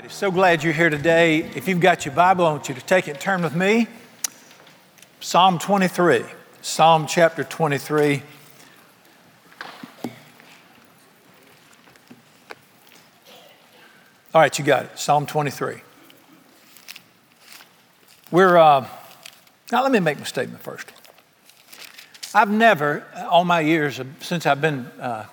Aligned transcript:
right, 0.00 0.10
so 0.10 0.30
glad 0.30 0.64
you're 0.64 0.72
here 0.72 0.88
today. 0.88 1.40
If 1.54 1.68
you've 1.68 1.80
got 1.80 2.06
your 2.06 2.14
Bible, 2.14 2.46
I 2.46 2.52
want 2.52 2.66
you 2.66 2.74
to 2.74 2.80
take 2.80 3.08
it 3.08 3.20
turn 3.20 3.42
with 3.42 3.54
me. 3.54 3.86
Psalm 5.20 5.58
23, 5.58 6.24
Psalm 6.62 7.06
chapter 7.06 7.44
23. 7.44 8.22
All 14.34 14.40
right, 14.40 14.58
you 14.58 14.64
got 14.64 14.84
it. 14.86 14.98
Psalm 14.98 15.26
23. 15.26 15.82
We're, 18.30 18.56
uh, 18.56 18.88
now 19.70 19.82
let 19.82 19.92
me 19.92 20.00
make 20.00 20.16
my 20.16 20.24
statement 20.24 20.62
first. 20.62 20.90
I've 22.34 22.50
never, 22.50 23.04
all 23.28 23.44
my 23.44 23.60
years 23.60 24.00
since 24.20 24.46
I've 24.46 24.62
been, 24.62 24.86
uh, 24.98 25.26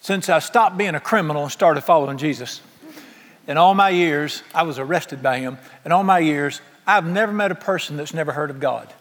since 0.00 0.28
I 0.28 0.38
stopped 0.38 0.78
being 0.78 0.94
a 0.94 1.00
criminal 1.00 1.42
and 1.42 1.50
started 1.50 1.80
following 1.80 2.16
Jesus, 2.16 2.60
in 3.46 3.56
all 3.56 3.74
my 3.74 3.90
years, 3.90 4.42
I 4.54 4.62
was 4.62 4.78
arrested 4.78 5.22
by 5.22 5.38
him. 5.38 5.58
In 5.84 5.92
all 5.92 6.02
my 6.02 6.18
years, 6.18 6.60
I've 6.86 7.06
never 7.06 7.32
met 7.32 7.50
a 7.50 7.54
person 7.54 7.96
that's 7.96 8.14
never 8.14 8.32
heard 8.32 8.50
of 8.50 8.60
God. 8.60 8.92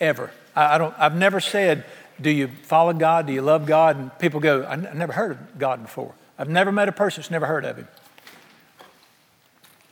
Ever. 0.00 0.30
I, 0.56 0.74
I 0.74 0.78
don't, 0.78 0.94
I've 0.98 1.14
never 1.14 1.40
said, 1.40 1.84
Do 2.20 2.30
you 2.30 2.48
follow 2.48 2.92
God? 2.92 3.26
Do 3.26 3.32
you 3.32 3.42
love 3.42 3.66
God? 3.66 3.96
And 3.96 4.18
people 4.18 4.40
go, 4.40 4.62
I, 4.62 4.72
n- 4.72 4.88
I 4.90 4.94
never 4.94 5.12
heard 5.12 5.32
of 5.32 5.58
God 5.58 5.82
before. 5.82 6.14
I've 6.38 6.48
never 6.48 6.72
met 6.72 6.88
a 6.88 6.92
person 6.92 7.20
that's 7.20 7.30
never 7.30 7.46
heard 7.46 7.64
of 7.64 7.76
him. 7.76 7.88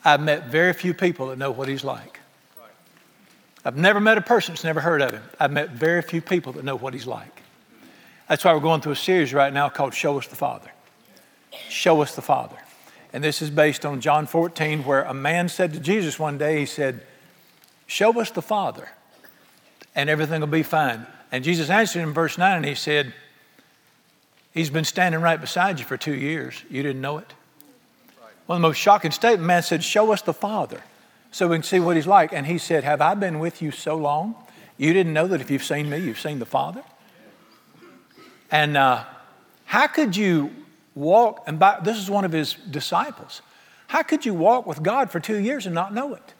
I've 0.05 0.23
met 0.23 0.47
very 0.47 0.73
few 0.73 0.95
people 0.95 1.29
that 1.29 1.39
know 1.39 1.51
what 1.51 1.69
he's 1.69 1.85
like. 1.85 2.21
I've 3.65 3.77
never 3.77 4.01
met 4.01 4.17
a 4.17 4.23
person 4.23 4.55
that's 4.55 4.65
never 4.65 4.81
heard 4.81 5.03
of 5.03 5.11
him. 5.11 5.23
I've 5.39 5.53
met 5.53 5.71
very 5.71 6.01
few 6.01 6.23
people 6.23 6.55
that 6.55 6.65
know 6.65 6.77
what 6.77 6.95
he's 6.95 7.07
like. 7.07 7.43
That's 8.29 8.45
why 8.45 8.55
we're 8.55 8.61
going 8.61 8.81
through 8.81 8.93
a 8.93 8.97
series 8.97 9.35
right 9.35 9.53
now 9.53 9.69
called 9.69 9.93
Show 9.93 10.17
Us 10.17 10.27
the 10.27 10.37
Father. 10.37 10.71
Show 11.69 12.01
Us 12.01 12.15
the 12.15 12.23
Father. 12.23 12.57
And 13.19 13.25
this 13.25 13.43
is 13.43 13.51
based 13.51 13.85
on 13.85 14.01
John 14.01 14.29
14, 14.29 14.85
where 14.85 15.03
a 15.03 15.13
man 15.13 15.49
said 15.49 15.73
to 15.73 15.81
Jesus 15.81 16.21
one 16.21 16.39
day, 16.39 16.61
He 16.61 16.67
said, 16.67 17.05
Show 17.89 18.21
us 18.21 18.31
the 18.31 18.41
Father, 18.41 18.91
and 19.97 20.09
everything 20.09 20.39
will 20.39 20.47
be 20.47 20.63
fine. 20.63 21.05
And 21.33 21.43
Jesus 21.43 21.69
answered 21.69 22.03
in 22.03 22.13
verse 22.13 22.39
9, 22.39 22.59
and 22.59 22.65
He 22.65 22.77
said, 22.77 23.13
He's 24.55 24.71
been 24.71 24.85
standing 24.85 25.21
right 25.21 25.41
beside 25.41 25.81
you 25.81 25.85
for 25.85 25.97
two 25.97 26.15
years. 26.15 26.63
You 26.71 26.85
didn't 26.85 27.01
know 27.01 27.19
it? 27.19 27.33
One 28.47 28.59
of 28.59 28.63
the 28.63 28.69
most 28.69 28.77
shocking 28.77 29.11
statements, 29.11 29.45
man 29.49 29.63
said, 29.65 29.83
Show 29.83 30.13
us 30.13 30.23
the 30.23 30.33
Father 30.33 30.81
so 31.33 31.49
we 31.49 31.57
can 31.57 31.65
see 31.65 31.81
what 31.81 31.97
He's 31.97 32.07
like. 32.07 32.33
And 32.33 32.47
He 32.47 32.57
said, 32.57 32.85
Have 32.85 33.01
I 33.01 33.15
been 33.15 33.41
with 33.41 33.61
you 33.61 33.73
so 33.73 33.97
long? 33.97 34.37
You 34.77 34.93
didn't 34.93 35.13
know 35.13 35.27
that 35.27 35.41
if 35.41 35.51
you've 35.51 35.65
seen 35.65 35.91
me, 35.91 35.99
you've 35.99 36.21
seen 36.21 36.39
the 36.39 36.47
Father? 36.47 36.85
And 38.53 38.77
uh, 38.77 39.03
how 39.65 39.89
could 39.89 40.17
you 40.17 40.53
walk, 40.99 41.45
and 41.47 41.59
by, 41.59 41.79
this 41.83 41.97
is 41.97 42.11
one 42.11 42.25
of 42.25 42.33
his 42.33 42.55
disciples. 42.55 43.41
How 43.87 44.03
could 44.03 44.27
you 44.27 44.35
walk 44.35 44.67
with 44.67 44.83
God 44.83 45.11
for 45.11 45.21
two 45.21 45.39
years 45.39 45.65
and 45.65 45.75
not 45.75 45.95
know 45.95 46.15
it? 46.15 46.35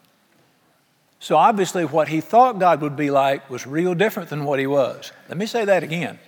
So 1.21 1.37
obviously, 1.37 1.85
what 1.85 2.09
he 2.09 2.21
thought 2.21 2.59
God 2.59 2.81
would 2.81 2.97
be 2.97 3.11
like 3.11 3.49
was 3.51 3.67
real 3.67 3.95
different 3.95 4.29
than 4.31 4.45
what 4.45 4.59
he 4.59 4.67
was. 4.67 5.13
Let 5.29 5.39
me 5.39 5.47
say 5.47 5.65
that 5.65 5.83
again. 5.83 6.19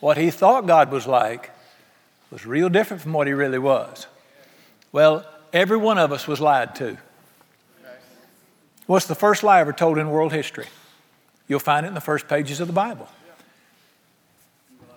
What 0.00 0.16
he 0.16 0.30
thought 0.30 0.66
God 0.66 0.92
was 0.92 1.06
like 1.06 1.50
was 2.30 2.46
real 2.46 2.68
different 2.68 3.02
from 3.02 3.12
what 3.12 3.26
he 3.26 3.32
really 3.32 3.58
was. 3.58 4.06
Well, 4.92 5.26
every 5.52 5.76
one 5.76 5.98
of 5.98 6.12
us 6.12 6.28
was 6.28 6.40
lied 6.40 6.74
to. 6.76 6.98
What's 8.86 9.06
the 9.06 9.14
first 9.14 9.42
lie 9.42 9.60
ever 9.60 9.72
told 9.72 9.98
in 9.98 10.08
world 10.08 10.32
history? 10.32 10.66
You'll 11.46 11.60
find 11.60 11.84
it 11.84 11.88
in 11.88 11.94
the 11.94 12.00
first 12.00 12.28
pages 12.28 12.60
of 12.60 12.66
the 12.66 12.72
Bible. 12.72 13.08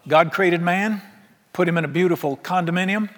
God 0.08 0.32
created 0.32 0.62
man, 0.62 1.02
put 1.54 1.68
him 1.68 1.78
in 1.78 1.86
a 1.86 1.88
beautiful 1.88 2.38
condominium, 2.38 3.10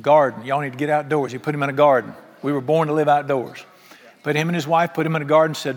garden. 0.00 0.44
Y'all 0.44 0.60
need 0.60 0.72
to 0.72 0.78
get 0.78 0.90
outdoors. 0.90 1.32
He 1.32 1.38
put 1.38 1.54
him 1.54 1.62
in 1.62 1.70
a 1.70 1.74
garden. 1.74 2.14
We 2.42 2.52
were 2.52 2.60
born 2.60 2.88
to 2.88 2.94
live 2.94 3.08
outdoors. 3.08 3.64
Put 4.22 4.36
him 4.36 4.48
and 4.48 4.56
his 4.56 4.66
wife, 4.66 4.94
put 4.94 5.06
him 5.06 5.16
in 5.16 5.22
a 5.22 5.26
garden, 5.26 5.54
said, 5.54 5.76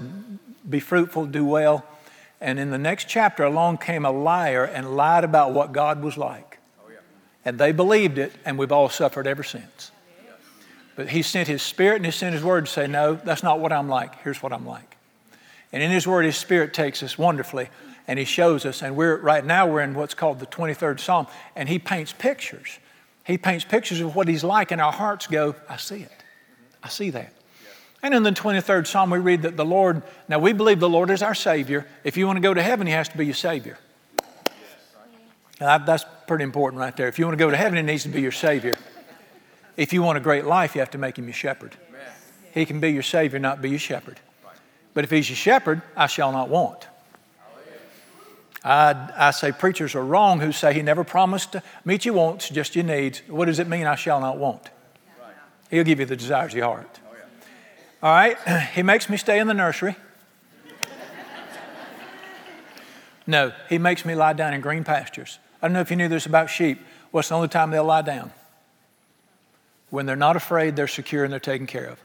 Be 0.69 0.79
fruitful, 0.79 1.27
do 1.27 1.45
well. 1.45 1.85
And 2.39 2.59
in 2.59 2.69
the 2.69 2.77
next 2.77 3.07
chapter, 3.07 3.43
along 3.43 3.79
came 3.79 4.05
a 4.05 4.11
liar 4.11 4.63
and 4.63 4.95
lied 4.95 5.23
about 5.23 5.53
what 5.53 5.71
God 5.71 6.01
was 6.01 6.17
like. 6.17 6.59
And 7.43 7.57
they 7.57 7.71
believed 7.71 8.17
it, 8.17 8.33
and 8.45 8.57
we've 8.57 8.71
all 8.71 8.89
suffered 8.89 9.25
ever 9.25 9.43
since. 9.43 9.91
But 10.95 11.09
he 11.09 11.21
sent 11.21 11.47
his 11.47 11.61
spirit 11.61 11.97
and 11.97 12.05
he 12.05 12.11
sent 12.11 12.33
his 12.33 12.43
word 12.43 12.65
to 12.65 12.71
say, 12.71 12.87
No, 12.87 13.15
that's 13.15 13.43
not 13.43 13.59
what 13.59 13.71
I'm 13.71 13.87
like. 13.87 14.21
Here's 14.23 14.41
what 14.41 14.51
I'm 14.51 14.65
like. 14.65 14.97
And 15.71 15.83
in 15.83 15.91
his 15.91 16.07
word, 16.07 16.25
his 16.25 16.37
spirit 16.37 16.73
takes 16.73 17.03
us 17.03 17.17
wonderfully 17.17 17.69
and 18.07 18.17
he 18.17 18.25
shows 18.25 18.65
us. 18.65 18.81
And 18.81 18.95
we're 18.95 19.17
right 19.17 19.45
now 19.45 19.67
we're 19.67 19.81
in 19.81 19.93
what's 19.93 20.13
called 20.13 20.39
the 20.39 20.45
23rd 20.45 20.99
Psalm, 20.99 21.27
and 21.55 21.67
he 21.67 21.79
paints 21.79 22.13
pictures. 22.13 22.79
He 23.25 23.37
paints 23.37 23.65
pictures 23.65 23.99
of 23.99 24.15
what 24.15 24.27
he's 24.27 24.43
like, 24.43 24.71
and 24.71 24.79
our 24.79 24.91
hearts 24.91 25.27
go, 25.27 25.55
I 25.67 25.77
see 25.77 26.01
it. 26.01 26.23
I 26.81 26.87
see 26.87 27.09
that. 27.09 27.33
And 28.01 28.13
in 28.13 28.23
the 28.23 28.31
23rd 28.31 28.87
Psalm, 28.87 29.09
we 29.09 29.19
read 29.19 29.41
that 29.41 29.57
the 29.57 29.65
Lord, 29.65 30.03
now 30.29 30.39
we 30.39 30.53
believe 30.53 30.79
the 30.79 30.89
Lord 30.89 31.09
is 31.09 31.21
our 31.21 31.35
Savior. 31.35 31.85
If 32.03 32.15
you 32.15 32.25
want 32.25 32.37
to 32.37 32.41
go 32.41 32.53
to 32.53 32.61
heaven, 32.61 32.87
He 32.87 32.93
has 32.93 33.09
to 33.09 33.17
be 33.17 33.25
your 33.25 33.35
Savior. 33.35 33.77
Now, 35.59 35.79
that's 35.79 36.05
pretty 36.27 36.43
important 36.43 36.79
right 36.79 36.95
there. 36.95 37.07
If 37.07 37.17
you 37.17 37.25
want 37.25 37.37
to 37.37 37.43
go 37.43 37.49
to 37.49 37.57
heaven, 37.57 37.75
He 37.75 37.81
needs 37.83 38.03
to 38.03 38.09
be 38.09 38.21
your 38.21 38.31
Savior. 38.31 38.77
If 39.75 39.91
you 39.91 40.03
want 40.03 40.17
a 40.17 40.21
great 40.21 40.45
life, 40.45 40.75
you 40.75 40.79
have 40.79 40.91
to 40.91 40.97
make 40.97 41.17
Him 41.17 41.25
your 41.25 41.33
shepherd. 41.33 41.75
He 42.53 42.65
can 42.65 42.79
be 42.79 42.91
your 42.91 43.03
Savior, 43.03 43.39
not 43.39 43.61
be 43.61 43.71
your 43.71 43.79
shepherd. 43.79 44.19
But 44.93 45.03
if 45.03 45.09
He's 45.09 45.29
your 45.29 45.35
shepherd, 45.35 45.81
I 45.95 46.07
shall 46.07 46.31
not 46.31 46.49
want. 46.49 46.87
I, 48.63 49.11
I, 49.15 49.31
say 49.31 49.51
preachers 49.51 49.95
are 49.95 50.03
wrong 50.03 50.39
who 50.39 50.51
say 50.51 50.73
he 50.73 50.81
never 50.81 51.03
promised 51.03 51.51
to 51.53 51.63
meet 51.85 52.05
your 52.05 52.15
wants, 52.15 52.49
just 52.49 52.75
your 52.75 52.85
needs. 52.85 53.21
What 53.27 53.45
does 53.45 53.59
it 53.59 53.67
mean, 53.67 53.85
I 53.85 53.95
shall 53.95 54.19
not 54.19 54.37
want? 54.37 54.69
He'll 55.69 55.83
give 55.83 55.99
you 55.99 56.05
the 56.05 56.15
desires 56.15 56.53
of 56.53 56.57
your 56.57 56.65
heart. 56.65 56.99
All 58.01 58.11
right, 58.11 58.37
he 58.73 58.83
makes 58.83 59.09
me 59.09 59.17
stay 59.17 59.39
in 59.39 59.47
the 59.47 59.53
nursery. 59.53 59.95
No, 63.27 63.51
he 63.67 63.77
makes 63.77 64.05
me 64.05 64.15
lie 64.15 64.33
down 64.33 64.53
in 64.53 64.61
green 64.61 64.85
pastures. 64.85 65.37
I 65.61 65.67
don't 65.67 65.73
know 65.73 65.81
if 65.81 65.91
you 65.91 65.97
knew 65.97 66.07
this 66.07 66.25
about 66.25 66.49
sheep. 66.49 66.79
What's 67.11 67.29
the 67.29 67.35
only 67.35 67.49
time 67.49 67.71
they'll 67.71 67.83
lie 67.83 68.01
down? 68.01 68.31
When 69.89 70.05
they're 70.05 70.15
not 70.15 70.35
afraid, 70.35 70.75
they're 70.75 70.87
secure, 70.87 71.23
and 71.23 71.31
they're 71.31 71.39
taken 71.39 71.67
care 71.67 71.85
of. 71.85 71.99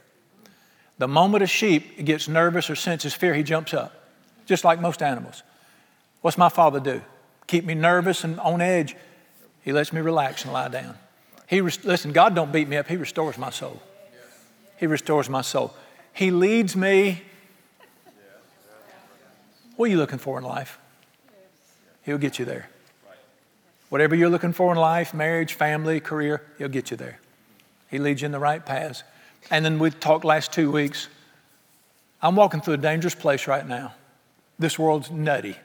The 0.99 1.09
moment 1.09 1.45
a 1.45 1.47
sheep 1.47 2.05
gets 2.05 2.29
nervous 2.29 2.69
or 2.69 2.75
senses 2.75 3.15
fear, 3.15 3.35
he 3.35 3.43
jumps 3.43 3.73
up, 3.73 3.95
just 4.47 4.65
like 4.65 4.81
most 4.81 5.03
animals. 5.03 5.43
What's 6.23 6.39
my 6.39 6.49
father 6.49 6.81
do? 6.81 7.03
Keep 7.47 7.67
me 7.67 7.75
nervous 7.75 8.25
and 8.25 8.41
on 8.41 8.61
edge. 8.61 8.97
He 9.63 9.73
lets 9.73 9.93
me 9.93 10.01
relax 10.01 10.45
and 10.45 10.53
lie 10.53 10.69
down. 10.69 10.97
He 11.47 11.61
listen, 11.61 12.13
God 12.13 12.35
don't 12.35 12.51
beat 12.51 12.67
me 12.67 12.77
up. 12.77 12.89
He 12.89 12.97
restores 12.97 13.37
my 13.37 13.51
soul. 13.51 13.83
He 14.79 14.87
restores 14.87 15.29
my 15.29 15.43
soul. 15.43 15.75
He 16.13 16.31
leads 16.31 16.75
me. 16.75 17.23
What 19.77 19.87
are 19.87 19.91
you 19.91 19.99
looking 19.99 20.19
for 20.19 20.39
in 20.39 20.45
life? 20.45 20.79
He'll 22.03 22.19
get 22.19 22.39
you 22.39 22.45
there. 22.45 22.69
Whatever 23.89 24.15
you're 24.15 24.31
looking 24.31 24.53
for 24.53 24.73
in 24.73 24.79
life, 24.79 25.13
marriage, 25.13 25.55
family, 25.55 26.01
career, 26.01 26.43
he'll 26.59 26.69
get 26.69 26.91
you 26.91 26.97
there. 26.97 27.19
He 27.91 27.99
leads 27.99 28.23
you 28.23 28.27
in 28.27 28.33
the 28.33 28.39
right 28.39 28.65
paths. 28.65 29.03
And 29.51 29.65
then 29.65 29.79
we 29.79 29.91
talked 29.91 30.25
last 30.25 30.53
two 30.53 30.71
weeks. 30.71 31.09
I'm 32.23 32.37
walking 32.37 32.61
through 32.61 32.75
a 32.75 32.79
dangerous 32.79 33.15
place 33.15 33.47
right 33.47 33.67
now. 33.67 33.95
This 34.59 34.79
world's 34.79 35.11
nutty. 35.11 35.57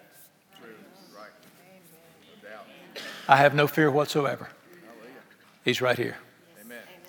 I 3.27 3.37
have 3.37 3.53
no 3.53 3.67
fear 3.67 3.91
whatsoever. 3.91 4.49
He's 5.65 5.81
right 5.81 5.97
here. 5.97 6.17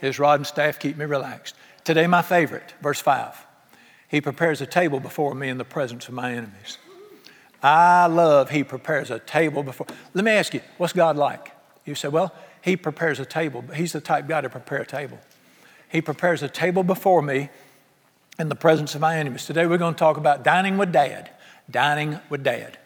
His 0.00 0.18
rod 0.18 0.40
and 0.40 0.46
staff 0.46 0.78
keep 0.78 0.96
me 0.96 1.04
relaxed. 1.04 1.54
Today, 1.84 2.06
my 2.06 2.22
favorite, 2.22 2.74
verse 2.80 3.00
5. 3.00 3.46
He 4.08 4.20
prepares 4.20 4.60
a 4.60 4.66
table 4.66 5.00
before 5.00 5.34
me 5.34 5.48
in 5.48 5.58
the 5.58 5.64
presence 5.64 6.08
of 6.08 6.14
my 6.14 6.32
enemies. 6.32 6.78
I 7.62 8.06
love 8.06 8.50
He 8.50 8.64
prepares 8.64 9.10
a 9.10 9.18
table 9.18 9.62
before. 9.62 9.86
Let 10.14 10.24
me 10.24 10.32
ask 10.32 10.54
you, 10.54 10.60
what's 10.76 10.92
God 10.92 11.16
like? 11.16 11.52
You 11.84 11.94
say, 11.94 12.08
well, 12.08 12.34
He 12.62 12.76
prepares 12.76 13.20
a 13.20 13.24
table, 13.24 13.62
but 13.62 13.76
He's 13.76 13.92
the 13.92 14.00
type 14.00 14.28
God 14.28 14.42
to 14.42 14.50
prepare 14.50 14.82
a 14.82 14.86
table. 14.86 15.18
He 15.88 16.00
prepares 16.00 16.42
a 16.42 16.48
table 16.48 16.84
before 16.84 17.22
me 17.22 17.50
in 18.38 18.48
the 18.48 18.54
presence 18.54 18.94
of 18.94 19.00
my 19.00 19.16
enemies. 19.16 19.46
Today, 19.46 19.66
we're 19.66 19.78
going 19.78 19.94
to 19.94 19.98
talk 19.98 20.16
about 20.16 20.44
dining 20.44 20.78
with 20.78 20.92
Dad. 20.92 21.30
Dining 21.70 22.20
with 22.28 22.44
Dad. 22.44 22.78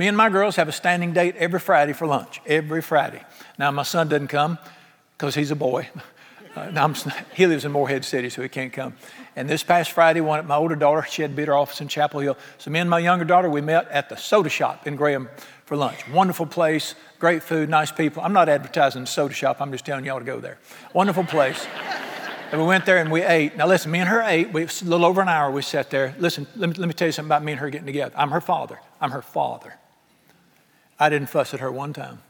Me 0.00 0.08
and 0.08 0.16
my 0.16 0.30
girls 0.30 0.56
have 0.56 0.66
a 0.66 0.72
standing 0.72 1.12
date 1.12 1.36
every 1.36 1.60
Friday 1.60 1.92
for 1.92 2.06
lunch, 2.06 2.40
every 2.46 2.80
Friday. 2.80 3.22
Now, 3.58 3.70
my 3.70 3.82
son 3.82 4.08
doesn't 4.08 4.28
come 4.28 4.56
because 5.12 5.34
he's 5.34 5.50
a 5.50 5.56
boy. 5.56 5.90
Uh, 6.56 6.92
he 7.32 7.46
lives 7.46 7.64
in 7.64 7.70
Morehead 7.70 8.04
City, 8.04 8.28
so 8.28 8.42
he 8.42 8.48
can't 8.48 8.72
come. 8.72 8.92
And 9.36 9.48
this 9.48 9.62
past 9.62 9.92
Friday, 9.92 10.20
one, 10.20 10.44
my 10.48 10.56
older 10.56 10.74
daughter, 10.74 11.06
she 11.08 11.22
had 11.22 11.38
her 11.38 11.54
office 11.54 11.80
in 11.80 11.86
Chapel 11.86 12.18
Hill. 12.18 12.36
So 12.58 12.72
me 12.72 12.80
and 12.80 12.90
my 12.90 12.98
younger 12.98 13.24
daughter, 13.24 13.48
we 13.48 13.60
met 13.60 13.88
at 13.88 14.08
the 14.08 14.16
soda 14.16 14.48
shop 14.48 14.84
in 14.84 14.96
Graham 14.96 15.28
for 15.64 15.76
lunch. 15.76 16.08
Wonderful 16.08 16.46
place, 16.46 16.96
great 17.20 17.44
food, 17.44 17.68
nice 17.68 17.92
people. 17.92 18.24
I'm 18.24 18.32
not 18.32 18.48
advertising 18.48 19.02
the 19.02 19.06
soda 19.06 19.32
shop. 19.32 19.60
I'm 19.60 19.70
just 19.70 19.86
telling 19.86 20.04
y'all 20.04 20.18
to 20.18 20.24
go 20.24 20.40
there. 20.40 20.58
Wonderful 20.92 21.22
place. 21.22 21.68
and 22.50 22.60
we 22.60 22.66
went 22.66 22.84
there 22.84 22.98
and 22.98 23.12
we 23.12 23.22
ate. 23.22 23.56
Now 23.56 23.68
listen, 23.68 23.92
me 23.92 24.00
and 24.00 24.08
her 24.08 24.20
ate. 24.22 24.52
We, 24.52 24.64
a 24.64 24.68
little 24.82 25.06
over 25.06 25.22
an 25.22 25.28
hour 25.28 25.52
we 25.52 25.62
sat 25.62 25.88
there. 25.90 26.16
Listen, 26.18 26.48
let 26.56 26.68
me, 26.68 26.74
let 26.74 26.88
me 26.88 26.94
tell 26.94 27.06
you 27.06 27.12
something 27.12 27.28
about 27.28 27.44
me 27.44 27.52
and 27.52 27.60
her 27.60 27.70
getting 27.70 27.86
together. 27.86 28.12
I'm 28.16 28.32
her 28.32 28.40
father. 28.40 28.80
I'm 29.00 29.12
her 29.12 29.22
father. 29.22 29.76
I 31.00 31.08
didn't 31.08 31.28
fuss 31.28 31.54
at 31.54 31.60
her 31.60 31.72
one 31.72 31.94
time. 31.94 32.20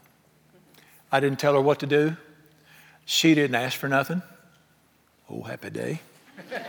I 1.11 1.19
didn't 1.19 1.39
tell 1.39 1.53
her 1.53 1.61
what 1.61 1.79
to 1.79 1.85
do. 1.85 2.15
She 3.05 3.35
didn't 3.35 3.55
ask 3.55 3.77
for 3.77 3.89
nothing. 3.89 4.21
Oh, 5.29 5.43
happy 5.43 5.69
day. 5.69 6.01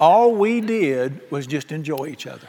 all 0.00 0.34
we 0.34 0.60
did 0.60 1.20
was 1.30 1.46
just 1.46 1.70
enjoy 1.70 2.08
each 2.08 2.26
other. 2.26 2.48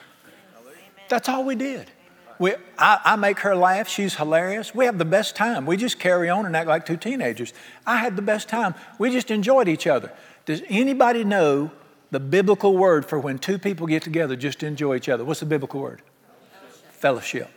That's 1.08 1.30
all 1.30 1.44
we 1.44 1.56
did. 1.56 1.92
We, 2.40 2.56
I, 2.80 3.00
I, 3.06 3.16
make 3.16 3.40
her 3.40 3.56
laugh. 3.56 3.88
She's 3.88 4.16
hilarious. 4.16 4.74
We 4.74 4.86
have 4.86 4.98
the 4.98 5.06
best 5.06 5.36
time. 5.36 5.68
We 5.68 5.78
just 5.78 6.00
carry 6.00 6.30
on 6.30 6.48
and 6.48 6.56
act 6.56 6.68
like 6.68 6.86
two 6.86 6.98
teenagers. 6.98 7.54
I 7.86 7.98
had 7.98 8.16
the 8.16 8.24
best 8.24 8.50
time. 8.50 8.74
We 8.98 9.12
just 9.12 9.30
enjoyed 9.30 9.68
each 9.68 9.86
other. 9.86 10.12
Does 10.46 10.64
anybody 10.68 11.24
know 11.24 11.72
the 12.10 12.20
biblical 12.20 12.76
word 12.76 13.06
for 13.06 13.20
when 13.20 13.38
two 13.38 13.60
people 13.60 13.86
get 13.86 14.02
together 14.02 14.36
just 14.36 14.64
enjoy 14.64 14.96
each 14.96 15.10
other? 15.10 15.24
What's 15.24 15.42
the 15.42 15.46
biblical 15.46 15.82
word? 15.82 16.02
Fellowship. 17.04 17.50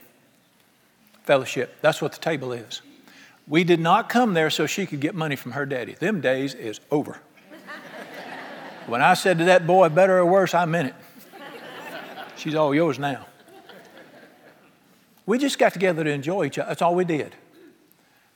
Fellowship. 1.23 1.77
That's 1.81 2.03
what 2.03 2.11
the 2.11 2.19
table 2.19 2.53
is. 2.53 2.83
We 3.47 3.63
did 3.63 3.79
not 3.79 4.09
come 4.09 4.35
there 4.35 4.51
so 4.51 4.67
she 4.67 4.87
could 4.87 4.99
get 4.99 5.15
money 5.15 5.37
from 5.37 5.53
her 5.53 5.65
daddy. 5.65 5.95
Them 5.95 6.21
days 6.21 6.53
is 6.53 6.81
over. 6.91 7.21
when 8.89 9.03
I 9.03 9.15
said 9.15 9.39
to 9.39 9.45
that 9.45 9.65
boy, 9.65 9.89
better 9.89 10.19
or 10.19 10.27
worse, 10.27 10.53
I 10.53 10.65
meant 10.65 10.89
it. 10.89 10.95
She's 12.35 12.57
all 12.57 12.75
yours 12.75 12.99
now. 12.99 13.25
We 15.27 15.39
just 15.39 15.61
got 15.61 15.73
together 15.73 16.03
to 16.03 16.11
enjoy 16.11 16.47
each 16.47 16.59
other. 16.59 16.71
That's 16.71 16.83
all 16.83 16.97
we 16.97 17.05
did. 17.05 17.37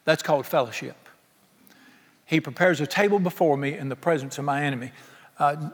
That's 0.05 0.23
called 0.23 0.47
fellowship. 0.47 1.09
He 2.25 2.39
prepares 2.39 2.81
a 2.81 2.87
table 2.87 3.19
before 3.19 3.57
me 3.57 3.77
in 3.77 3.89
the 3.89 3.97
presence 3.97 4.39
of 4.39 4.45
my 4.45 4.63
enemy. 4.63 4.93
Uh, 5.41 5.71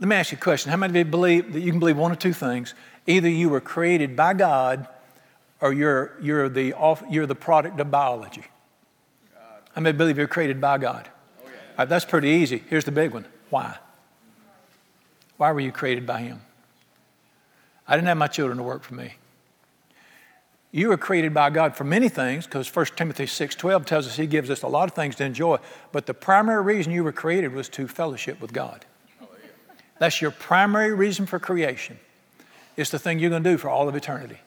let 0.00 0.08
me 0.08 0.16
ask 0.16 0.32
you 0.32 0.38
a 0.38 0.40
question. 0.40 0.72
How 0.72 0.76
many 0.76 0.90
of 0.90 0.96
you 0.96 1.08
believe 1.08 1.52
that 1.52 1.60
you 1.60 1.70
can 1.70 1.78
believe 1.78 1.96
one 1.96 2.10
of 2.10 2.18
two 2.18 2.32
things? 2.32 2.74
Either 3.06 3.28
you 3.28 3.48
were 3.48 3.60
created 3.60 4.16
by 4.16 4.34
God 4.34 4.86
or 5.60 5.72
you're, 5.72 6.12
you're, 6.20 6.48
the, 6.48 6.72
off, 6.74 7.02
you're 7.10 7.26
the 7.26 7.34
product 7.34 7.78
of 7.80 7.90
biology. 7.90 8.44
How 9.74 9.80
many 9.80 9.96
believe 9.96 10.18
you're 10.18 10.26
created 10.26 10.60
by 10.60 10.78
God? 10.78 11.08
Oh, 11.08 11.44
yeah. 11.44 11.50
right, 11.78 11.88
that's 11.88 12.04
pretty 12.04 12.28
easy. 12.28 12.62
Here's 12.68 12.84
the 12.84 12.92
big 12.92 13.12
one. 13.14 13.24
Why? 13.50 13.76
Why 15.38 15.52
were 15.52 15.60
you 15.60 15.72
created 15.72 16.06
by 16.06 16.20
Him? 16.20 16.42
I 17.88 17.96
didn't 17.96 18.08
have 18.08 18.18
my 18.18 18.26
children 18.26 18.58
to 18.58 18.62
work 18.62 18.82
for 18.82 18.94
me. 18.94 19.14
You 20.70 20.88
were 20.88 20.96
created 20.96 21.34
by 21.34 21.50
God 21.50 21.76
for 21.76 21.84
many 21.84 22.08
things 22.08 22.46
because 22.46 22.74
1 22.74 22.96
Timothy 22.96 23.26
6:12 23.26 23.84
tells 23.84 24.06
us 24.06 24.16
he 24.16 24.26
gives 24.26 24.48
us 24.48 24.62
a 24.62 24.68
lot 24.68 24.88
of 24.88 24.94
things 24.94 25.16
to 25.16 25.24
enjoy, 25.24 25.58
but 25.90 26.06
the 26.06 26.14
primary 26.14 26.62
reason 26.62 26.92
you 26.92 27.04
were 27.04 27.12
created 27.12 27.52
was 27.52 27.68
to 27.70 27.86
fellowship 27.86 28.40
with 28.40 28.52
God. 28.52 28.86
That's 29.98 30.22
your 30.22 30.30
primary 30.30 30.94
reason 30.94 31.26
for 31.26 31.38
creation. 31.38 31.98
It's 32.76 32.90
the 32.90 32.98
thing 32.98 33.18
you're 33.18 33.30
going 33.30 33.42
to 33.42 33.50
do 33.50 33.58
for 33.58 33.68
all 33.68 33.88
of 33.88 33.94
eternity. 33.94 34.38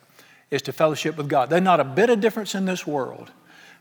Is 0.50 0.62
to 0.62 0.72
fellowship 0.72 1.16
with 1.16 1.28
God. 1.28 1.50
There's 1.50 1.62
not 1.62 1.80
a 1.80 1.84
bit 1.84 2.08
of 2.08 2.20
difference 2.20 2.54
in 2.54 2.66
this 2.66 2.86
world 2.86 3.32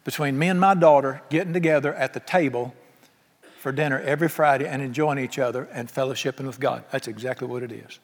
between 0.04 0.38
me 0.38 0.48
and 0.48 0.60
my 0.60 0.74
daughter 0.74 1.22
getting 1.30 1.54
together 1.54 1.94
at 1.94 2.14
the 2.14 2.20
table 2.20 2.74
for 3.60 3.72
dinner 3.72 4.00
every 4.00 4.30
Friday 4.30 4.68
and 4.68 4.82
enjoying 4.82 5.20
each 5.20 5.38
other 5.38 5.68
and 5.72 5.88
fellowshipping 5.92 6.46
with 6.46 6.60
God. 6.60 6.84
That's 6.92 7.08
exactly 7.08 7.48
what 7.48 7.62
it 7.62 7.72
is. 7.72 8.00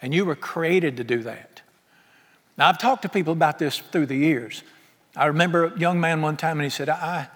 And 0.00 0.14
you 0.14 0.24
were 0.24 0.34
created 0.34 0.96
to 0.96 1.04
do 1.04 1.22
that. 1.24 1.62
Now, 2.56 2.68
I've 2.68 2.78
talked 2.78 3.02
to 3.02 3.08
people 3.08 3.32
about 3.32 3.58
this 3.58 3.78
through 3.78 4.06
the 4.06 4.16
years. 4.16 4.62
I 5.16 5.26
remember 5.26 5.66
a 5.66 5.78
young 5.78 6.00
man 6.00 6.22
one 6.22 6.36
time 6.36 6.58
and 6.58 6.64
he 6.64 6.70
said, 6.70 6.88
I, 6.88 7.28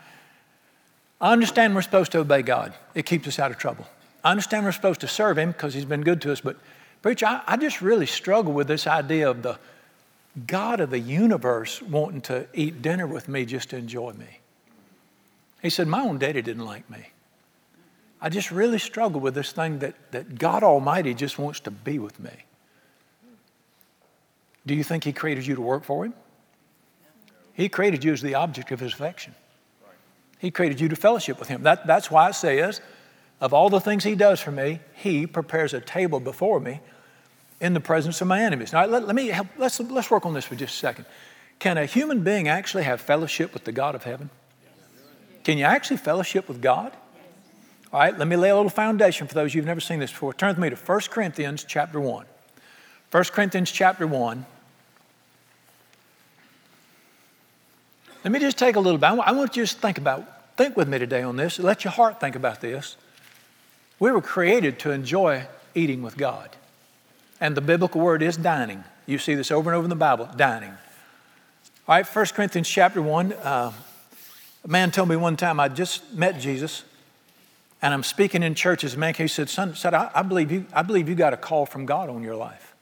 I 1.21 1.33
understand 1.33 1.75
we're 1.75 1.83
supposed 1.83 2.13
to 2.13 2.19
obey 2.21 2.43
God, 2.43 2.73
it 2.95 3.05
keeps 3.05 3.27
us 3.27 3.39
out 3.39 3.51
of 3.51 3.59
trouble. 3.59 3.87
I 4.23 4.31
understand 4.31 4.65
we're 4.65 4.73
supposed 4.73 5.01
to 5.01 5.09
serve 5.09 5.39
Him 5.39 5.53
because 5.53 5.75
He's 5.75 5.85
been 5.85 6.03
good 6.03 6.21
to 6.23 6.33
us, 6.33 6.41
but 6.41 6.57
preacher, 7.03 7.27
I, 7.27 7.43
I 7.47 7.57
just 7.57 7.81
really 7.81 8.07
struggle 8.07 8.53
with 8.53 8.69
this 8.69 8.87
idea 8.87 9.31
of 9.31 9.43
the 9.43 9.59
God 10.47 10.81
of 10.81 10.91
the 10.91 10.99
universe 10.99 11.83
wanting 11.83 12.21
to 12.23 12.47
eat 12.55 12.83
dinner 12.83 13.07
with 13.07 13.29
me 13.29 13.45
just 13.45 13.71
to 13.71 13.77
enjoy 13.77 14.13
me. 14.13 14.41
He 15.63 15.71
said, 15.71 15.89
My 15.89 16.03
own 16.03 16.19
daddy 16.19 16.43
didn't 16.43 16.65
like 16.65 16.89
me. 16.89 17.09
I 18.21 18.29
just 18.29 18.51
really 18.51 18.79
struggle 18.79 19.21
with 19.21 19.35
this 19.35 19.53
thing 19.53 19.79
that, 19.81 19.95
that 20.13 20.39
God 20.39 20.63
Almighty 20.63 21.15
just 21.15 21.39
wants 21.39 21.61
to 21.61 21.71
be 21.71 21.99
with 21.99 22.19
me. 22.19 22.33
Do 24.67 24.75
you 24.75 24.85
think 24.85 25.05
He 25.05 25.13
created 25.13 25.47
you 25.47 25.55
to 25.55 25.61
work 25.61 25.85
for 25.85 26.05
Him? 26.05 26.15
He 27.55 27.69
created 27.69 28.05
you 28.05 28.13
as 28.13 28.23
the 28.23 28.35
object 28.35 28.71
of 28.71 28.81
His 28.81 28.93
affection. 28.93 29.35
He 30.39 30.51
created 30.51 30.81
you 30.81 30.89
to 30.89 30.97
fellowship 30.97 31.39
with 31.39 31.49
Him. 31.49 31.63
That, 31.63 31.87
that's 31.87 32.11
why 32.11 32.29
it 32.29 32.35
says, 32.35 32.81
of 33.41 33.55
all 33.55 33.71
the 33.71 33.81
things 33.81 34.05
He 34.05 34.15
does 34.15 34.41
for 34.41 34.51
me, 34.51 34.81
He 34.95 35.27
prepares 35.27 35.75
a 35.75 35.81
table 35.81 36.21
before 36.21 36.61
me 36.61 36.81
in 37.61 37.75
the 37.75 37.81
presence 37.81 38.21
of 38.21 38.29
my 38.29 38.43
enemies. 38.43 38.73
Now, 38.73 38.87
let, 38.87 39.07
let 39.07 39.15
me 39.15 39.29
help, 39.29 39.49
let's, 39.57 39.81
let's 39.81 40.11
work 40.11 40.27
on 40.27 40.35
this 40.35 40.45
for 40.45 40.55
just 40.55 40.75
a 40.75 40.79
second. 40.79 41.07
Can 41.59 41.77
a 41.77 41.87
human 41.87 42.23
being 42.23 42.49
actually 42.49 42.85
have 42.85 43.01
fellowship 43.01 43.53
with 43.53 43.65
the 43.65 43.73
God 43.73 43.95
of 43.95 44.05
heaven? 44.05 44.31
Can 45.43 45.59
you 45.59 45.65
actually 45.65 45.97
fellowship 45.97 46.49
with 46.49 46.61
God? 46.61 46.93
All 47.93 48.01
right, 48.01 48.17
let 48.17 48.29
me 48.29 48.37
lay 48.37 48.51
a 48.51 48.55
little 48.57 48.71
foundation 48.71 49.27
for 49.27 49.35
those 49.35 49.55
who've 49.55 49.65
never 49.65 49.81
seen 49.81 49.99
this 49.99 50.11
before. 50.11 50.35
Turn 50.35 50.51
with 50.51 50.59
me 50.59 50.71
to 50.71 50.77
1 50.77 51.01
Corinthians 51.11 51.65
chapter 51.67 51.99
1. 51.99 52.27
1 53.11 53.25
Corinthians 53.25 53.71
chapter 53.71 54.07
1. 54.07 54.47
Let 58.25 58.33
me 58.33 58.39
just 58.41 58.59
take 58.59 58.77
a 58.77 58.81
little 58.81 58.99
bit. 58.99 59.07
I 59.07 59.33
want 59.33 59.57
you 59.57 59.63
to 59.63 59.67
just 59.67 59.81
think 59.81 59.97
about, 59.97 60.57
think 60.57 60.77
with 60.77 60.89
me 60.89 60.99
today 60.99 61.23
on 61.23 61.37
this. 61.37 61.59
Let 61.59 61.85
your 61.85 61.93
heart 61.93 62.21
think 62.21 62.37
about 62.37 62.61
this. 62.61 62.97
We 63.99 64.11
were 64.11 64.21
created 64.21 64.79
to 64.81 64.91
enjoy 64.91 65.47
eating 65.75 66.03
with 66.03 66.17
God. 66.17 66.51
And 67.41 67.57
the 67.57 67.61
biblical 67.61 68.01
word 68.01 68.23
is 68.23 68.37
dining. 68.37 68.85
You 69.07 69.19
see 69.19 69.35
this 69.35 69.51
over 69.51 69.71
and 69.71 69.77
over 69.77 69.85
in 69.85 69.91
the 69.91 69.97
Bible, 69.97 70.29
dining. 70.37 70.71
All 71.89 71.97
right, 71.97 72.07
1 72.07 72.27
Corinthians 72.27 72.69
chapter 72.69 73.01
1. 73.01 73.33
Uh, 73.33 73.73
a 74.65 74.69
man 74.69 74.91
told 74.91 75.09
me 75.09 75.17
one 75.17 75.37
time 75.37 75.59
I 75.61 75.69
just 75.69 76.13
met 76.13 76.39
Jesus, 76.39 76.85
and 77.81 77.95
I'm 77.95 78.03
speaking 78.03 78.43
in 78.43 78.55
churches. 78.55 78.95
A 78.95 78.99
man, 78.99 79.15
he 79.15 79.29
said, 79.29 79.49
Son, 79.49 79.75
said, 79.75 79.95
I, 79.95 80.11
I, 80.15 80.23
believe 80.23 80.53
you, 80.53 80.67
I 80.73 80.83
believe 80.83 81.09
you 81.09 81.15
got 81.15 81.33
a 81.33 81.37
call 81.37 81.65
from 81.65 81.87
God 81.87 82.11
on 82.11 82.23
your 82.23 82.37
life. 82.37 82.75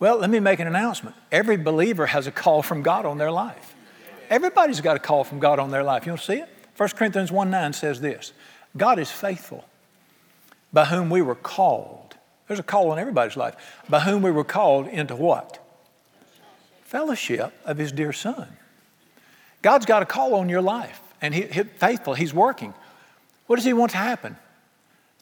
Well, 0.00 0.18
let 0.18 0.30
me 0.30 0.40
make 0.40 0.60
an 0.60 0.66
announcement. 0.66 1.16
Every 1.30 1.56
believer 1.56 2.06
has 2.06 2.26
a 2.26 2.30
call 2.30 2.62
from 2.62 2.82
God 2.82 3.04
on 3.04 3.18
their 3.18 3.30
life. 3.30 3.74
Everybody's 4.30 4.80
got 4.80 4.96
a 4.96 5.00
call 5.00 5.24
from 5.24 5.38
God 5.38 5.58
on 5.58 5.70
their 5.70 5.82
life. 5.82 6.06
You 6.06 6.16
to 6.16 6.18
see 6.18 6.34
it? 6.34 6.48
1 6.76 6.88
Corinthians 6.90 7.32
1 7.32 7.50
9 7.50 7.72
says 7.72 8.00
this 8.00 8.32
God 8.76 8.98
is 8.98 9.10
faithful, 9.10 9.64
by 10.72 10.86
whom 10.86 11.10
we 11.10 11.22
were 11.22 11.34
called. 11.34 12.16
There's 12.46 12.60
a 12.60 12.64
call 12.64 12.92
in 12.92 12.98
everybody's 12.98 13.36
life. 13.36 13.54
By 13.88 14.00
whom 14.00 14.22
we 14.22 14.30
were 14.30 14.44
called 14.44 14.88
into 14.88 15.14
what? 15.14 15.64
Fellowship 16.84 17.52
of 17.64 17.78
His 17.78 17.92
dear 17.92 18.12
Son. 18.12 18.48
God's 19.60 19.86
got 19.86 20.02
a 20.02 20.06
call 20.06 20.34
on 20.34 20.48
your 20.48 20.62
life, 20.62 21.00
and 21.20 21.34
he, 21.34 21.42
he 21.42 21.62
faithful. 21.62 22.14
He's 22.14 22.32
working. 22.32 22.72
What 23.46 23.56
does 23.56 23.64
He 23.64 23.72
want 23.72 23.90
to 23.92 23.98
happen? 23.98 24.36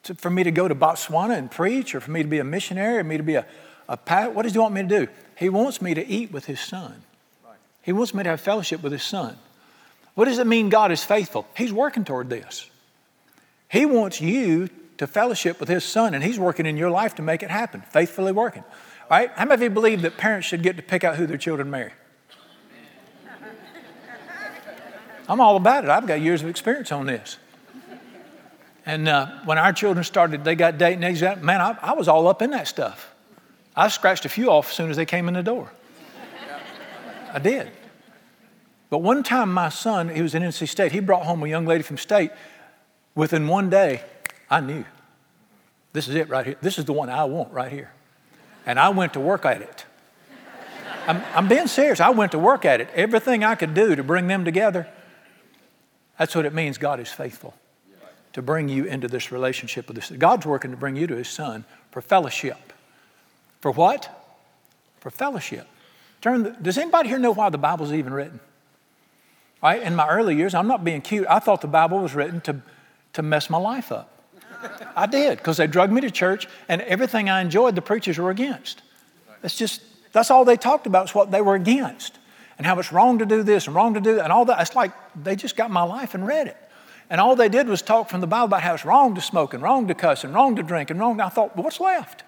To, 0.04 0.14
for 0.14 0.30
me 0.30 0.44
to 0.44 0.52
go 0.52 0.68
to 0.68 0.75
Botswana 0.75 1.37
and 1.37 1.50
preach, 1.50 1.94
or 1.94 2.00
for 2.00 2.11
me 2.11 2.23
to 2.23 2.28
be 2.28 2.38
a 2.38 2.44
missionary, 2.44 2.99
or 2.99 3.04
me 3.04 3.16
to 3.16 3.23
be 3.23 3.35
a, 3.35 3.47
a 3.88 4.28
what 4.30 4.42
does 4.42 4.52
He 4.52 4.59
want 4.59 4.75
me 4.75 4.82
to 4.82 4.88
do? 4.88 5.09
He 5.37 5.49
wants 5.49 5.82
me 5.82 5.94
to 5.94 6.06
eat 6.06 6.30
with 6.30 6.44
His 6.44 6.61
Son. 6.61 7.02
He 7.82 7.92
wants 7.92 8.14
me 8.14 8.23
to 8.23 8.30
have 8.30 8.40
fellowship 8.40 8.82
with 8.82 8.92
His 8.92 9.02
Son. 9.02 9.37
What 10.14 10.26
does 10.26 10.38
it 10.38 10.47
mean 10.47 10.71
God 10.71 10.92
is 10.92 11.04
faithful? 11.04 11.47
He's 11.56 11.73
working 11.73 12.04
toward 12.04 12.30
this. 12.30 12.71
He 13.68 13.85
wants 13.85 14.21
you 14.21 14.71
to 14.99 15.07
fellowship 15.07 15.61
with 15.61 15.69
His 15.69 15.85
Son, 15.85 16.15
and 16.15 16.23
He's 16.23 16.38
working 16.38 16.67
in 16.67 16.76
your 16.76 16.91
life 16.91 17.15
to 17.17 17.23
make 17.23 17.43
it 17.43 17.50
happen, 17.50 17.83
faithfully 17.83 18.33
working. 18.33 18.65
Right? 19.11 19.31
How 19.35 19.45
many 19.45 19.55
of 19.55 19.62
you 19.62 19.71
believe 19.71 20.03
that 20.03 20.17
parents 20.17 20.49
should 20.49 20.62
get 20.62 20.76
to 20.76 20.83
pick 20.83 21.05
out 21.05 21.17
who 21.17 21.26
their 21.26 21.38
children 21.38 21.71
marry? 21.71 21.93
I'm 25.29 25.41
all 25.41 25.57
about 25.57 25.85
it. 25.85 25.91
I've 25.91 26.07
got 26.07 26.21
years 26.21 26.43
of 26.43 26.49
experience 26.49 26.93
on 26.93 27.07
this. 27.07 27.38
And 28.85 29.09
uh, 29.09 29.26
when 29.45 29.59
our 29.59 29.73
children 29.73 30.05
started, 30.05 30.45
they 30.45 30.55
got 30.55 30.79
dating 30.79 31.00
man, 31.45 31.61
I, 31.61 31.76
I 31.83 31.93
was 31.95 32.07
all 32.07 32.29
up 32.29 32.41
in 32.41 32.50
that 32.50 32.69
stuff. 32.69 33.12
I 33.75 33.88
scratched 33.88 34.25
a 34.25 34.29
few 34.29 34.50
off 34.50 34.71
as 34.71 34.76
soon 34.76 34.91
as 34.91 34.97
they 34.97 35.05
came 35.05 35.26
in 35.29 35.35
the 35.35 35.43
door. 35.43 35.73
I 37.33 37.41
did. 37.41 37.71
But 38.88 38.99
one 38.99 39.25
time, 39.25 39.53
my 39.53 39.69
son, 39.69 40.09
he 40.09 40.23
was 40.23 40.35
in 40.35 40.43
NC 40.43 40.69
State, 40.69 40.93
he 40.93 41.00
brought 41.00 41.25
home 41.26 41.43
a 41.43 41.49
young 41.49 41.67
lady 41.67 41.83
from 41.83 41.99
state. 41.99 42.31
Within 43.17 43.49
one 43.49 43.69
day, 43.69 44.03
I 44.50 44.61
knew 44.61 44.85
this 45.93 46.09
is 46.09 46.15
it 46.15 46.29
right 46.29 46.45
here. 46.45 46.57
This 46.61 46.79
is 46.79 46.85
the 46.85 46.93
one 46.93 47.09
I 47.09 47.25
want 47.25 47.53
right 47.53 47.73
here. 47.73 47.91
And 48.67 48.79
I 48.79 48.91
went 48.91 49.15
to 49.15 49.21
work 49.21 49.45
at 49.45 49.62
it. 49.62 49.87
I'm, 51.07 51.23
I'm 51.35 51.49
being 51.49 51.69
serious. 51.69 52.00
I 52.00 52.11
went 52.11 52.33
to 52.33 52.38
work 52.38 52.65
at 52.65 52.81
it. 52.81 52.88
Everything 52.95 53.45
I 53.45 53.55
could 53.55 53.75
do 53.75 53.95
to 53.95 54.03
bring 54.03 54.26
them 54.26 54.45
together. 54.45 54.88
That's 56.19 56.35
what 56.35 56.45
it 56.45 56.53
means 56.53 56.79
God 56.79 57.00
is 57.00 57.11
faithful 57.11 57.55
to 58.33 58.43
bring 58.43 58.69
you 58.69 58.85
into 58.85 59.09
this 59.09 59.33
relationship 59.33 59.88
with 59.88 59.97
this. 59.97 60.11
God's 60.11 60.45
working 60.45 60.71
to 60.71 60.76
bring 60.76 60.97
you 60.97 61.07
to 61.07 61.17
His 61.17 61.29
Son 61.29 61.65
for 61.91 62.03
fellowship. 62.03 62.75
For 63.62 63.71
what? 63.71 64.11
For 65.00 65.11
fellowship. 65.11 65.67
Turn 66.21 66.43
the, 66.43 66.50
does 66.50 66.76
anybody 66.76 67.09
here 67.09 67.19
know 67.19 67.33
why 67.33 67.49
the 67.49 67.59
Bible's 67.59 67.93
even 67.93 68.12
written? 68.12 68.41
Right? 69.62 69.83
In 69.83 69.97
my 69.97 70.09
early 70.09 70.37
years, 70.37 70.55
I'm 70.55 70.69
not 70.69 70.85
being 70.85 71.00
cute. 71.00 71.26
I 71.31 71.38
thought 71.38 71.62
the 71.62 71.67
Bible 71.67 72.00
was 72.00 72.15
written 72.15 72.43
to, 72.43 72.61
to 73.15 73.23
mess 73.23 73.49
my 73.49 73.59
life 73.59 73.91
up. 73.91 74.15
I 74.96 75.06
did, 75.06 75.38
because 75.38 75.56
they 75.56 75.66
drugged 75.66 75.92
me 75.92 76.00
to 76.02 76.11
church, 76.11 76.49
and 76.68 76.80
everything 76.82 77.28
I 77.28 77.40
enjoyed, 77.40 77.75
the 77.75 77.82
preachers 77.82 78.18
were 78.18 78.30
against. 78.30 78.82
That's 79.42 79.56
just, 79.56 79.82
that's 80.12 80.30
all 80.30 80.44
they 80.44 80.56
talked 80.56 80.87
about, 80.87 81.08
is 81.08 81.14
what 81.14 81.30
they 81.30 81.40
were 81.40 81.54
against, 81.54 82.18
and 82.58 82.66
how 82.66 82.78
it's 82.78 82.92
wrong 82.92 83.18
to 83.18 83.26
do 83.26 83.42
this 83.42 83.66
and 83.66 83.76
wrong 83.76 83.94
to 83.94 84.00
do 84.00 84.16
that, 84.16 84.25
and 84.25 84.32
all 84.32 84.44
that. 84.46 84.61
It's 84.61 84.75
like 84.75 84.92
they 85.14 85.37
just 85.37 85.56
got 85.56 85.70
my 85.70 85.82
life 85.82 86.14
and 86.14 86.26
read 86.26 86.46
it. 86.46 86.56
And 87.08 87.20
all 87.20 87.37
they 87.37 87.49
did 87.49 87.68
was 87.68 87.82
talk 87.82 88.08
from 88.08 88.20
the 88.20 88.26
Bible 88.26 88.46
about 88.46 88.62
how 88.62 88.75
it's 88.75 88.85
wrong 88.85 89.14
to 89.14 89.20
smoke 89.20 89.54
and 89.54 89.62
wrong 89.62 89.87
to 89.87 89.94
cuss 89.94 90.25
and 90.25 90.35
wrong 90.35 90.56
to 90.56 90.62
drink 90.62 90.90
and 90.90 90.99
wrong. 90.99 91.20
I 91.20 91.28
thought, 91.28 91.56
what's 91.56 91.78
left? 91.78 92.25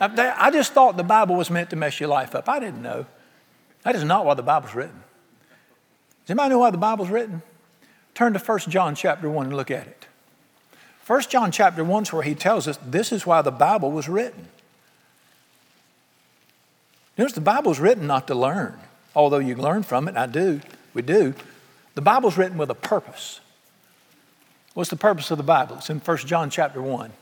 I 0.00 0.50
just 0.50 0.72
thought 0.72 0.96
the 0.96 1.04
Bible 1.04 1.36
was 1.36 1.50
meant 1.50 1.70
to 1.70 1.76
mess 1.76 2.00
your 2.00 2.08
life 2.08 2.34
up. 2.34 2.48
I 2.48 2.58
didn't 2.58 2.82
know. 2.82 3.06
That 3.82 3.94
is 3.94 4.02
not 4.02 4.24
why 4.26 4.34
the 4.34 4.42
Bible's 4.42 4.74
written. 4.74 5.04
Does 6.24 6.30
anybody 6.30 6.50
know 6.50 6.58
why 6.58 6.70
the 6.70 6.78
Bible's 6.78 7.10
written? 7.10 7.42
Turn 8.14 8.32
to 8.32 8.38
1 8.40 8.58
John 8.60 8.94
chapter 8.94 9.30
1 9.30 9.46
and 9.46 9.56
look 9.56 9.70
at 9.70 9.86
it. 9.86 10.03
1 11.06 11.22
John 11.28 11.52
chapter 11.52 11.84
1 11.84 12.02
is 12.04 12.12
where 12.12 12.22
he 12.22 12.34
tells 12.34 12.66
us 12.66 12.78
this 12.84 13.12
is 13.12 13.26
why 13.26 13.42
the 13.42 13.50
Bible 13.50 13.90
was 13.90 14.08
written. 14.08 14.48
Notice 17.18 17.34
the 17.34 17.40
Bible's 17.40 17.78
written 17.78 18.06
not 18.06 18.26
to 18.26 18.34
learn, 18.34 18.78
although 19.14 19.38
you 19.38 19.54
learn 19.54 19.82
from 19.82 20.08
it, 20.08 20.16
I 20.16 20.26
do, 20.26 20.60
we 20.94 21.02
do. 21.02 21.34
The 21.94 22.00
Bible's 22.00 22.36
written 22.36 22.58
with 22.58 22.70
a 22.70 22.74
purpose. 22.74 23.40
What's 24.72 24.90
the 24.90 24.96
purpose 24.96 25.30
of 25.30 25.36
the 25.36 25.44
Bible? 25.44 25.76
It's 25.76 25.90
in 25.90 26.00
1 26.00 26.16
John 26.18 26.50
chapter 26.50 26.82
1. 26.82 27.12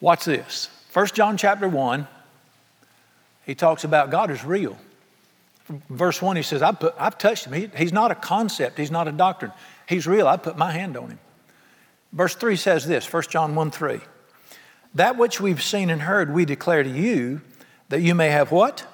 Watch 0.00 0.24
this. 0.24 0.70
1 0.92 1.06
John 1.08 1.36
chapter 1.36 1.68
1, 1.68 2.06
he 3.44 3.54
talks 3.54 3.84
about 3.84 4.10
God 4.10 4.30
is 4.30 4.44
real. 4.44 4.78
Verse 5.90 6.22
1, 6.22 6.36
he 6.36 6.42
says, 6.42 6.62
I've, 6.62 6.78
put, 6.78 6.94
I've 6.98 7.18
touched 7.18 7.46
him. 7.46 7.52
He, 7.52 7.68
he's 7.76 7.92
not 7.92 8.10
a 8.10 8.14
concept, 8.14 8.78
he's 8.78 8.90
not 8.90 9.08
a 9.08 9.12
doctrine. 9.12 9.52
He's 9.86 10.06
real. 10.06 10.26
I 10.26 10.36
put 10.36 10.56
my 10.58 10.72
hand 10.72 10.96
on 10.96 11.10
him. 11.10 11.18
Verse 12.12 12.34
3 12.34 12.56
says 12.56 12.86
this 12.86 13.10
1 13.10 13.24
John 13.28 13.54
1 13.54 13.70
3. 13.70 14.00
That 14.94 15.18
which 15.18 15.40
we've 15.40 15.62
seen 15.62 15.90
and 15.90 16.02
heard, 16.02 16.32
we 16.32 16.44
declare 16.44 16.82
to 16.82 16.90
you, 16.90 17.42
that 17.88 18.00
you 18.00 18.14
may 18.14 18.30
have 18.30 18.50
what? 18.50 18.86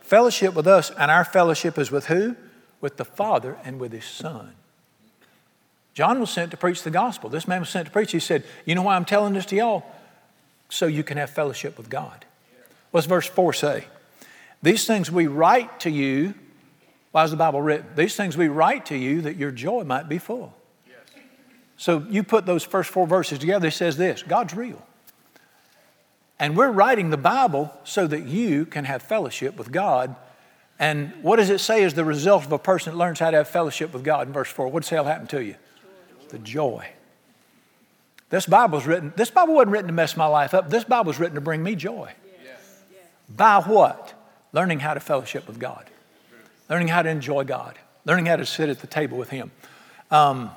Fellowship 0.00 0.54
with 0.54 0.66
us, 0.66 0.90
and 0.90 1.10
our 1.10 1.24
fellowship 1.24 1.78
is 1.78 1.90
with 1.90 2.06
who? 2.06 2.36
With 2.80 2.96
the 2.96 3.04
Father 3.04 3.58
and 3.64 3.80
with 3.80 3.92
His 3.92 4.04
Son. 4.04 4.54
John 5.94 6.20
was 6.20 6.30
sent 6.30 6.52
to 6.52 6.56
preach 6.56 6.82
the 6.82 6.90
gospel. 6.90 7.28
This 7.28 7.48
man 7.48 7.60
was 7.60 7.68
sent 7.68 7.86
to 7.86 7.92
preach. 7.92 8.12
He 8.12 8.20
said, 8.20 8.44
You 8.64 8.74
know 8.74 8.82
why 8.82 8.96
I'm 8.96 9.04
telling 9.04 9.34
this 9.34 9.46
to 9.46 9.56
y'all? 9.56 9.84
So 10.68 10.86
you 10.86 11.02
can 11.02 11.18
have 11.18 11.30
fellowship 11.30 11.76
with 11.76 11.90
God. 11.90 12.24
What's 12.90 13.06
verse 13.06 13.26
4 13.26 13.52
say? 13.52 13.84
These 14.62 14.86
things 14.86 15.10
we 15.10 15.26
write 15.26 15.80
to 15.80 15.90
you. 15.90 16.34
Why 17.12 17.24
is 17.24 17.30
the 17.30 17.36
Bible 17.36 17.60
written? 17.60 17.86
These 17.96 18.16
things 18.16 18.36
we 18.36 18.48
write 18.48 18.86
to 18.86 18.96
you 18.96 19.22
that 19.22 19.36
your 19.36 19.50
joy 19.50 19.84
might 19.84 20.08
be 20.08 20.18
full. 20.18 20.54
So 21.76 22.04
you 22.10 22.22
put 22.22 22.44
those 22.44 22.62
first 22.62 22.90
four 22.90 23.06
verses 23.06 23.38
together, 23.38 23.68
it 23.68 23.72
says 23.72 23.96
this 23.96 24.22
God's 24.22 24.54
real. 24.54 24.86
And 26.38 26.56
we're 26.56 26.70
writing 26.70 27.10
the 27.10 27.18
Bible 27.18 27.72
so 27.84 28.06
that 28.06 28.26
you 28.26 28.64
can 28.64 28.86
have 28.86 29.02
fellowship 29.02 29.56
with 29.56 29.72
God. 29.72 30.16
And 30.78 31.12
what 31.22 31.36
does 31.36 31.50
it 31.50 31.60
say 31.60 31.82
is 31.82 31.92
the 31.92 32.04
result 32.04 32.46
of 32.46 32.52
a 32.52 32.58
person 32.58 32.92
that 32.92 32.98
learns 32.98 33.18
how 33.18 33.30
to 33.30 33.36
have 33.38 33.48
fellowship 33.48 33.92
with 33.92 34.04
God 34.04 34.26
in 34.26 34.32
verse 34.32 34.48
4? 34.48 34.68
What 34.68 34.82
does 34.82 34.88
hell 34.88 35.04
happen 35.04 35.26
to 35.28 35.42
you? 35.42 35.56
The 36.30 36.38
joy. 36.38 36.88
This 38.30 38.46
Bible's 38.46 38.86
written, 38.86 39.12
this 39.16 39.30
Bible 39.30 39.54
wasn't 39.54 39.72
written 39.72 39.88
to 39.88 39.92
mess 39.92 40.16
my 40.16 40.26
life 40.26 40.54
up. 40.54 40.70
This 40.70 40.84
Bible 40.84 41.08
was 41.08 41.18
written 41.18 41.34
to 41.34 41.40
bring 41.40 41.62
me 41.62 41.74
joy. 41.74 42.12
Yes. 42.42 42.82
By 43.28 43.60
what? 43.60 44.14
Learning 44.52 44.78
how 44.80 44.94
to 44.94 45.00
fellowship 45.00 45.46
with 45.46 45.58
God, 45.58 45.89
learning 46.70 46.88
how 46.88 47.02
to 47.02 47.10
enjoy 47.10 47.44
God, 47.44 47.76
learning 48.06 48.26
how 48.26 48.36
to 48.36 48.46
sit 48.46 48.68
at 48.68 48.78
the 48.78 48.86
table 48.86 49.18
with 49.18 49.28
Him. 49.28 49.50
Um, 50.10 50.50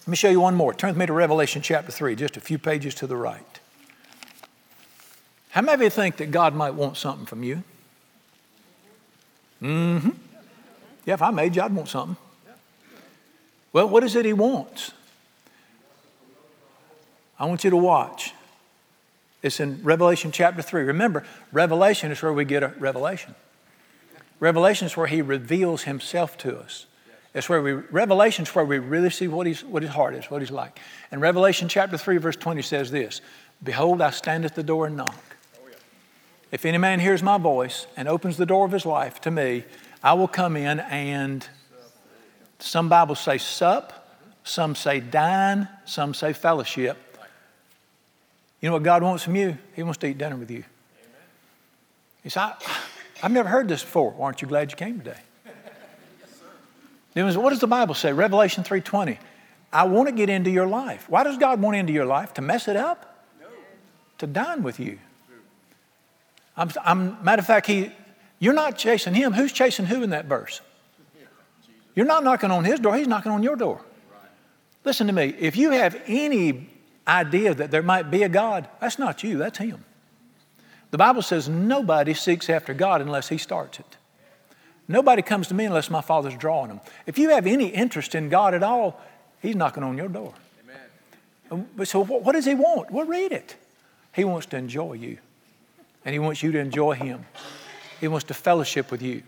let 0.00 0.08
me 0.08 0.16
show 0.16 0.28
you 0.28 0.40
one 0.40 0.54
more. 0.54 0.74
Turn 0.74 0.90
with 0.90 0.98
me 0.98 1.06
to 1.06 1.12
Revelation 1.12 1.62
chapter 1.62 1.90
3, 1.90 2.16
just 2.16 2.36
a 2.36 2.40
few 2.40 2.58
pages 2.58 2.94
to 2.96 3.06
the 3.06 3.16
right. 3.16 3.60
How 5.50 5.62
many 5.62 5.74
of 5.74 5.80
you 5.80 5.90
think 5.90 6.16
that 6.16 6.32
God 6.32 6.54
might 6.54 6.74
want 6.74 6.96
something 6.96 7.24
from 7.24 7.44
you? 7.44 7.62
Mm 9.62 10.00
hmm. 10.00 10.10
Yeah, 11.06 11.14
if 11.14 11.22
I 11.22 11.30
made 11.30 11.54
you, 11.54 11.62
I'd 11.62 11.72
want 11.72 11.88
something. 11.88 12.16
Well, 13.72 13.88
what 13.88 14.04
is 14.04 14.16
it 14.16 14.24
He 14.24 14.32
wants? 14.32 14.92
I 17.38 17.46
want 17.46 17.64
you 17.64 17.70
to 17.70 17.76
watch. 17.76 18.32
It's 19.42 19.60
in 19.60 19.82
Revelation 19.82 20.32
chapter 20.32 20.62
3. 20.62 20.82
Remember, 20.84 21.24
Revelation 21.52 22.10
is 22.10 22.22
where 22.22 22.32
we 22.32 22.44
get 22.44 22.62
a 22.62 22.68
revelation. 22.78 23.34
Revelation 24.40 24.86
is 24.86 24.96
where 24.96 25.06
He 25.06 25.22
reveals 25.22 25.84
Himself 25.84 26.36
to 26.38 26.58
us. 26.58 26.86
It's 27.34 27.48
where 27.48 27.60
we, 27.60 27.72
Revelation 27.72 28.44
is 28.44 28.54
where 28.54 28.64
we 28.64 28.78
really 28.78 29.10
see 29.10 29.26
what, 29.26 29.46
he's, 29.46 29.64
what 29.64 29.82
His 29.82 29.90
heart 29.90 30.14
is, 30.14 30.30
what 30.30 30.40
He's 30.40 30.50
like. 30.50 30.78
And 31.10 31.20
Revelation 31.20 31.68
chapter 31.68 31.98
3, 31.98 32.18
verse 32.18 32.36
20 32.36 32.62
says 32.62 32.90
this 32.90 33.20
Behold, 33.62 34.00
I 34.00 34.10
stand 34.10 34.44
at 34.44 34.54
the 34.54 34.62
door 34.62 34.86
and 34.86 34.96
knock. 34.96 35.16
If 36.52 36.64
any 36.64 36.78
man 36.78 37.00
hears 37.00 37.20
my 37.20 37.36
voice 37.36 37.88
and 37.96 38.06
opens 38.06 38.36
the 38.36 38.46
door 38.46 38.64
of 38.64 38.70
his 38.70 38.86
life 38.86 39.20
to 39.22 39.30
me, 39.32 39.64
I 40.04 40.12
will 40.12 40.28
come 40.28 40.56
in 40.56 40.78
and 40.78 41.44
some 42.60 42.88
Bibles 42.88 43.18
say 43.18 43.38
sup, 43.38 44.20
some 44.44 44.76
say 44.76 45.00
dine, 45.00 45.68
some 45.84 46.14
say 46.14 46.32
fellowship. 46.32 46.96
You 48.60 48.68
know 48.68 48.74
what 48.74 48.84
God 48.84 49.02
wants 49.02 49.24
from 49.24 49.34
you? 49.34 49.58
He 49.74 49.82
wants 49.82 49.98
to 49.98 50.06
eat 50.06 50.16
dinner 50.16 50.36
with 50.36 50.50
you. 50.50 50.62
He 52.22 52.28
said, 52.28 52.52
I've 53.22 53.32
never 53.32 53.48
heard 53.48 53.68
this 53.68 53.82
before. 53.82 54.14
Aren't 54.18 54.42
you 54.42 54.48
glad 54.48 54.70
you 54.70 54.76
came 54.76 54.98
today? 54.98 55.18
Yes, 57.14 57.34
sir. 57.34 57.40
what 57.40 57.50
does 57.50 57.60
the 57.60 57.66
Bible 57.66 57.94
say? 57.94 58.12
Revelation 58.12 58.64
3.20. 58.64 59.18
I 59.72 59.84
want 59.84 60.08
to 60.08 60.14
get 60.14 60.28
into 60.28 60.50
your 60.50 60.66
life. 60.66 61.08
Why 61.08 61.24
does 61.24 61.38
God 61.38 61.60
want 61.60 61.76
into 61.76 61.92
your 61.92 62.06
life? 62.06 62.34
To 62.34 62.42
mess 62.42 62.68
it 62.68 62.76
up? 62.76 63.26
No. 63.40 63.46
To 64.18 64.26
dine 64.26 64.62
with 64.62 64.78
you. 64.78 64.98
I'm, 66.56 66.70
I'm, 66.84 67.22
matter 67.24 67.40
of 67.40 67.46
fact, 67.46 67.66
he, 67.66 67.90
you're 68.38 68.54
not 68.54 68.78
chasing 68.78 69.14
him. 69.14 69.32
Who's 69.32 69.52
chasing 69.52 69.86
who 69.86 70.02
in 70.02 70.10
that 70.10 70.26
verse? 70.26 70.60
You're 71.96 72.06
not 72.06 72.24
knocking 72.24 72.50
on 72.50 72.64
his 72.64 72.80
door, 72.80 72.96
he's 72.96 73.06
knocking 73.06 73.32
on 73.32 73.42
your 73.42 73.56
door. 73.56 73.80
Listen 74.84 75.06
to 75.06 75.12
me. 75.12 75.34
If 75.38 75.56
you 75.56 75.70
have 75.70 76.00
any 76.06 76.68
idea 77.08 77.54
that 77.54 77.70
there 77.70 77.82
might 77.82 78.10
be 78.10 78.22
a 78.22 78.28
God, 78.28 78.68
that's 78.80 78.98
not 78.98 79.22
you, 79.22 79.38
that's 79.38 79.58
Him. 79.58 79.84
The 80.94 80.98
Bible 80.98 81.22
says 81.22 81.48
nobody 81.48 82.14
seeks 82.14 82.48
after 82.48 82.72
God 82.72 83.00
unless 83.00 83.28
He 83.28 83.36
starts 83.36 83.80
it. 83.80 83.96
Nobody 84.86 85.22
comes 85.22 85.48
to 85.48 85.54
me 85.54 85.64
unless 85.64 85.90
my 85.90 86.00
Father's 86.00 86.36
drawing 86.36 86.68
them. 86.68 86.80
If 87.04 87.18
you 87.18 87.30
have 87.30 87.48
any 87.48 87.66
interest 87.66 88.14
in 88.14 88.28
God 88.28 88.54
at 88.54 88.62
all, 88.62 89.02
He's 89.42 89.56
knocking 89.56 89.82
on 89.82 89.98
your 89.98 90.06
door. 90.06 90.32
Amen. 91.50 91.84
So, 91.84 92.04
what 92.04 92.30
does 92.30 92.44
He 92.44 92.54
want? 92.54 92.92
Well, 92.92 93.06
read 93.06 93.32
it. 93.32 93.56
He 94.12 94.22
wants 94.22 94.46
to 94.46 94.56
enjoy 94.56 94.92
you, 94.92 95.18
and 96.04 96.12
He 96.12 96.20
wants 96.20 96.44
you 96.44 96.52
to 96.52 96.60
enjoy 96.60 96.92
Him. 96.92 97.26
He 98.00 98.06
wants 98.06 98.26
to 98.26 98.34
fellowship 98.34 98.92
with 98.92 99.02
you. 99.02 99.24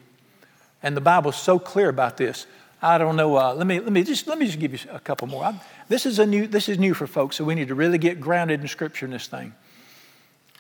And 0.85 0.97
the 0.97 1.01
Bible's 1.01 1.35
so 1.35 1.59
clear 1.59 1.89
about 1.89 2.17
this. 2.17 2.47
I 2.81 2.97
don't 2.97 3.17
know. 3.17 3.37
Uh, 3.37 3.55
let 3.55 3.67
me 3.67 3.81
let 3.81 3.91
me 3.91 4.05
just 4.05 4.29
let 4.29 4.39
me 4.39 4.47
just 4.47 4.61
give 4.61 4.73
you 4.73 4.89
a 4.93 5.01
couple 5.01 5.27
more. 5.27 5.43
I, 5.43 5.61
this 5.89 6.07
is 6.07 6.21
a 6.21 6.27
new 6.27 6.47
this 6.47 6.69
is 6.69 6.79
new 6.79 6.95
for 6.95 7.09
folks, 7.09 7.35
so 7.35 7.43
we 7.43 7.57
need 7.57 7.67
to 7.67 7.75
really 7.75 7.99
get 7.99 8.21
grounded 8.21 8.61
in 8.61 8.69
Scripture 8.69 9.05
in 9.05 9.11
this 9.11 9.27
thing. 9.27 9.53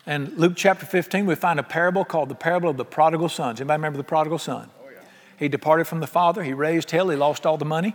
And 0.06 0.36
Luke 0.38 0.52
chapter 0.56 0.86
15, 0.86 1.26
we 1.26 1.34
find 1.34 1.58
a 1.58 1.64
parable 1.64 2.04
called 2.04 2.28
the 2.28 2.34
parable 2.34 2.70
of 2.70 2.76
the 2.76 2.84
prodigal 2.84 3.28
sons. 3.28 3.60
Anybody 3.60 3.78
remember 3.78 3.96
the 3.96 4.04
prodigal 4.04 4.38
son? 4.38 4.70
Oh, 4.80 4.88
yeah. 4.90 5.00
He 5.36 5.48
departed 5.48 5.86
from 5.86 6.00
the 6.00 6.06
father. 6.06 6.42
He 6.44 6.52
raised 6.52 6.90
hell. 6.90 7.08
He 7.08 7.16
lost 7.16 7.44
all 7.44 7.56
the 7.56 7.64
money, 7.64 7.94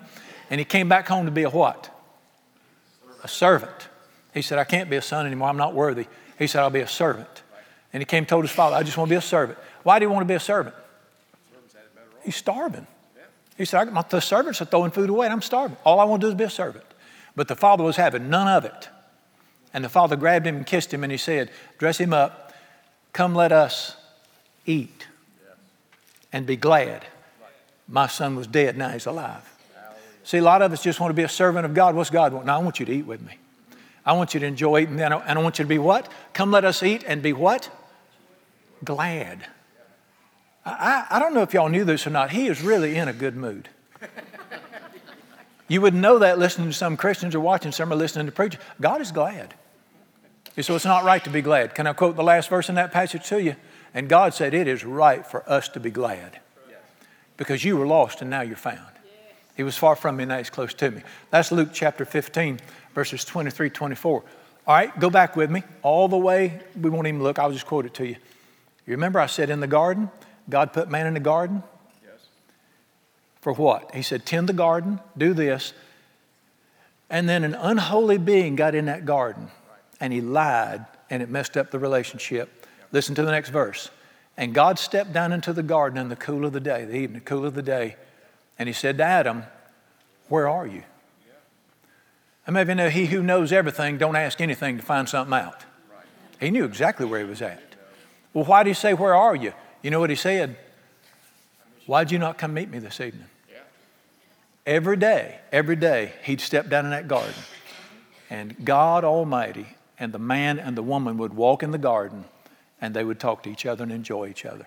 and 0.49 0.59
he 0.59 0.65
came 0.65 0.89
back 0.89 1.07
home 1.07 1.25
to 1.25 1.31
be 1.31 1.43
a 1.43 1.49
what? 1.49 1.89
A 3.23 3.27
servant. 3.27 3.87
He 4.33 4.41
said, 4.41 4.59
"I 4.59 4.63
can't 4.63 4.89
be 4.89 4.95
a 4.95 5.01
son 5.01 5.25
anymore. 5.25 5.49
I'm 5.49 5.57
not 5.57 5.73
worthy." 5.73 6.07
He 6.39 6.47
said, 6.47 6.61
"I'll 6.61 6.69
be 6.69 6.79
a 6.79 6.87
servant." 6.87 7.43
And 7.93 8.01
he 8.01 8.05
came 8.05 8.25
told 8.25 8.43
his 8.43 8.51
father, 8.51 8.75
"I 8.75 8.83
just 8.83 8.97
want 8.97 9.09
to 9.09 9.13
be 9.13 9.17
a 9.17 9.21
servant." 9.21 9.59
Why 9.83 9.99
do 9.99 10.05
you 10.05 10.09
want 10.11 10.21
to 10.21 10.27
be 10.27 10.33
a 10.33 10.39
servant? 10.39 10.75
He's 12.23 12.35
starving. 12.35 12.87
He 13.57 13.65
said, 13.65 13.91
My, 13.91 14.03
The 14.07 14.19
servants 14.19 14.61
are 14.61 14.65
throwing 14.65 14.91
food 14.91 15.09
away 15.09 15.27
and 15.27 15.33
I'm 15.33 15.41
starving. 15.41 15.77
All 15.83 15.99
I 15.99 16.03
want 16.03 16.21
to 16.21 16.27
do 16.27 16.29
is 16.29 16.35
be 16.35 16.43
a 16.43 16.49
servant. 16.49 16.85
But 17.35 17.47
the 17.47 17.55
father 17.55 17.83
was 17.83 17.95
having 17.95 18.29
none 18.29 18.47
of 18.47 18.65
it. 18.65 18.89
And 19.73 19.83
the 19.83 19.89
father 19.89 20.15
grabbed 20.15 20.45
him 20.45 20.57
and 20.57 20.65
kissed 20.65 20.93
him 20.93 21.03
and 21.03 21.11
he 21.11 21.17
said, 21.17 21.49
Dress 21.77 21.97
him 21.97 22.13
up, 22.13 22.53
come 23.13 23.33
let 23.33 23.51
us 23.51 23.95
eat 24.65 25.07
and 26.33 26.45
be 26.45 26.55
glad. 26.55 27.05
My 27.87 28.07
son 28.07 28.35
was 28.35 28.47
dead, 28.47 28.77
now 28.77 28.89
he's 28.89 29.05
alive. 29.05 29.47
See, 30.23 30.37
a 30.37 30.43
lot 30.43 30.61
of 30.61 30.71
us 30.71 30.83
just 30.83 30.99
want 30.99 31.09
to 31.09 31.15
be 31.15 31.23
a 31.23 31.29
servant 31.29 31.65
of 31.65 31.73
God. 31.73 31.95
What's 31.95 32.09
God 32.09 32.31
want? 32.31 32.45
No, 32.45 32.53
I 32.53 32.59
want 32.59 32.79
you 32.79 32.85
to 32.85 32.91
eat 32.93 33.05
with 33.05 33.21
me. 33.21 33.37
I 34.05 34.13
want 34.13 34.33
you 34.33 34.39
to 34.39 34.45
enjoy 34.45 34.81
eating, 34.81 34.99
and 34.99 35.13
I 35.13 35.37
want 35.41 35.59
you 35.59 35.65
to 35.65 35.69
be 35.69 35.79
what? 35.79 36.09
Come 36.33 36.51
let 36.51 36.63
us 36.63 36.83
eat 36.83 37.03
and 37.05 37.21
be 37.21 37.33
what? 37.33 37.69
Glad. 38.83 39.47
I, 40.65 41.05
I 41.09 41.19
don't 41.19 41.33
know 41.33 41.41
if 41.41 41.53
y'all 41.53 41.69
knew 41.69 41.83
this 41.85 42.05
or 42.05 42.11
not. 42.11 42.31
He 42.31 42.47
is 42.47 42.61
really 42.61 42.95
in 42.95 43.07
a 43.07 43.13
good 43.13 43.35
mood. 43.35 43.69
You 45.71 45.79
wouldn't 45.79 46.01
know 46.01 46.19
that 46.19 46.37
listening 46.37 46.67
to 46.67 46.73
some 46.73 46.97
Christians 46.97 47.33
or 47.33 47.39
watching 47.39 47.71
some 47.71 47.93
or 47.93 47.95
listening 47.95 48.25
to 48.25 48.33
preachers. 48.33 48.59
God 48.81 48.99
is 48.99 49.13
glad. 49.13 49.53
So 50.59 50.75
it's 50.75 50.85
not 50.85 51.05
right 51.05 51.23
to 51.23 51.29
be 51.29 51.41
glad. 51.41 51.75
Can 51.75 51.87
I 51.87 51.93
quote 51.93 52.15
the 52.15 52.23
last 52.23 52.49
verse 52.49 52.67
in 52.67 52.75
that 52.75 52.91
passage 52.91 53.25
to 53.29 53.41
you? 53.41 53.55
And 53.93 54.09
God 54.09 54.33
said, 54.33 54.53
It 54.53 54.67
is 54.67 54.83
right 54.83 55.25
for 55.25 55.49
us 55.49 55.69
to 55.69 55.79
be 55.79 55.91
glad 55.91 56.39
because 57.37 57.63
you 57.63 57.77
were 57.77 57.87
lost 57.87 58.21
and 58.21 58.29
now 58.29 58.41
you're 58.41 58.55
found. 58.55 58.79
He 59.55 59.63
was 59.63 59.77
far 59.77 59.95
from 59.95 60.17
me, 60.17 60.25
now 60.25 60.37
he's 60.37 60.49
close 60.49 60.73
to 60.75 60.91
me. 60.91 61.01
That's 61.29 61.51
Luke 61.51 61.69
chapter 61.73 62.05
15, 62.05 62.59
verses 62.93 63.25
23, 63.25 63.69
24. 63.69 64.23
All 64.67 64.75
right, 64.75 64.99
go 64.99 65.09
back 65.09 65.35
with 65.35 65.49
me 65.49 65.63
all 65.81 66.07
the 66.07 66.17
way. 66.17 66.59
We 66.79 66.89
won't 66.89 67.07
even 67.07 67.23
look, 67.23 67.39
I'll 67.39 67.51
just 67.51 67.65
quote 67.65 67.85
it 67.85 67.93
to 67.95 68.05
you. 68.05 68.15
You 68.85 68.91
remember 68.91 69.19
I 69.19 69.25
said 69.25 69.49
in 69.49 69.59
the 69.59 69.67
garden, 69.67 70.09
God 70.49 70.73
put 70.73 70.89
man 70.89 71.07
in 71.07 71.13
the 71.13 71.19
garden? 71.19 71.63
Yes. 72.03 72.21
For 73.41 73.53
what? 73.53 73.93
He 73.95 74.01
said, 74.01 74.25
Tend 74.25 74.47
the 74.49 74.53
garden, 74.53 74.99
do 75.17 75.33
this. 75.33 75.73
And 77.09 77.27
then 77.27 77.43
an 77.43 77.55
unholy 77.55 78.17
being 78.17 78.55
got 78.55 78.75
in 78.75 78.85
that 78.85 79.05
garden 79.05 79.51
and 80.01 80.11
he 80.11 80.19
lied 80.19 80.83
and 81.09 81.23
it 81.23 81.29
messed 81.29 81.55
up 81.55 81.71
the 81.71 81.79
relationship. 81.79 82.67
Listen 82.91 83.15
to 83.15 83.23
the 83.23 83.31
next 83.31 83.49
verse. 83.49 83.89
And 84.35 84.53
God 84.53 84.79
stepped 84.79 85.13
down 85.13 85.31
into 85.31 85.53
the 85.53 85.63
garden 85.63 85.99
in 85.99 86.09
the 86.09 86.15
cool 86.15 86.45
of 86.45 86.51
the 86.51 86.59
day, 86.59 86.83
the 86.83 86.95
evening, 86.95 87.21
cool 87.21 87.45
of 87.45 87.53
the 87.53 87.61
day, 87.61 87.95
and 88.57 88.67
he 88.67 88.73
said 88.73 88.97
to 88.97 89.03
Adam, 89.03 89.43
Where 90.27 90.49
are 90.49 90.65
you? 90.65 90.83
I 92.47 92.51
mean, 92.51 92.67
you 92.67 92.75
know, 92.75 92.89
he 92.89 93.05
who 93.05 93.21
knows 93.21 93.51
everything, 93.51 93.97
don't 93.97 94.15
ask 94.15 94.41
anything 94.41 94.77
to 94.77 94.83
find 94.83 95.07
something 95.07 95.33
out. 95.33 95.63
He 96.39 96.49
knew 96.49 96.65
exactly 96.65 97.05
where 97.05 97.19
he 97.19 97.25
was 97.25 97.41
at. 97.41 97.61
Well, 98.33 98.45
why 98.45 98.63
did 98.63 98.71
he 98.71 98.73
say, 98.73 98.93
Where 98.93 99.15
are 99.15 99.35
you? 99.35 99.53
You 99.83 99.91
know 99.91 99.99
what 99.99 100.09
he 100.09 100.15
said? 100.15 100.57
Why'd 101.85 102.11
you 102.11 102.17
not 102.17 102.37
come 102.37 102.53
meet 102.53 102.69
me 102.69 102.79
this 102.79 102.99
evening? 102.99 103.27
Every 104.65 104.97
day, 104.97 105.39
every 105.51 105.75
day, 105.75 106.13
he'd 106.23 106.39
step 106.39 106.69
down 106.69 106.85
in 106.85 106.91
that 106.91 107.07
garden, 107.07 107.33
and 108.29 108.55
God 108.63 109.03
Almighty 109.03 109.67
and 110.01 110.11
the 110.11 110.19
man 110.19 110.57
and 110.57 110.75
the 110.75 110.81
woman 110.81 111.15
would 111.17 111.35
walk 111.35 111.61
in 111.61 111.69
the 111.69 111.77
garden 111.77 112.25
and 112.81 112.95
they 112.95 113.03
would 113.03 113.19
talk 113.19 113.43
to 113.43 113.51
each 113.51 113.67
other 113.67 113.83
and 113.83 113.91
enjoy 113.91 114.27
each 114.27 114.45
other. 114.45 114.65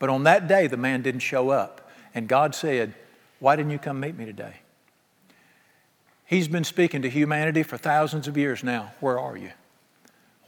But 0.00 0.10
on 0.10 0.24
that 0.24 0.48
day, 0.48 0.66
the 0.66 0.76
man 0.76 1.02
didn't 1.02 1.20
show 1.20 1.50
up, 1.50 1.88
and 2.12 2.26
God 2.26 2.56
said, 2.56 2.92
Why 3.38 3.54
didn't 3.54 3.70
you 3.70 3.78
come 3.78 4.00
meet 4.00 4.18
me 4.18 4.24
today? 4.24 4.56
He's 6.26 6.48
been 6.48 6.64
speaking 6.64 7.00
to 7.02 7.08
humanity 7.08 7.62
for 7.62 7.76
thousands 7.76 8.26
of 8.26 8.36
years 8.36 8.64
now. 8.64 8.90
Where 8.98 9.20
are 9.20 9.36
you? 9.36 9.52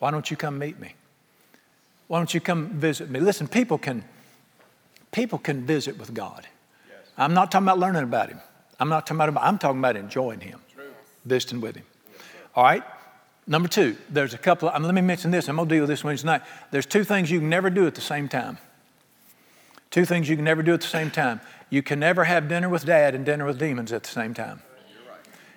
Why 0.01 0.11
don't 0.11 0.29
you 0.29 0.37
come 0.37 0.59
meet 0.59 0.81
me? 0.81 0.95
Why 2.09 2.19
don't 2.19 2.35
you 2.35 2.41
come 2.41 2.71
visit 2.71 3.09
me? 3.09 3.21
Listen, 3.21 3.47
people 3.47 3.79
can, 3.79 4.03
people 5.13 5.39
can 5.39 5.65
visit 5.65 5.97
with 5.97 6.13
God. 6.13 6.49
Yes. 6.89 6.99
I'm 7.17 7.35
not 7.35 7.53
talking 7.53 7.67
about 7.69 7.79
learning 7.79 8.03
about 8.03 8.31
Him. 8.31 8.41
I'm 8.81 8.89
not 8.89 9.07
talking 9.07 9.21
about, 9.21 9.45
I'm 9.45 9.59
talking 9.59 9.79
about 9.79 9.97
enjoying 9.97 10.41
Him, 10.41 10.59
True. 10.75 10.85
visiting 11.25 11.61
with 11.61 11.77
Him. 11.77 11.85
Yes, 12.13 12.23
All 12.57 12.65
right? 12.65 12.83
Number 13.47 13.69
two, 13.69 13.97
there's 14.09 14.33
a 14.33 14.39
couple, 14.39 14.69
of, 14.71 14.83
let 14.83 14.95
me 14.95 15.03
mention 15.03 15.31
this, 15.31 15.49
I'm 15.49 15.57
going 15.57 15.69
to 15.69 15.75
deal 15.75 15.83
with 15.83 15.91
this 15.91 16.03
Wednesday 16.03 16.27
night. 16.27 16.43
There's 16.71 16.87
two 16.87 17.05
things 17.05 17.31
you 17.31 17.41
can 17.41 17.51
never 17.51 17.69
do 17.69 17.87
at 17.87 17.95
the 17.95 18.01
same 18.01 18.29
time. 18.29 18.59
Two 19.91 20.05
things 20.05 20.29
you 20.29 20.37
can 20.37 20.45
never 20.45 20.63
do 20.63 20.73
at 20.73 20.81
the 20.81 20.87
same 20.87 21.11
time. 21.11 21.41
You 21.69 21.83
can 21.83 22.01
never 22.01 22.25
have 22.25 22.49
dinner 22.49 22.69
with 22.69 22.87
dad 22.87 23.15
and 23.15 23.25
dinner 23.25 23.45
with 23.45 23.59
demons 23.59 23.93
at 23.93 24.03
the 24.03 24.09
same 24.09 24.33
time. 24.35 24.63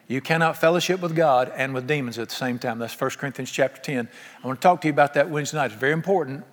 You 0.08 0.22
cannot 0.22 0.58
fellowship 0.58 1.02
with 1.02 1.16
God 1.16 1.52
and 1.56 1.74
with 1.74 1.88
demons 1.88 2.18
at 2.18 2.30
the 2.30 2.36
same 2.36 2.60
time. 2.60 2.80
That's 2.80 3.00
1 3.00 3.12
Corinthians 3.12 3.52
chapter 3.52 3.82
10. 3.82 4.08
I 4.44 4.48
want 4.48 4.62
to 4.62 4.64
talk 4.66 4.82
to 4.82 4.88
you 4.88 4.94
about 4.94 5.14
that 5.16 5.30
Wednesday 5.30 5.58
night. 5.58 5.72
It's 5.72 5.80
very 5.80 5.94
important 5.94 6.46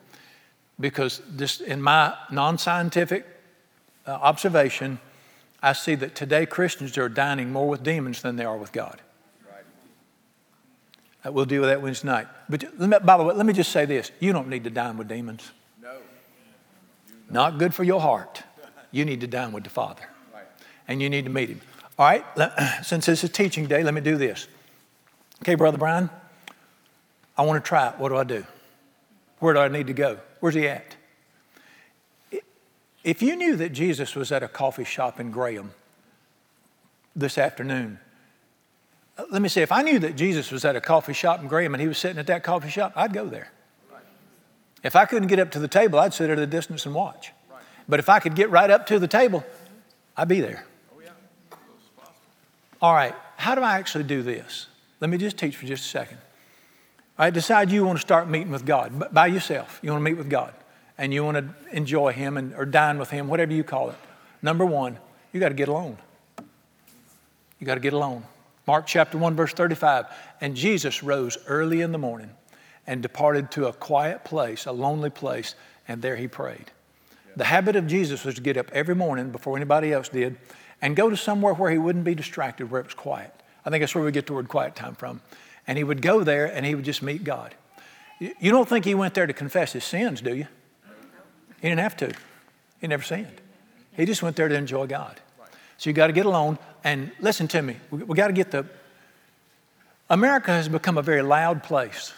because 0.81 1.21
this, 1.29 1.61
in 1.61 1.81
my 1.81 2.15
non 2.31 2.59
scientific 2.59 3.27
uh, 4.07 4.13
observation, 4.13 4.99
I 5.63 5.73
see 5.73 5.95
that 5.97 6.15
today 6.15 6.47
Christians 6.47 6.99
are 6.99 7.09
dining 7.09 7.53
more 7.53 7.69
with 7.69 7.83
demons 7.83 8.23
than 8.23 8.37
they 8.37 8.45
are 8.45 8.57
with 8.57 8.73
God. 8.73 9.01
Uh, 11.25 11.33
we'll 11.33 11.45
deal 11.45 11.61
with 11.61 11.71
that 11.71 11.81
Wednesday 11.81 12.09
night. 12.09 12.27
But 12.49 12.79
me, 12.79 12.97
by 13.03 13.17
the 13.17 13.25
way, 13.25 13.35
let 13.35 13.47
me 13.47 13.53
just 13.53 13.73
say 13.73 13.85
this 13.85 14.11
you 14.21 14.33
don't 14.33 14.49
need 14.49 14.65
to 14.65 14.71
dine 14.71 14.97
with 14.97 15.09
demons. 15.09 15.53
No. 15.83 15.97
Not 17.31 17.59
good 17.59 17.75
for 17.75 17.85
your 17.85 18.01
heart. 18.01 18.43
You 18.91 19.05
need 19.05 19.21
to 19.23 19.27
dine 19.27 19.53
with 19.53 19.65
the 19.65 19.71
Father. 19.71 20.05
Right. 20.33 20.45
And 20.87 21.03
you 21.03 21.11
need 21.11 21.25
to 21.25 21.31
meet 21.31 21.49
Him. 21.49 21.61
All 21.99 22.07
right, 22.07 22.25
since 22.85 23.07
this 23.07 23.25
is 23.25 23.31
teaching 23.31 23.67
day, 23.67 23.83
let 23.83 23.95
me 23.95 24.01
do 24.01 24.17
this. 24.17 24.49
Okay, 25.43 25.55
Brother 25.55 25.79
Brian, 25.79 26.11
I 27.37 27.43
want 27.43 27.63
to 27.63 27.69
try 27.69 27.89
it. 27.89 27.99
What 27.99 28.09
do 28.09 28.17
I 28.17 28.25
do? 28.25 28.45
Where 29.39 29.55
do 29.55 29.61
I 29.61 29.69
need 29.69 29.87
to 29.89 29.93
go? 29.93 30.19
Where's 30.41 30.55
he 30.55 30.69
at? 30.69 30.97
If 33.03 33.21
you 33.21 33.37
knew 33.37 33.57
that 33.57 33.71
Jesus 33.71 34.15
was 34.15 34.33
at 34.33 34.43
a 34.43 34.49
coffee 34.49 34.85
shop 34.85 35.21
in 35.21 35.31
Graham 35.31 35.73
this 37.15 37.37
afternoon, 37.37 37.99
Uh, 39.17 39.25
let 39.31 39.43
me 39.43 39.49
say, 39.49 39.63
if 39.63 39.73
I 39.73 39.83
knew 39.83 39.99
that 40.01 40.17
Jesus 40.17 40.51
was 40.51 40.65
at 40.65 40.77
a 40.77 40.81
coffee 40.81 41.13
shop 41.13 41.41
in 41.41 41.49
Graham 41.49 41.75
and 41.75 41.81
he 41.81 41.89
was 41.89 41.99
sitting 41.99 42.19
at 42.19 42.27
that 42.27 42.43
coffee 42.43 42.71
shop, 42.71 42.93
I'd 42.97 43.13
go 43.13 43.27
there. 43.27 43.51
If 44.83 44.97
I 44.97 45.07
couldn't 45.07 45.29
get 45.29 45.39
up 45.39 45.51
to 45.53 45.59
the 45.59 45.69
table, 45.69 45.99
I'd 45.99 46.13
sit 46.13 46.29
at 46.29 46.39
a 46.39 46.47
distance 46.47 46.85
and 46.85 46.95
watch. 46.95 47.33
But 47.89 48.01
if 48.01 48.09
I 48.09 48.19
could 48.19 48.35
get 48.35 48.51
right 48.51 48.71
up 48.71 48.87
to 48.89 48.99
the 48.99 49.09
table, 49.09 49.45
I'd 50.17 50.29
be 50.29 50.41
there. 50.41 50.67
Oh, 51.53 51.57
All 52.83 52.95
right, 52.95 53.15
how 53.37 53.55
do 53.55 53.63
I 53.63 53.79
actually 53.79 54.05
do 54.05 54.23
this? 54.23 54.67
Let 55.01 55.11
me 55.11 55.17
just 55.17 55.39
teach 55.39 55.57
for 55.57 55.67
just 55.67 55.85
a 55.85 55.89
second. 55.89 56.19
All 57.19 57.25
right, 57.27 57.33
decide 57.33 57.71
you 57.71 57.85
want 57.85 57.99
to 57.99 58.03
start 58.03 58.29
meeting 58.29 58.51
with 58.51 58.67
God 58.67 59.13
by 59.13 59.29
yourself. 59.29 59.79
You 59.83 59.91
want 59.91 60.05
to 60.05 60.11
meet 60.11 60.19
with 60.19 60.29
God 60.29 60.53
and 60.99 61.15
you 61.15 61.25
want 61.25 61.37
to 61.37 61.77
enjoy 61.77 62.13
Him 62.13 62.37
and, 62.37 62.55
or 62.55 62.65
dine 62.65 62.99
with 62.99 63.11
Him, 63.11 63.29
whatever 63.29 63.53
you 63.53 63.65
call 63.65 63.91
it. 63.91 63.97
Number 64.43 64.67
one, 64.67 64.99
you 65.33 65.41
got 65.41 65.49
to 65.49 65.55
get 65.55 65.69
alone. 65.69 65.97
You 67.59 67.67
got 67.67 67.75
to 67.75 67.81
get 67.81 67.93
alone. 67.93 68.25
Mark 68.67 68.87
chapter 68.87 69.19
1, 69.19 69.35
verse 69.35 69.53
35. 69.53 70.07
And 70.41 70.57
Jesus 70.57 71.03
rose 71.03 71.39
early 71.47 71.81
in 71.81 71.93
the 71.93 71.99
morning 71.99 72.31
and 72.87 73.03
departed 73.03 73.51
to 73.53 73.67
a 73.67 73.73
quiet 73.73 74.25
place, 74.25 74.67
a 74.67 74.73
lonely 74.73 75.11
place, 75.11 75.55
and 75.89 76.01
there 76.03 76.17
he 76.17 76.29
prayed. 76.29 76.71
The 77.37 77.45
habit 77.45 77.77
of 77.77 77.87
Jesus 77.87 78.25
was 78.25 78.37
to 78.37 78.41
get 78.41 78.57
up 78.57 78.71
every 78.73 78.95
morning 78.95 79.31
before 79.31 79.57
anybody 79.57 79.93
else 79.93 80.09
did 80.09 80.37
and 80.81 80.95
go 80.95 81.11
to 81.11 81.17
somewhere 81.17 81.55
where 81.55 81.71
he 81.71 81.79
wouldn't 81.79 82.05
be 82.05 82.15
distracted, 82.15 82.71
where 82.71 82.81
it 82.81 82.87
was 82.87 82.95
quiet. 82.95 83.33
I 83.65 83.71
think 83.71 83.83
that's 83.83 83.95
where 83.95 84.05
we 84.05 84.13
get 84.13 84.27
the 84.27 84.35
word 84.35 84.49
quiet 84.49 84.77
time 84.77 84.95
from. 84.95 85.21
And 85.67 85.79
he 85.79 85.85
would 85.85 86.03
go 86.03 86.23
there 86.23 86.47
and 86.47 86.65
he 86.65 86.75
would 86.75 86.85
just 86.85 87.03
meet 87.03 87.25
God. 87.25 87.55
You 88.21 88.51
don't 88.51 88.69
think 88.69 88.85
he 88.85 88.95
went 88.95 89.15
there 89.15 89.27
to 89.27 89.33
confess 89.33 89.73
his 89.73 89.85
sins, 89.85 90.21
do 90.21 90.35
you? 90.35 90.47
He 91.61 91.69
didn't 91.69 91.81
have 91.81 91.97
to. 91.99 92.13
He 92.81 92.87
never 92.87 93.03
sinned. 93.03 93.41
He 93.97 94.05
just 94.05 94.23
went 94.23 94.37
there 94.37 94.49
to 94.49 94.55
enjoy 94.55 94.87
God. 94.87 95.21
So 95.79 95.91
you 95.91 95.95
got 95.95 96.09
to 96.09 96.13
get 96.13 96.27
alone 96.27 96.59
and 96.85 97.11
listen 97.19 97.49
to 97.49 97.63
me. 97.63 97.77
We, 97.91 98.05
we 98.05 98.15
got 98.15 98.29
to 98.29 98.33
get 98.33 98.51
the. 98.51 98.67
America 100.11 100.53
has 100.53 100.69
become 100.69 100.99
a 100.99 101.03
very 101.03 101.23
loud 101.23 101.63
place. 101.63 102.13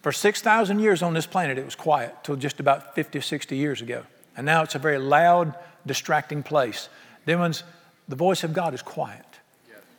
For 0.00 0.10
6,000 0.10 0.80
years 0.80 1.02
on 1.02 1.14
this 1.14 1.26
planet, 1.26 1.58
it 1.58 1.64
was 1.64 1.76
quiet 1.76 2.16
till 2.24 2.34
just 2.34 2.58
about 2.58 2.96
50, 2.96 3.20
60 3.20 3.56
years 3.56 3.80
ago. 3.82 4.02
And 4.36 4.44
now 4.44 4.62
it's 4.62 4.74
a 4.74 4.80
very 4.80 4.98
loud, 4.98 5.54
distracting 5.86 6.42
place. 6.42 6.88
Demons, 7.26 7.62
the 8.08 8.16
voice 8.16 8.42
of 8.42 8.52
God 8.52 8.74
is 8.74 8.82
quiet. 8.82 9.24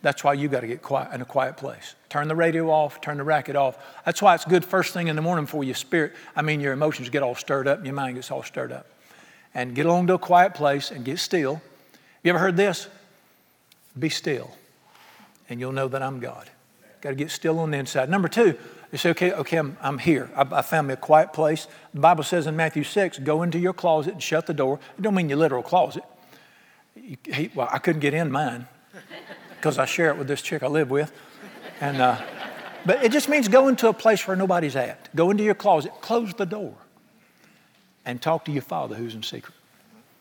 That's 0.02 0.22
why 0.22 0.34
you 0.34 0.50
got 0.50 0.60
to 0.60 0.68
get 0.68 0.82
quiet 0.82 1.13
in 1.13 1.22
a 1.22 1.26
quiet 1.26 1.56
place. 1.56 1.96
Turn 2.10 2.28
the 2.28 2.36
radio 2.36 2.70
off, 2.70 3.00
turn 3.00 3.16
the 3.16 3.24
racket 3.24 3.56
off. 3.56 3.78
That's 4.06 4.22
why 4.22 4.36
it's 4.36 4.44
good 4.44 4.66
first 4.66 4.94
thing 4.94 5.08
in 5.08 5.16
the 5.16 5.22
morning 5.22 5.46
for 5.46 5.63
your 5.63 5.76
spirit. 5.76 6.12
I 6.36 6.42
mean, 6.42 6.60
your 6.60 6.74
emotions 6.74 7.10
get 7.10 7.24
all 7.24 7.36
stirred 7.36 7.70
up, 7.70 7.86
your 7.86 7.94
mind 7.94 8.16
gets 8.16 8.30
all 8.30 8.44
stirred 8.44 8.74
up. 8.74 8.86
And 9.54 9.74
get 9.74 9.86
along 9.86 10.08
to 10.08 10.16
a 10.16 10.20
quiet 10.20 10.56
place 10.56 10.92
and 10.92 11.06
get 11.06 11.20
still. 11.20 11.62
You 12.22 12.32
ever 12.32 12.39
heard 12.39 12.58
this? 12.58 12.89
Be 13.98 14.10
still, 14.10 14.52
and 15.50 15.60
you'll 15.60 15.72
know 15.72 15.88
that 15.88 16.02
I'm 16.02 16.20
God. 16.20 16.50
Got 17.02 17.10
to 17.10 17.16
get 17.16 17.32
still 17.32 17.60
on 17.60 17.72
the 17.72 17.78
inside. 17.78 18.10
Number 18.10 18.28
two, 18.28 18.58
you 18.92 18.98
say, 18.98 19.10
okay, 19.10 19.34
okay, 19.34 19.58
I'm, 19.58 19.76
I'm 19.82 19.98
here. 19.98 20.30
I, 20.36 20.48
I, 20.52 20.62
found 20.62 20.88
me 20.88 20.94
a 20.94 20.98
quiet 20.98 21.34
place. 21.34 21.68
The 21.94 22.00
Bible 22.00 22.24
says 22.24 22.48
in 22.48 22.56
Matthew 22.56 22.84
6, 22.84 23.20
go 23.20 23.42
into 23.42 23.60
your 23.60 23.74
closet 23.74 24.14
and 24.14 24.24
shut 24.24 24.46
the 24.46 24.54
door. 24.54 24.80
It 24.98 25.02
don't 25.02 25.16
mean 25.16 25.30
your 25.30 25.40
literal 25.40 25.64
closet. 25.64 26.04
He, 26.96 27.50
well, 27.56 27.68
I 27.72 27.80
couldn't 27.80 28.02
get 28.02 28.14
in 28.14 28.32
mine 28.32 28.68
because 29.56 29.80
I 29.80 29.86
share 29.86 30.10
it 30.10 30.18
with 30.18 30.28
this 30.28 30.42
chick 30.42 30.64
I 30.64 30.68
live 30.68 30.92
with. 30.92 31.12
And, 31.82 32.00
uh, 32.02 32.22
but 32.86 33.04
it 33.04 33.12
just 33.12 33.30
means 33.30 33.48
go 33.48 33.68
into 33.68 33.90
a 33.90 33.94
place 33.94 34.28
where 34.28 34.38
nobody's 34.38 34.76
at. 34.76 35.14
Go 35.16 35.32
into 35.32 35.44
your 35.44 35.56
closet, 35.56 35.92
close 36.02 36.34
the 36.34 36.46
door, 36.46 36.76
and 38.06 38.22
talk 38.22 38.46
to 38.46 38.52
your 38.52 38.62
father 38.62 38.96
who's 38.96 39.16
in 39.16 39.24
secret. 39.24 39.56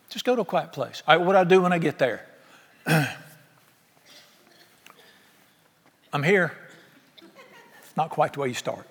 Just 0.08 0.24
go 0.24 0.34
to 0.34 0.42
a 0.42 0.44
quiet 0.44 0.72
place. 0.72 1.02
All 1.06 1.16
right, 1.16 1.24
what 1.24 1.32
do 1.34 1.38
I 1.38 1.44
do 1.44 1.62
when 1.62 1.72
I 1.72 1.78
get 1.78 1.98
there? 1.98 2.26
I'm 6.12 6.22
here. 6.22 6.52
Not 7.96 8.10
quite 8.10 8.34
the 8.34 8.40
way 8.40 8.48
you 8.48 8.54
start. 8.54 8.86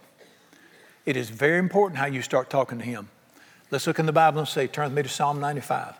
It 1.05 1.15
is 1.15 1.29
very 1.29 1.59
important 1.59 1.99
how 1.99 2.07
you 2.07 2.21
start 2.21 2.49
talking 2.49 2.79
to 2.79 2.85
Him. 2.85 3.09
Let's 3.69 3.87
look 3.87 3.99
in 3.99 4.05
the 4.05 4.11
Bible 4.11 4.39
and 4.39 4.47
say, 4.47 4.67
turn 4.67 4.85
with 4.85 4.93
me 4.93 5.03
to 5.03 5.09
Psalm 5.09 5.39
95. 5.39 5.95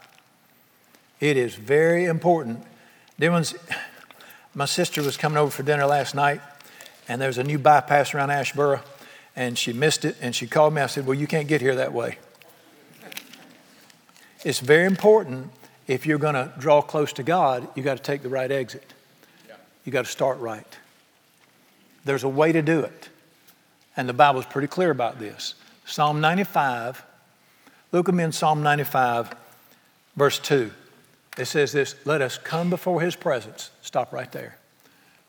It 1.20 1.38
is 1.38 1.56
very 1.56 2.06
important. 2.06 2.64
There 3.18 3.32
was, 3.32 3.56
my 4.56 4.66
sister 4.66 5.02
was 5.02 5.16
coming 5.16 5.38
over 5.38 5.52
for 5.52 5.64
dinner 5.64 5.86
last 5.86 6.16
night, 6.16 6.42
and 7.08 7.22
there 7.22 7.30
was 7.30 7.38
a 7.38 7.44
new 7.44 7.60
bypass 7.60 8.14
around 8.14 8.30
Asheboro, 8.30 8.82
and 9.36 9.58
she 9.58 9.74
missed 9.74 10.06
it, 10.06 10.18
and 10.22 10.36
she 10.36 10.48
called 10.48 10.74
me. 10.74 10.82
I 10.82 10.88
said, 10.88 11.06
Well, 11.06 11.18
you 11.18 11.28
can't 11.28 11.48
get 11.48 11.62
here 11.62 11.76
that 11.76 11.94
way. 11.94 12.18
It's 14.44 14.60
very 14.60 14.86
important 14.86 15.52
if 15.88 16.06
you're 16.06 16.18
going 16.18 16.34
to 16.34 16.52
draw 16.58 16.82
close 16.82 17.14
to 17.14 17.24
God, 17.24 17.68
you 17.76 17.84
got 17.84 17.98
to 17.98 18.04
take 18.04 18.24
the 18.24 18.30
right 18.30 18.52
exit. 18.52 18.94
You 19.86 19.92
got 19.92 20.06
to 20.06 20.12
start 20.12 20.40
right. 20.40 20.66
There's 22.06 22.24
a 22.24 22.30
way 22.30 22.52
to 22.52 22.62
do 22.62 22.82
it. 22.82 23.10
And 23.96 24.08
the 24.08 24.14
Bible's 24.14 24.46
pretty 24.46 24.68
clear 24.68 24.90
about 24.90 25.20
this. 25.20 25.56
Psalm 25.86 26.22
95, 26.22 27.04
look 27.92 28.08
at 28.08 28.16
me 28.16 28.24
in 28.24 28.32
Psalm 28.32 28.64
95, 28.64 29.36
verse 30.16 30.40
2. 30.40 30.72
It 31.38 31.46
says 31.46 31.72
this 31.72 31.96
Let 32.06 32.22
us 32.22 32.38
come 32.38 32.70
before 32.70 33.02
his 33.02 33.16
presence. 33.16 33.72
Stop 33.82 34.14
right 34.14 34.32
there. 34.32 34.58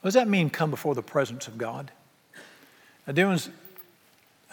What 0.00 0.08
does 0.08 0.14
that 0.14 0.28
mean, 0.28 0.50
come 0.50 0.70
before 0.70 0.94
the 0.94 1.02
presence 1.02 1.46
of 1.46 1.58
God? 1.58 1.90
Now, 3.06 3.12
dear 3.12 3.28
ones, 3.28 3.50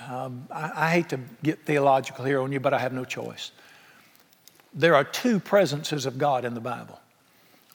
um, 0.08 0.48
I, 0.52 0.72
I 0.76 0.92
hate 0.92 1.10
to 1.10 1.20
get 1.44 1.66
theological 1.66 2.26
here 2.26 2.40
on 2.42 2.52
you, 2.52 2.60
but 2.60 2.74
I 2.74 2.80
have 2.80 2.94
no 2.94 3.06
choice. 3.06 3.52
There 4.74 4.96
are 4.96 5.04
two 5.04 5.40
presences 5.40 6.06
of 6.06 6.18
God 6.18 6.46
in 6.46 6.54
the 6.54 6.60
Bible. 6.60 7.00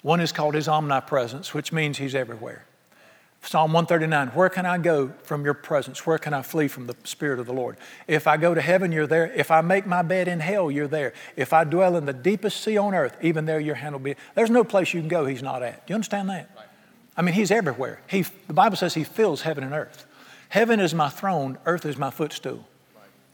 One 0.02 0.20
is 0.20 0.32
called 0.32 0.54
His 0.54 0.68
omnipresence, 0.68 1.52
which 1.52 1.72
means 1.72 1.98
He's 1.98 2.14
everywhere. 2.14 2.64
Psalm 3.46 3.72
139 3.72 4.28
Where 4.28 4.48
can 4.48 4.64
I 4.64 4.78
go 4.78 5.12
from 5.22 5.44
your 5.44 5.54
presence? 5.54 6.06
Where 6.06 6.18
can 6.18 6.32
I 6.32 6.42
flee 6.42 6.68
from 6.68 6.86
the 6.86 6.96
Spirit 7.04 7.38
of 7.38 7.46
the 7.46 7.52
Lord? 7.52 7.76
If 8.08 8.26
I 8.26 8.36
go 8.36 8.54
to 8.54 8.60
heaven, 8.60 8.90
you're 8.90 9.06
there. 9.06 9.30
If 9.32 9.50
I 9.50 9.60
make 9.60 9.86
my 9.86 10.02
bed 10.02 10.28
in 10.28 10.40
hell, 10.40 10.70
you're 10.70 10.88
there. 10.88 11.12
If 11.36 11.52
I 11.52 11.64
dwell 11.64 11.96
in 11.96 12.06
the 12.06 12.12
deepest 12.12 12.62
sea 12.62 12.78
on 12.78 12.94
earth, 12.94 13.16
even 13.20 13.44
there 13.44 13.60
your 13.60 13.74
hand 13.74 13.94
will 13.94 14.00
be. 14.00 14.16
There's 14.34 14.50
no 14.50 14.64
place 14.64 14.94
you 14.94 15.00
can 15.00 15.08
go 15.08 15.26
He's 15.26 15.42
not 15.42 15.62
at. 15.62 15.86
Do 15.86 15.92
you 15.92 15.94
understand 15.94 16.30
that? 16.30 16.50
I 17.16 17.22
mean, 17.22 17.34
He's 17.34 17.50
everywhere. 17.50 18.00
He, 18.06 18.22
the 18.46 18.54
Bible 18.54 18.76
says 18.76 18.94
He 18.94 19.04
fills 19.04 19.42
heaven 19.42 19.62
and 19.62 19.74
earth. 19.74 20.06
Heaven 20.48 20.80
is 20.80 20.94
my 20.94 21.10
throne, 21.10 21.58
earth 21.66 21.84
is 21.84 21.98
my 21.98 22.10
footstool. 22.10 22.66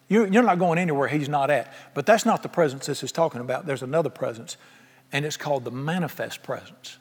You're, 0.09 0.27
you're 0.27 0.43
not 0.43 0.59
going 0.59 0.79
anywhere 0.79 1.07
He's 1.07 1.29
not 1.29 1.51
at. 1.51 1.73
But 1.95 2.05
that's 2.05 2.27
not 2.27 2.43
the 2.43 2.49
presence 2.49 2.87
this 2.87 3.05
is 3.05 3.13
talking 3.13 3.41
about. 3.41 3.67
There's 3.67 3.83
another 3.83 4.11
presence, 4.11 4.57
and 5.13 5.25
it's 5.25 5.37
called 5.37 5.65
the 5.65 5.71
manifest 5.71 6.43
presence. 6.43 6.99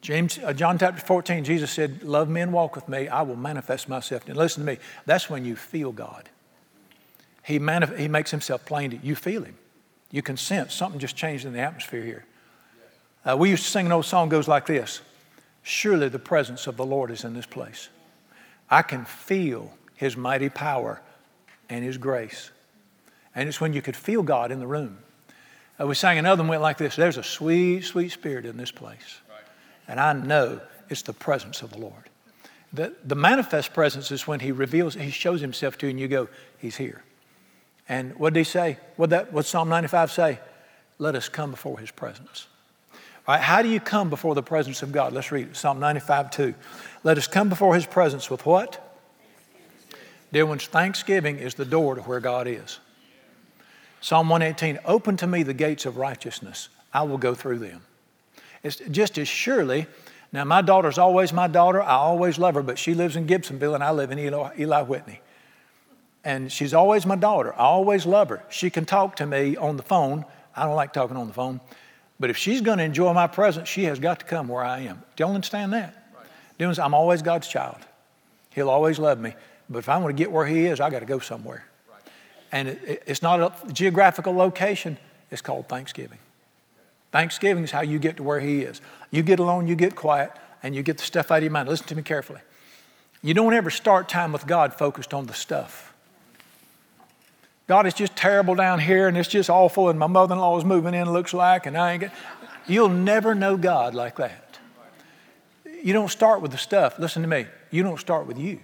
James, 0.00 0.38
uh, 0.38 0.52
John 0.52 0.78
chapter 0.78 1.00
14, 1.00 1.44
Jesus 1.44 1.70
said, 1.70 2.02
Love 2.02 2.28
me 2.28 2.40
and 2.40 2.52
walk 2.52 2.74
with 2.74 2.88
me, 2.88 3.08
I 3.08 3.22
will 3.22 3.36
manifest 3.36 3.88
myself. 3.88 4.26
And 4.26 4.36
listen 4.36 4.64
to 4.64 4.72
me, 4.72 4.78
that's 5.04 5.28
when 5.28 5.44
you 5.44 5.56
feel 5.56 5.92
God. 5.92 6.28
He, 7.42 7.58
manif- 7.58 7.98
he 7.98 8.08
makes 8.08 8.30
himself 8.30 8.64
plain 8.64 8.90
to 8.90 8.96
you. 8.96 9.02
You 9.02 9.14
feel 9.14 9.42
him. 9.42 9.56
You 10.10 10.22
can 10.22 10.36
sense 10.36 10.74
something 10.74 10.98
just 10.98 11.16
changed 11.16 11.44
in 11.44 11.52
the 11.52 11.60
atmosphere 11.60 12.02
here. 12.02 12.24
Uh, 13.24 13.36
we 13.36 13.50
used 13.50 13.64
to 13.64 13.70
sing 13.70 13.86
an 13.86 13.92
old 13.92 14.06
song 14.06 14.28
goes 14.28 14.48
like 14.48 14.66
this 14.66 15.02
Surely 15.62 16.08
the 16.08 16.18
presence 16.18 16.66
of 16.66 16.76
the 16.76 16.86
Lord 16.86 17.10
is 17.10 17.24
in 17.24 17.34
this 17.34 17.46
place. 17.46 17.90
I 18.70 18.82
can 18.82 19.04
feel 19.04 19.72
his 19.96 20.16
mighty 20.16 20.48
power 20.48 21.02
and 21.68 21.84
his 21.84 21.98
grace. 21.98 22.50
And 23.34 23.48
it's 23.48 23.60
when 23.60 23.72
you 23.72 23.82
could 23.82 23.96
feel 23.96 24.22
God 24.22 24.50
in 24.50 24.58
the 24.58 24.66
room. 24.66 24.98
Uh, 25.78 25.86
we 25.86 25.94
sang 25.94 26.18
another 26.18 26.42
one 26.42 26.48
went 26.48 26.62
like 26.62 26.78
this 26.78 26.96
There's 26.96 27.18
a 27.18 27.22
sweet, 27.22 27.82
sweet 27.82 28.10
spirit 28.10 28.46
in 28.46 28.56
this 28.56 28.70
place. 28.70 29.20
And 29.90 29.98
I 29.98 30.12
know 30.12 30.60
it's 30.88 31.02
the 31.02 31.12
presence 31.12 31.62
of 31.62 31.72
the 31.72 31.78
Lord. 31.78 32.08
The, 32.72 32.94
the 33.04 33.16
manifest 33.16 33.74
presence 33.74 34.12
is 34.12 34.24
when 34.24 34.38
He 34.38 34.52
reveals, 34.52 34.94
He 34.94 35.10
shows 35.10 35.40
Himself 35.40 35.76
to 35.78 35.86
you, 35.86 35.90
and 35.90 35.98
you 35.98 36.06
go, 36.06 36.28
He's 36.58 36.76
here. 36.76 37.02
And 37.88 38.14
what 38.14 38.32
did 38.32 38.40
He 38.40 38.44
say? 38.44 38.78
What 38.94 39.10
that 39.10 39.32
what 39.32 39.46
Psalm 39.46 39.68
95 39.68 40.12
say? 40.12 40.38
Let 41.00 41.16
us 41.16 41.28
come 41.28 41.50
before 41.50 41.80
His 41.80 41.90
presence. 41.90 42.46
All 43.26 43.34
right, 43.34 43.40
how 43.40 43.62
do 43.62 43.68
you 43.68 43.80
come 43.80 44.10
before 44.10 44.36
the 44.36 44.44
presence 44.44 44.82
of 44.82 44.92
God? 44.92 45.12
Let's 45.12 45.32
read 45.32 45.48
it. 45.48 45.56
Psalm 45.56 45.80
95 45.80 46.30
2. 46.30 46.54
Let 47.02 47.18
us 47.18 47.26
come 47.26 47.48
before 47.48 47.74
His 47.74 47.84
presence 47.84 48.30
with 48.30 48.46
what? 48.46 48.86
Dear 50.32 50.46
ones, 50.46 50.66
thanksgiving 50.66 51.38
is 51.38 51.54
the 51.54 51.64
door 51.64 51.96
to 51.96 52.02
where 52.02 52.20
God 52.20 52.46
is. 52.46 52.78
Psalm 54.00 54.28
118 54.28 54.78
Open 54.84 55.16
to 55.16 55.26
me 55.26 55.42
the 55.42 55.52
gates 55.52 55.84
of 55.84 55.96
righteousness, 55.96 56.68
I 56.94 57.02
will 57.02 57.18
go 57.18 57.34
through 57.34 57.58
them. 57.58 57.82
It's 58.62 58.76
just 58.76 59.18
as 59.18 59.28
surely, 59.28 59.86
now 60.32 60.44
my 60.44 60.62
daughter's 60.62 60.98
always 60.98 61.32
my 61.32 61.48
daughter. 61.48 61.82
I 61.82 61.94
always 61.94 62.38
love 62.38 62.54
her, 62.54 62.62
but 62.62 62.78
she 62.78 62.94
lives 62.94 63.16
in 63.16 63.26
Gibsonville 63.26 63.74
and 63.74 63.82
I 63.82 63.90
live 63.90 64.10
in 64.10 64.18
Eli, 64.18 64.50
Eli 64.58 64.82
Whitney. 64.82 65.20
And 66.22 66.52
she's 66.52 66.74
always 66.74 67.06
my 67.06 67.16
daughter. 67.16 67.54
I 67.54 67.64
always 67.64 68.04
love 68.04 68.28
her. 68.28 68.42
She 68.50 68.70
can 68.70 68.84
talk 68.84 69.16
to 69.16 69.26
me 69.26 69.56
on 69.56 69.76
the 69.76 69.82
phone. 69.82 70.24
I 70.54 70.64
don't 70.64 70.76
like 70.76 70.92
talking 70.92 71.16
on 71.16 71.26
the 71.26 71.32
phone. 71.32 71.60
But 72.20 72.28
if 72.28 72.36
she's 72.36 72.60
going 72.60 72.78
to 72.78 72.84
enjoy 72.84 73.12
my 73.14 73.26
presence, 73.26 73.68
she 73.68 73.84
has 73.84 73.98
got 73.98 74.20
to 74.20 74.26
come 74.26 74.48
where 74.48 74.62
I 74.62 74.80
am. 74.80 75.02
Do 75.16 75.24
y'all 75.24 75.34
understand 75.34 75.72
that? 75.72 76.12
Right. 76.60 76.78
I'm 76.78 76.92
always 76.92 77.22
God's 77.22 77.48
child. 77.48 77.78
He'll 78.50 78.68
always 78.68 78.98
love 78.98 79.18
me. 79.18 79.34
But 79.70 79.78
if 79.78 79.88
I 79.88 79.96
want 79.96 80.14
to 80.14 80.22
get 80.22 80.30
where 80.30 80.46
He 80.46 80.66
is, 80.66 80.80
I 80.80 80.90
got 80.90 81.00
to 81.00 81.06
go 81.06 81.18
somewhere. 81.18 81.64
Right. 81.90 82.02
And 82.52 82.68
it, 82.68 83.04
it's 83.06 83.22
not 83.22 83.40
a 83.40 83.72
geographical 83.72 84.34
location, 84.34 84.98
it's 85.30 85.40
called 85.40 85.68
Thanksgiving. 85.68 86.18
Thanksgiving 87.12 87.64
is 87.64 87.70
how 87.70 87.80
you 87.80 87.98
get 87.98 88.16
to 88.18 88.22
where 88.22 88.40
He 88.40 88.62
is. 88.62 88.80
You 89.10 89.22
get 89.22 89.40
alone, 89.40 89.66
you 89.66 89.74
get 89.74 89.96
quiet, 89.96 90.32
and 90.62 90.74
you 90.74 90.82
get 90.82 90.98
the 90.98 91.04
stuff 91.04 91.30
out 91.30 91.38
of 91.38 91.42
your 91.42 91.52
mind. 91.52 91.68
Listen 91.68 91.86
to 91.88 91.96
me 91.96 92.02
carefully. 92.02 92.40
You 93.22 93.34
don't 93.34 93.52
ever 93.52 93.70
start 93.70 94.08
time 94.08 94.32
with 94.32 94.46
God 94.46 94.74
focused 94.74 95.12
on 95.12 95.26
the 95.26 95.34
stuff. 95.34 95.92
God, 97.66 97.86
it's 97.86 97.96
just 97.96 98.16
terrible 98.16 98.54
down 98.54 98.80
here, 98.80 99.06
and 99.06 99.16
it's 99.16 99.28
just 99.28 99.50
awful, 99.50 99.88
and 99.90 99.98
my 99.98 100.06
mother 100.06 100.34
in 100.34 100.40
law 100.40 100.58
is 100.58 100.64
moving 100.64 100.94
in, 100.94 101.12
looks 101.12 101.34
like, 101.34 101.66
and 101.66 101.76
I 101.76 101.92
ain't 101.92 102.00
get. 102.00 102.12
You'll 102.66 102.88
never 102.88 103.34
know 103.34 103.56
God 103.56 103.94
like 103.94 104.16
that. 104.16 104.58
You 105.82 105.92
don't 105.92 106.08
start 106.08 106.42
with 106.42 106.50
the 106.50 106.58
stuff. 106.58 106.98
Listen 106.98 107.22
to 107.22 107.28
me. 107.28 107.46
You 107.70 107.82
don't 107.82 107.98
start 107.98 108.26
with 108.26 108.38
you. 108.38 108.60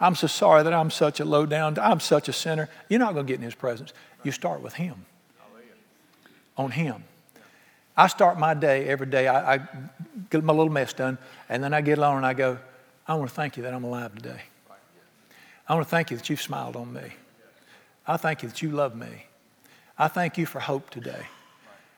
I'm 0.00 0.14
so 0.14 0.26
sorry 0.26 0.62
that 0.64 0.74
I'm 0.74 0.90
such 0.90 1.20
a 1.20 1.24
low 1.24 1.46
down, 1.46 1.78
I'm 1.78 2.00
such 2.00 2.28
a 2.28 2.32
sinner. 2.32 2.68
You're 2.88 3.00
not 3.00 3.14
going 3.14 3.26
to 3.26 3.32
get 3.32 3.38
in 3.38 3.44
His 3.44 3.54
presence. 3.54 3.92
You 4.22 4.32
start 4.32 4.60
with 4.60 4.74
Him. 4.74 5.06
On 6.56 6.70
Him. 6.70 7.04
I 7.96 8.08
start 8.08 8.38
my 8.38 8.54
day 8.54 8.86
every 8.86 9.06
day. 9.06 9.28
I, 9.28 9.54
I, 9.54 9.60
get 10.30 10.42
my 10.42 10.52
little 10.52 10.72
mess 10.72 10.92
done, 10.92 11.18
and 11.48 11.62
then 11.62 11.72
I 11.74 11.80
get 11.80 11.98
alone 11.98 12.18
and 12.18 12.26
I 12.26 12.34
go, 12.34 12.58
I 13.06 13.14
want 13.14 13.28
to 13.28 13.34
thank 13.34 13.56
you 13.56 13.62
that 13.64 13.74
I'm 13.74 13.84
alive 13.84 14.14
today. 14.14 14.40
I 15.68 15.74
want 15.74 15.86
to 15.86 15.90
thank 15.90 16.10
you 16.10 16.16
that 16.16 16.28
you've 16.28 16.42
smiled 16.42 16.76
on 16.76 16.92
me. 16.92 17.12
I 18.06 18.16
thank 18.16 18.42
you 18.42 18.48
that 18.48 18.62
you 18.62 18.70
love 18.70 18.96
me. 18.96 19.26
I 19.98 20.08
thank 20.08 20.36
you 20.36 20.46
for 20.46 20.60
hope 20.60 20.90
today. 20.90 21.26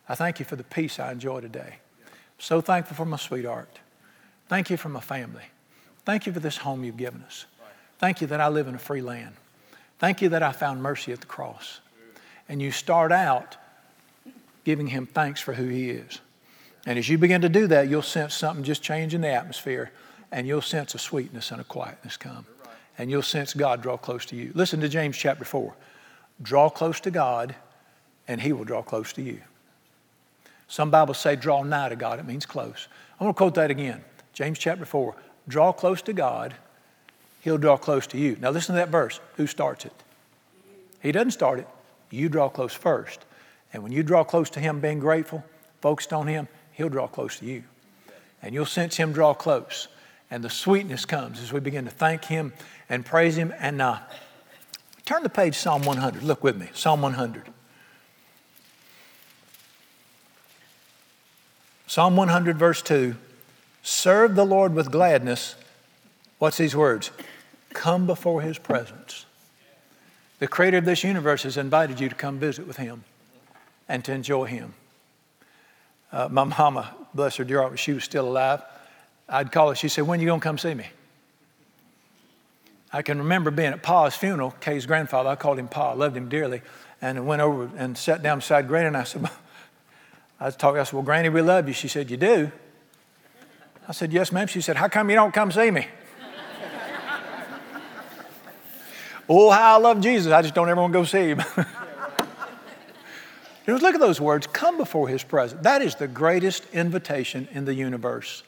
I 0.09 0.15
thank 0.15 0.39
you 0.39 0.45
for 0.45 0.57
the 0.57 0.65
peace 0.65 1.01
I 1.01 1.13
enjoy 1.13 1.41
today. 1.41 1.77
So 2.39 2.61
thankful 2.61 2.97
for 2.97 3.05
my 3.05 3.17
sweetheart. 3.17 3.79
Thank 4.49 4.71
you 4.71 4.77
for 4.77 4.89
my 4.89 5.01
family. 5.01 5.45
Thank 6.05 6.27
you 6.27 6.33
for 6.33 6.41
this 6.41 6.59
home 6.59 6.85
you've 6.85 6.97
given 6.97 7.23
us. 7.23 7.47
Thank 7.99 8.21
you 8.21 8.27
that 8.29 8.41
I 8.41 8.49
live 8.49 8.69
in 8.69 8.75
a 8.75 8.79
free 8.79 9.01
land. 9.01 9.35
Thank 9.99 10.23
you 10.23 10.29
that 10.29 10.43
I 10.43 10.53
found 10.53 10.83
mercy 10.83 11.13
at 11.13 11.21
the 11.21 11.27
cross. 11.27 11.81
And 12.49 12.63
you 12.63 12.71
start 12.71 13.11
out 13.11 13.57
giving 14.67 14.89
him 14.89 15.07
thanks 15.07 15.41
for 15.41 15.55
who 15.55 15.69
he 15.69 15.91
is. 15.91 16.21
And 16.87 16.99
as 16.99 17.09
you 17.09 17.19
begin 17.19 17.41
to 17.43 17.49
do 17.49 17.69
that, 17.69 17.89
you'll 17.89 18.03
sense 18.03 18.35
something 18.35 18.65
just 18.65 18.83
change 18.83 19.15
in 19.15 19.21
the 19.21 19.29
atmosphere, 19.29 19.93
and 20.33 20.45
you'll 20.45 20.61
sense 20.61 20.93
a 20.97 20.99
sweetness 20.99 21.53
and 21.53 21.61
a 21.61 21.65
quietness 21.65 22.17
come. 22.17 22.47
And 22.99 23.09
you'll 23.09 23.23
sense 23.23 23.55
God 23.55 23.81
draw 23.81 23.97
close 23.97 24.27
to 24.27 24.35
you. 24.35 24.51
Listen 24.57 24.81
to 24.81 24.89
James 24.89 25.17
chapter 25.17 25.45
4. 25.45 25.73
Draw 26.43 26.71
close 26.71 26.99
to 27.03 27.13
God, 27.13 27.55
and 28.27 28.41
he 28.41 28.53
will 28.53 28.65
draw 28.65 28.83
close 28.83 29.13
to 29.13 29.23
you. 29.23 29.41
Some 30.67 30.91
Bibles 30.91 31.19
say 31.19 31.37
draw 31.37 31.63
nigh 31.63 31.91
to 31.91 31.97
God, 31.97 32.19
it 32.19 32.27
means 32.27 32.45
close. 32.45 32.89
I'm 33.21 33.27
going 33.27 33.35
to 33.35 33.39
quote 33.39 33.55
that 33.55 33.71
again. 33.71 34.03
James 34.33 34.59
chapter 34.59 34.85
4. 34.85 35.15
Draw 35.47 35.75
close 35.75 36.03
to 36.03 36.13
God, 36.13 36.57
he'll 37.43 37.57
draw 37.57 37.77
close 37.77 38.09
to 38.09 38.19
you. 38.19 38.37
Now 38.41 38.51
listen 38.51 38.75
to 38.75 38.81
that 38.81 38.89
verse. 38.89 39.21
Who 39.37 39.47
starts 39.47 39.85
it? 39.85 39.95
He 41.01 41.13
doesn't 41.13 41.31
start 41.31 41.61
it. 41.61 41.69
You 42.11 42.29
draw 42.29 42.49
close 42.49 42.75
first. 42.75 43.21
And 43.73 43.83
when 43.83 43.93
you 43.93 44.03
draw 44.03 44.25
close 44.25 44.51
to 44.51 44.61
Him, 44.61 44.81
being 44.81 44.99
grateful, 44.99 45.45
focused 45.81 46.13
on 46.13 46.27
Him, 46.27 46.49
He'll 46.73 46.89
draw 46.89 47.07
close 47.07 47.39
to 47.39 47.47
you. 47.47 47.65
And 48.43 48.55
you'll 48.55 48.67
sense 48.67 48.97
Him 48.97 49.13
draw 49.13 49.35
close. 49.35 49.89
And 50.31 50.43
the 50.43 50.51
sweetness 50.51 51.05
comes 51.05 51.41
as 51.41 51.53
we 51.53 51.61
begin 51.61 51.85
to 51.85 51.91
thank 51.91 52.25
Him 52.25 52.53
and 52.89 53.05
praise 53.05 53.37
Him. 53.37 53.53
And 53.59 53.81
uh, 53.81 53.99
turn 55.05 55.23
the 55.23 55.29
page, 55.29 55.57
Psalm 55.57 55.83
100. 55.83 56.23
Look 56.23 56.43
with 56.43 56.57
me, 56.57 56.69
Psalm 56.75 57.03
100. 57.03 57.45
Psalm 61.87 62.17
100, 62.17 62.59
verse 62.59 62.83
2 62.83 63.17
Serve 63.83 64.35
the 64.35 64.45
Lord 64.45 64.75
with 64.75 64.91
gladness. 64.91 65.55
What's 66.39 66.59
these 66.59 66.77
words? 66.77 67.11
Come 67.73 68.07
before 68.07 68.43
His 68.43 68.59
presence. 68.59 69.27
The 70.39 70.49
creator 70.49 70.79
of 70.79 70.85
this 70.85 71.05
universe 71.05 71.45
has 71.45 71.57
invited 71.57 72.01
you 72.01 72.09
to 72.09 72.15
come 72.15 72.39
visit 72.39 72.67
with 72.67 72.77
Him 72.77 73.05
and 73.89 74.05
to 74.05 74.13
enjoy 74.13 74.45
Him. 74.45 74.75
Uh, 76.13 76.29
my 76.31 76.45
mama, 76.45 76.95
bless 77.15 77.37
her 77.37 77.45
dear 77.45 77.63
heart, 77.63 77.79
she 77.79 77.93
was 77.93 78.05
still 78.05 78.29
alive. 78.29 78.63
I'd 79.29 79.51
call 79.51 79.71
her, 79.71 79.75
she 79.75 79.89
said, 79.89 80.07
When 80.07 80.21
you 80.21 80.29
to 80.29 80.39
come 80.39 80.59
see 80.59 80.75
me? 80.75 80.87
I 82.93 83.03
can 83.03 83.19
remember 83.19 83.51
being 83.51 83.73
at 83.73 83.83
Pa's 83.83 84.15
funeral, 84.15 84.55
Kay's 84.61 84.87
grandfather. 84.87 85.29
I 85.29 85.37
called 85.37 85.59
him 85.59 85.69
Pa, 85.69 85.93
loved 85.93 86.17
him 86.17 86.29
dearly. 86.29 86.63
And 87.03 87.19
I 87.19 87.21
went 87.21 87.43
over 87.43 87.71
and 87.77 87.99
sat 87.99 88.23
down 88.23 88.39
beside 88.39 88.69
Granny, 88.69 88.87
and 88.87 88.97
I 88.97 89.05
said, 89.05 89.29
I 90.41 90.47
was 90.47 90.57
talking, 90.57 90.81
I 90.81 90.85
said, 90.85 90.95
Well, 90.95 91.03
Granny, 91.03 91.29
we 91.29 91.43
love 91.43 91.67
you. 91.67 91.75
She 91.75 91.89
said, 91.89 92.11
You 92.11 92.17
do? 92.17 92.53
I 93.89 93.93
said, 93.93 94.13
Yes, 94.13 94.33
ma'am. 94.33 94.47
She 94.47 94.61
said, 94.61 94.77
How 94.77 94.89
come 94.89 95.11
you 95.11 95.17
don't 95.17 95.35
come 95.35 95.51
see 95.51 95.71
me? 95.71 95.89
oh, 99.29 99.51
how 99.51 99.77
I 99.77 99.81
love 99.81 100.01
Jesus. 100.01 100.33
I 100.33 100.43
just 100.43 100.55
don't 100.55 100.69
ever 100.69 100.81
want 100.81 100.93
to 100.93 100.99
go 101.01 101.05
see 101.05 101.29
him. 101.29 101.43
You 103.67 103.75
know, 103.75 103.81
look 103.81 103.95
at 103.95 104.01
those 104.01 104.21
words 104.21 104.47
come 104.47 104.77
before 104.77 105.09
his 105.09 105.25
presence. 105.25 105.63
That 105.63 105.83
is 105.83 105.97
the 105.97 106.07
greatest 106.07 106.65
invitation 106.73 107.49
in 107.53 107.65
the 107.65 107.75
universe. 107.75 108.45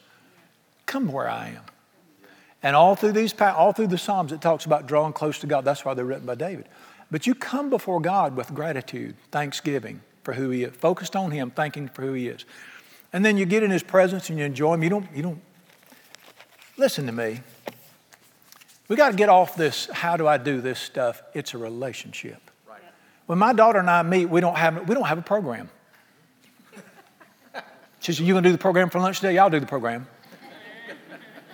Come 0.85 1.11
where 1.11 1.29
I 1.29 1.49
am. 1.49 1.63
And 2.63 2.75
all 2.75 2.95
through 2.95 3.13
these, 3.13 3.33
all 3.39 3.73
through 3.73 3.87
the 3.87 3.97
Psalms, 3.97 4.31
it 4.31 4.41
talks 4.41 4.65
about 4.65 4.87
drawing 4.87 5.13
close 5.13 5.39
to 5.39 5.47
God. 5.47 5.65
That's 5.65 5.83
why 5.83 5.93
they're 5.93 6.05
written 6.05 6.25
by 6.25 6.35
David. 6.35 6.67
But 7.11 7.25
you 7.25 7.35
come 7.35 7.69
before 7.69 7.99
God 7.99 8.35
with 8.35 8.53
gratitude, 8.53 9.15
thanksgiving 9.31 10.01
for 10.23 10.33
who 10.33 10.49
He 10.49 10.63
is, 10.63 10.75
focused 10.75 11.15
on 11.15 11.31
Him, 11.31 11.51
thanking 11.51 11.87
for 11.87 12.01
who 12.01 12.13
He 12.13 12.27
is. 12.27 12.45
And 13.11 13.25
then 13.25 13.37
you 13.37 13.45
get 13.45 13.63
in 13.63 13.71
His 13.71 13.83
presence 13.83 14.29
and 14.29 14.37
you 14.37 14.45
enjoy 14.45 14.73
Him. 14.73 14.83
You 14.83 14.89
don't, 14.89 15.07
you 15.15 15.23
don't, 15.23 15.41
listen 16.77 17.05
to 17.07 17.11
me. 17.11 17.41
We 18.87 18.95
got 18.95 19.11
to 19.11 19.15
get 19.15 19.29
off 19.29 19.55
this, 19.55 19.87
how 19.91 20.17
do 20.17 20.27
I 20.27 20.37
do 20.37 20.61
this 20.61 20.79
stuff? 20.79 21.21
It's 21.33 21.53
a 21.53 21.57
relationship. 21.57 22.48
When 23.29 23.37
my 23.37 23.53
daughter 23.53 23.77
and 23.77 23.87
I 23.87 24.01
meet, 24.01 24.25
we 24.25 24.41
don't 24.41 24.57
have, 24.57 24.89
we 24.89 24.95
don't 24.95 25.05
have 25.05 25.19
a 25.19 25.21
program. 25.21 25.69
She 27.99 28.11
said, 28.11 28.25
You 28.25 28.33
going 28.33 28.43
to 28.43 28.49
do 28.49 28.51
the 28.51 28.57
program 28.57 28.89
for 28.89 28.99
lunch 28.99 29.19
today? 29.19 29.37
I'll 29.37 29.51
do 29.51 29.59
the 29.59 29.67
program. 29.67 30.07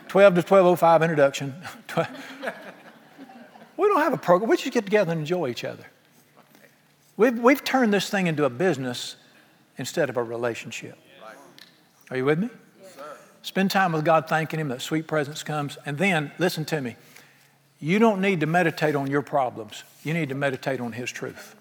12 0.08 0.36
to 0.36 0.42
12.05 0.42 1.02
introduction. 1.02 1.54
we 3.76 3.88
don't 3.90 4.00
have 4.00 4.14
a 4.14 4.18
program. 4.18 4.50
We 4.50 4.56
just 4.56 4.72
get 4.72 4.86
together 4.86 5.12
and 5.12 5.20
enjoy 5.20 5.50
each 5.50 5.66
other. 5.66 5.84
We've, 7.18 7.38
we've 7.38 7.62
turned 7.62 7.94
this 7.94 8.10
thing 8.10 8.28
into 8.28 8.46
a 8.46 8.50
business 8.50 9.18
instead 9.78 10.10
of 10.10 10.16
a 10.16 10.24
relationship. 10.24 10.98
Are 12.10 12.16
you 12.16 12.24
with 12.24 12.40
me? 12.40 12.52
Spend 13.42 13.70
time 13.70 13.92
with 13.92 14.06
God, 14.06 14.30
thanking 14.30 14.62
Him 14.62 14.70
that 14.70 14.82
sweet 14.82 15.08
presence 15.08 15.44
comes. 15.44 15.78
And 15.86 15.98
then, 15.98 16.32
listen 16.40 16.64
to 16.64 16.80
me, 16.80 16.96
you 17.82 18.00
don't 18.00 18.22
need 18.22 18.40
to 18.40 18.46
meditate 18.46 18.96
on 18.96 19.08
your 19.08 19.22
problems. 19.22 19.84
You 20.06 20.14
need 20.14 20.30
to 20.30 20.36
meditate 20.36 20.80
on 20.80 20.94
His 20.94 21.12
truth. 21.12 21.54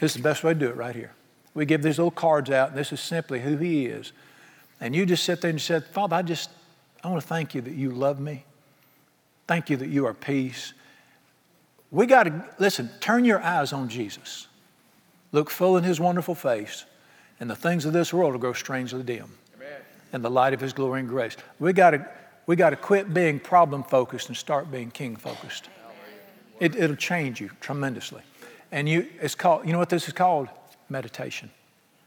This 0.00 0.12
is 0.12 0.16
the 0.16 0.22
best 0.22 0.44
way 0.44 0.52
to 0.52 0.58
do 0.58 0.68
it 0.68 0.76
right 0.76 0.94
here. 0.94 1.12
We 1.54 1.64
give 1.64 1.82
these 1.82 1.98
little 1.98 2.10
cards 2.10 2.50
out, 2.50 2.70
and 2.70 2.78
this 2.78 2.92
is 2.92 3.00
simply 3.00 3.40
who 3.40 3.56
He 3.56 3.86
is. 3.86 4.12
And 4.80 4.94
you 4.94 5.06
just 5.06 5.24
sit 5.24 5.40
there 5.40 5.50
and 5.50 5.60
said, 5.60 5.86
Father, 5.86 6.16
I 6.16 6.22
just, 6.22 6.50
I 7.02 7.08
want 7.08 7.22
to 7.22 7.26
thank 7.26 7.54
you 7.54 7.62
that 7.62 7.72
you 7.72 7.90
love 7.90 8.20
me. 8.20 8.44
Thank 9.46 9.70
you 9.70 9.76
that 9.78 9.88
you 9.88 10.06
are 10.06 10.12
peace. 10.12 10.74
We 11.90 12.06
got 12.06 12.24
to, 12.24 12.44
listen, 12.58 12.90
turn 13.00 13.24
your 13.24 13.40
eyes 13.40 13.72
on 13.72 13.88
Jesus. 13.88 14.48
Look 15.32 15.48
full 15.50 15.76
in 15.78 15.84
His 15.84 15.98
wonderful 15.98 16.34
face, 16.34 16.84
and 17.40 17.48
the 17.48 17.56
things 17.56 17.86
of 17.86 17.92
this 17.92 18.12
world 18.12 18.32
will 18.32 18.40
grow 18.40 18.52
strangely 18.52 19.02
dim 19.02 19.30
Amen. 19.56 19.80
in 20.12 20.22
the 20.22 20.30
light 20.30 20.52
of 20.52 20.60
His 20.60 20.74
glory 20.74 21.00
and 21.00 21.08
grace. 21.08 21.36
We 21.58 21.72
got 21.72 21.92
to, 21.92 22.06
we 22.46 22.54
got 22.54 22.70
to 22.70 22.76
quit 22.76 23.14
being 23.14 23.40
problem 23.40 23.82
focused 23.82 24.28
and 24.28 24.36
start 24.36 24.70
being 24.70 24.90
king 24.90 25.16
focused. 25.16 25.70
It, 26.60 26.74
it'll 26.74 26.96
change 26.96 27.40
you 27.40 27.50
tremendously. 27.60 28.22
And 28.72 28.88
you, 28.88 29.06
it's 29.20 29.34
called, 29.34 29.66
you 29.66 29.72
know 29.72 29.78
what 29.78 29.90
this 29.90 30.06
is 30.06 30.12
called? 30.12 30.48
Meditation. 30.88 31.50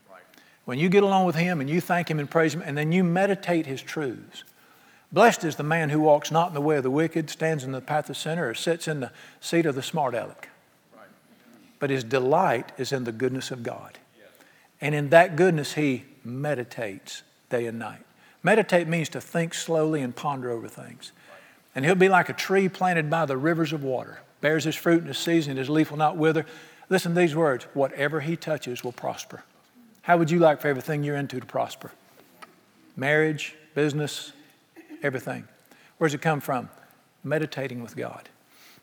Right. 0.10 0.22
When 0.66 0.80
you 0.80 0.90
get 0.90 1.04
along 1.04 1.26
with 1.26 1.36
Him 1.36 1.62
and 1.62 1.70
you 1.70 1.82
thank 1.82 2.10
Him 2.10 2.20
and 2.20 2.30
praise 2.30 2.54
Him, 2.54 2.62
and 2.62 2.78
then 2.78 2.92
you 2.92 3.04
meditate 3.04 3.66
His 3.66 3.82
truths. 3.82 4.44
Blessed 5.12 5.44
is 5.44 5.56
the 5.56 5.64
man 5.64 5.90
who 5.90 6.00
walks 6.00 6.30
not 6.30 6.50
in 6.50 6.54
the 6.54 6.62
way 6.62 6.78
of 6.78 6.84
the 6.84 6.92
wicked, 6.92 7.30
stands 7.30 7.64
in 7.64 7.72
the 7.72 7.82
path 7.82 8.10
of 8.10 8.18
sinner, 8.18 8.50
or 8.50 8.54
sits 8.54 8.88
in 8.88 9.00
the 9.00 9.12
seat 9.42 9.66
of 9.66 9.74
the 9.74 9.82
smart 9.82 10.14
aleck. 10.14 10.50
But 11.80 11.90
his 11.90 12.04
delight 12.04 12.72
is 12.78 12.92
in 12.92 13.06
the 13.06 13.12
goodness 13.12 13.52
of 13.52 13.64
God. 13.64 13.98
And 14.82 14.94
in 14.94 15.10
that 15.10 15.36
goodness, 15.36 15.74
he 15.74 16.06
meditates 16.24 17.24
day 17.50 17.66
and 17.66 17.80
night. 17.80 18.02
Meditate 18.44 18.88
means 18.88 19.10
to 19.10 19.22
think 19.22 19.54
slowly 19.54 20.02
and 20.02 20.16
ponder 20.16 20.52
over 20.52 20.68
things. 20.68 21.12
And 21.74 21.86
he'll 21.86 21.96
be 21.96 22.10
like 22.10 22.30
a 22.30 22.34
tree 22.34 22.70
planted 22.70 23.10
by 23.10 23.26
the 23.26 23.38
rivers 23.38 23.74
of 23.74 23.84
water, 23.84 24.20
bears 24.42 24.64
his 24.64 24.76
fruit 24.76 25.02
in 25.02 25.08
his 25.08 25.18
season, 25.18 25.58
his 25.58 25.70
leaf 25.70 25.92
will 25.92 25.98
not 25.98 26.18
wither. 26.18 26.46
Listen 26.90 27.14
to 27.14 27.20
these 27.20 27.36
words 27.36 27.66
whatever 27.74 28.22
he 28.22 28.36
touches 28.36 28.84
will 28.84 28.92
prosper. 28.92 29.44
How 30.02 30.18
would 30.18 30.32
you 30.32 30.40
like 30.40 30.62
for 30.62 30.68
everything 30.68 31.04
you're 31.04 31.16
into 31.16 31.40
to 31.40 31.46
prosper? 31.46 31.92
Marriage, 32.96 33.56
business, 33.76 34.34
everything. 35.04 35.48
Where's 35.98 36.14
it 36.14 36.22
come 36.22 36.40
from? 36.40 36.70
Meditating 37.24 37.82
with 37.84 37.96
God. 37.96 38.30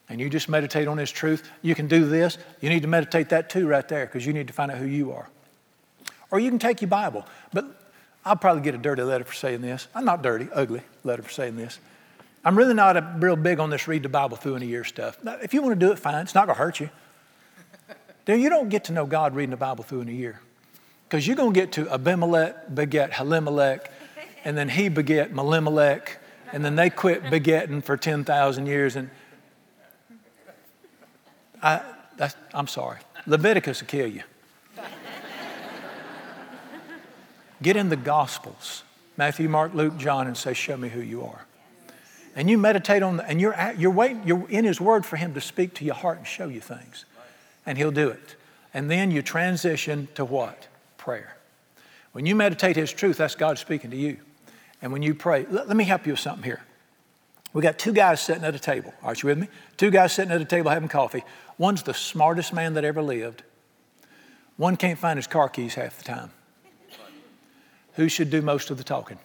And 0.09 0.21
you 0.21 0.31
just 0.31 0.49
meditate 0.49 0.87
on 0.87 0.99
His 0.99 1.11
truth. 1.11 1.51
You 1.63 1.75
can 1.75 1.89
do 1.89 2.07
this. 2.07 2.39
You 2.61 2.69
need 2.69 2.83
to 2.83 2.89
meditate 2.89 3.31
that 3.31 3.51
too, 3.51 3.67
right 3.67 3.87
there, 3.89 4.07
because 4.07 4.25
you 4.25 4.33
need 4.33 4.47
to 4.47 4.53
find 4.53 4.71
out 4.71 4.79
who 4.79 4.87
you 4.87 5.13
are. 5.13 5.29
Or 6.31 6.39
you 6.39 6.49
can 6.49 6.59
take 6.59 6.81
your 6.81 6.89
Bible. 6.89 7.27
But 7.53 7.67
I'll 8.25 8.37
probably 8.37 8.63
get 8.63 8.75
a 8.75 8.79
dirty 8.79 9.03
letter 9.03 9.25
for 9.25 9.35
saying 9.35 9.63
this. 9.63 9.89
I'm 9.95 10.05
not 10.05 10.23
dirty, 10.23 10.49
ugly 10.55 10.83
letter 11.03 11.23
for 11.23 11.31
saying 11.31 11.57
this. 11.57 11.79
I'm 12.47 12.57
really 12.57 12.75
not 12.75 12.97
a, 12.97 13.17
real 13.19 13.35
big 13.35 13.59
on 13.59 13.71
this 13.71 13.89
read 13.89 14.05
the 14.05 14.09
Bible 14.09 14.37
through 14.37 14.55
in 14.55 14.63
a 14.63 14.67
year 14.67 14.85
stuff. 14.85 15.19
If 15.43 15.53
you 15.53 15.63
want 15.63 15.81
to 15.81 15.85
do 15.85 15.91
it, 15.91 15.99
fine. 15.99 16.15
It's 16.23 16.33
not 16.33 16.47
going 16.47 16.55
to 16.55 16.63
hurt 16.63 16.79
you. 16.79 16.91
Then 18.25 18.41
you 18.41 18.49
don't 18.49 18.69
get 18.69 18.85
to 18.85 18.93
know 18.93 19.05
God 19.05 19.35
reading 19.35 19.51
the 19.51 19.57
Bible 19.57 19.83
through 19.83 20.03
in 20.03 20.09
a 20.09 20.13
year. 20.13 20.41
Because 21.09 21.27
you're 21.27 21.35
going 21.35 21.53
to 21.53 21.61
get 21.61 21.73
to 21.73 21.91
Abimelech 21.91 22.73
beget 22.73 23.11
Halimelech, 23.11 23.89
and 24.45 24.57
then 24.57 24.69
he 24.69 24.89
beget 24.89 25.33
Melimelech, 25.33 26.09
and 26.53 26.65
then 26.65 26.77
they 26.77 26.89
quit 26.89 27.29
begetting 27.31 27.83
for 27.83 27.97
10,000 27.97 28.67
years. 28.67 28.95
And 28.95 29.11
I, 31.61 31.81
I'm 32.55 32.69
sorry. 32.69 32.99
Leviticus 33.27 33.81
will 33.81 33.89
kill 33.89 34.07
you. 34.07 34.23
Get 37.61 37.77
in 37.77 37.89
the 37.89 37.97
Gospels 37.97 38.85
Matthew, 39.17 39.49
Mark, 39.49 39.75
Luke, 39.75 39.97
John 39.97 40.27
and 40.27 40.37
say, 40.37 40.53
Show 40.53 40.77
me 40.77 40.91
who 40.91 41.01
you 41.01 41.25
are. 41.25 41.46
And 42.37 42.51
you 42.51 42.59
meditate 42.59 43.03
on, 43.03 43.17
the, 43.17 43.25
and 43.27 43.41
you're, 43.41 43.55
at, 43.55 43.81
you're, 43.81 43.91
waiting, 43.91 44.23
you're 44.27 44.49
in 44.51 44.67
His 44.67 44.79
Word 44.79 45.07
for 45.07 45.17
Him 45.17 45.33
to 45.35 45.41
speak 45.41 45.75
to 45.75 45.85
your 45.85 45.95
heart 45.95 46.19
and 46.19 46.27
show 46.27 46.49
you 46.49 46.61
things. 46.61 47.07
And 47.65 47.79
He'll 47.79 47.91
do 47.91 48.11
it. 48.11 48.37
And 48.75 48.91
then 48.91 49.11
you 49.11 49.23
transition 49.23 50.09
to 50.15 50.25
what? 50.25 50.69
Prayer. 50.99 51.39
When 52.13 52.27
you 52.27 52.37
meditate 52.37 52.77
His 52.77 52.93
truth, 52.93 53.17
that's 53.17 53.35
God 53.35 53.59
speaking 53.59 53.91
to 53.91 53.97
you. 53.97 54.19
And 54.83 54.93
when 54.93 55.03
you 55.03 55.15
pray, 55.15 55.47
let, 55.51 55.67
let 55.67 55.77
me 55.77 55.85
help 55.85 56.07
you 56.07 56.13
with 56.13 56.21
something 56.21 56.45
here. 56.45 56.63
We 57.55 57.63
got 57.63 57.79
two 57.79 57.95
guys 57.95 58.21
sitting 58.21 58.45
at 58.45 58.55
a 58.55 58.59
table. 58.59 58.93
Aren't 59.03 59.23
you 59.23 59.29
with 59.29 59.39
me? 59.39 59.49
Two 59.79 59.91
guys 59.91 60.13
sitting 60.13 60.31
at 60.31 60.43
a 60.43 60.45
table 60.45 60.71
having 60.71 60.91
coffee. 60.91 61.25
One's 61.57 61.83
the 61.83 61.95
smartest 61.95 62.53
man 62.53 62.75
that 62.75 62.85
ever 62.85 63.01
lived. 63.01 63.45
One 64.59 64.77
can't 64.77 64.99
find 64.99 65.17
his 65.17 65.27
car 65.27 65.49
keys 65.49 65.75
half 65.75 65.97
the 65.97 66.05
time. 66.05 66.31
Who 67.95 68.11
should 68.11 68.29
do 68.29 68.43
most 68.43 68.71
of 68.71 68.77
the 68.77 68.85
talking? 68.85 69.19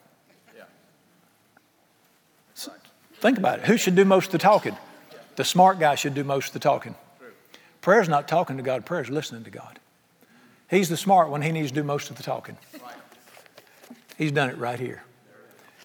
Think 3.22 3.38
about 3.38 3.60
it. 3.60 3.66
Who 3.66 3.78
should 3.78 3.96
do 3.96 4.04
most 4.04 4.28
of 4.28 4.32
the 4.34 4.38
talking? 4.40 4.76
The 5.36 5.44
smart 5.44 5.80
guy 5.80 5.94
should 5.94 6.16
do 6.16 6.24
most 6.24 6.48
of 6.48 6.54
the 6.54 6.60
talking. 6.60 6.96
Prayer's 7.80 8.10
not 8.10 8.28
talking 8.28 8.58
to 8.58 8.64
God, 8.64 8.86
prayer's 8.86 9.10
listening 9.10 9.44
to 9.44 9.52
God. 9.52 9.80
He's 10.70 10.90
the 10.90 10.98
smart 10.98 11.30
one, 11.30 11.44
he 11.44 11.52
needs 11.52 11.70
to 11.70 11.76
do 11.76 11.84
most 11.84 12.10
of 12.10 12.18
the 12.18 12.24
talking. 12.24 12.58
He's 14.18 14.32
done 14.32 14.50
it 14.50 14.58
right 14.58 14.80
here. 14.80 15.04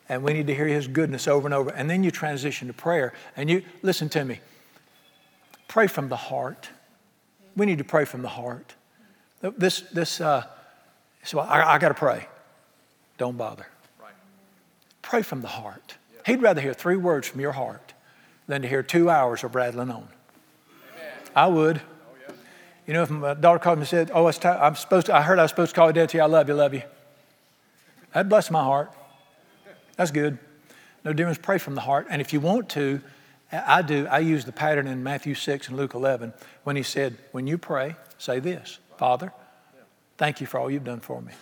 And 0.09 0.23
we 0.23 0.33
need 0.33 0.47
to 0.47 0.55
hear 0.55 0.67
his 0.67 0.89
goodness 0.89 1.29
over 1.29 1.47
and 1.47 1.55
over. 1.55 1.71
And 1.71 1.91
then 1.91 2.05
you 2.05 2.11
transition 2.11 2.69
to 2.69 2.75
prayer. 2.75 3.13
And 3.37 3.51
you, 3.51 3.63
listen 3.83 4.09
to 4.11 4.25
me, 4.25 4.41
pray 5.69 5.89
from 5.89 6.09
the 6.09 6.17
heart. 6.17 6.69
We 7.57 7.67
need 7.67 7.79
to 7.79 7.85
pray 7.85 8.05
from 8.05 8.23
the 8.23 8.29
heart. 8.29 8.75
This, 9.43 9.81
this, 9.93 10.21
uh, 10.21 10.45
so 11.23 11.41
I, 11.41 11.75
I 11.75 11.79
got 11.79 11.89
to 11.89 11.95
pray. 11.95 12.29
Don't 13.19 13.37
bother. 13.37 13.67
Pray 15.03 15.23
from 15.23 15.41
the 15.43 15.49
heart. 15.49 15.97
He'd 16.27 16.43
rather 16.43 16.61
hear 16.61 16.75
three 16.75 16.97
words 16.97 17.29
from 17.29 17.41
your 17.41 17.53
heart 17.53 17.95
than 18.49 18.63
to 18.63 18.69
hear 18.69 18.83
two 18.83 19.09
hours 19.09 19.45
of 19.45 19.55
rattling 19.55 19.91
on. 19.91 20.09
I 21.35 21.47
would. 21.47 21.81
You 22.87 22.95
know, 22.95 23.03
if 23.03 23.11
my 23.11 23.35
daughter 23.35 23.59
called 23.59 23.79
me 23.79 23.83
and 23.83 23.89
said, 23.89 24.11
"Oh. 24.13 24.27
I'm 24.27 24.75
supposed 24.75 25.07
to," 25.07 25.15
I 25.15 25.23
heard 25.23 25.39
I 25.39 25.43
was 25.43 25.51
supposed 25.51 25.75
to 25.75 25.81
call 25.81 25.89
you 25.97 26.07
to 26.07 26.17
you. 26.17 26.23
I 26.23 26.27
love 26.27 26.49
you, 26.49 26.55
love 26.55 26.75
you. 26.75 26.83
That'd 28.13 28.29
bless 28.29 28.51
my 28.51 28.63
heart. 28.63 28.93
That's 29.97 30.11
good. 30.11 30.39
No 31.05 31.13
difference. 31.13 31.39
Pray 31.39 31.59
from 31.59 31.75
the 31.75 31.81
heart. 31.81 32.07
And 32.11 32.21
if 32.21 32.33
you 32.33 32.41
want 32.41 32.69
to, 32.71 33.01
I 33.53 33.83
do. 33.83 34.07
I 34.09 34.19
use 34.19 34.45
the 34.45 34.53
pattern 34.53 34.89
in 34.89 35.03
Matthew 35.03 35.35
6 35.35 35.69
and 35.69 35.77
Luke 35.77 35.95
11 35.95 36.33
when 36.65 36.75
he 36.75 36.83
said, 36.83 37.19
When 37.31 37.47
you 37.47 37.59
pray, 37.59 37.95
say 38.19 38.41
this 38.41 38.79
Father, 38.97 39.33
thank 40.19 40.41
you 40.41 40.47
for 40.47 40.59
all 40.59 40.71
you've 40.71 40.85
done 40.85 41.01
for 41.01 41.23
me. 41.23 41.33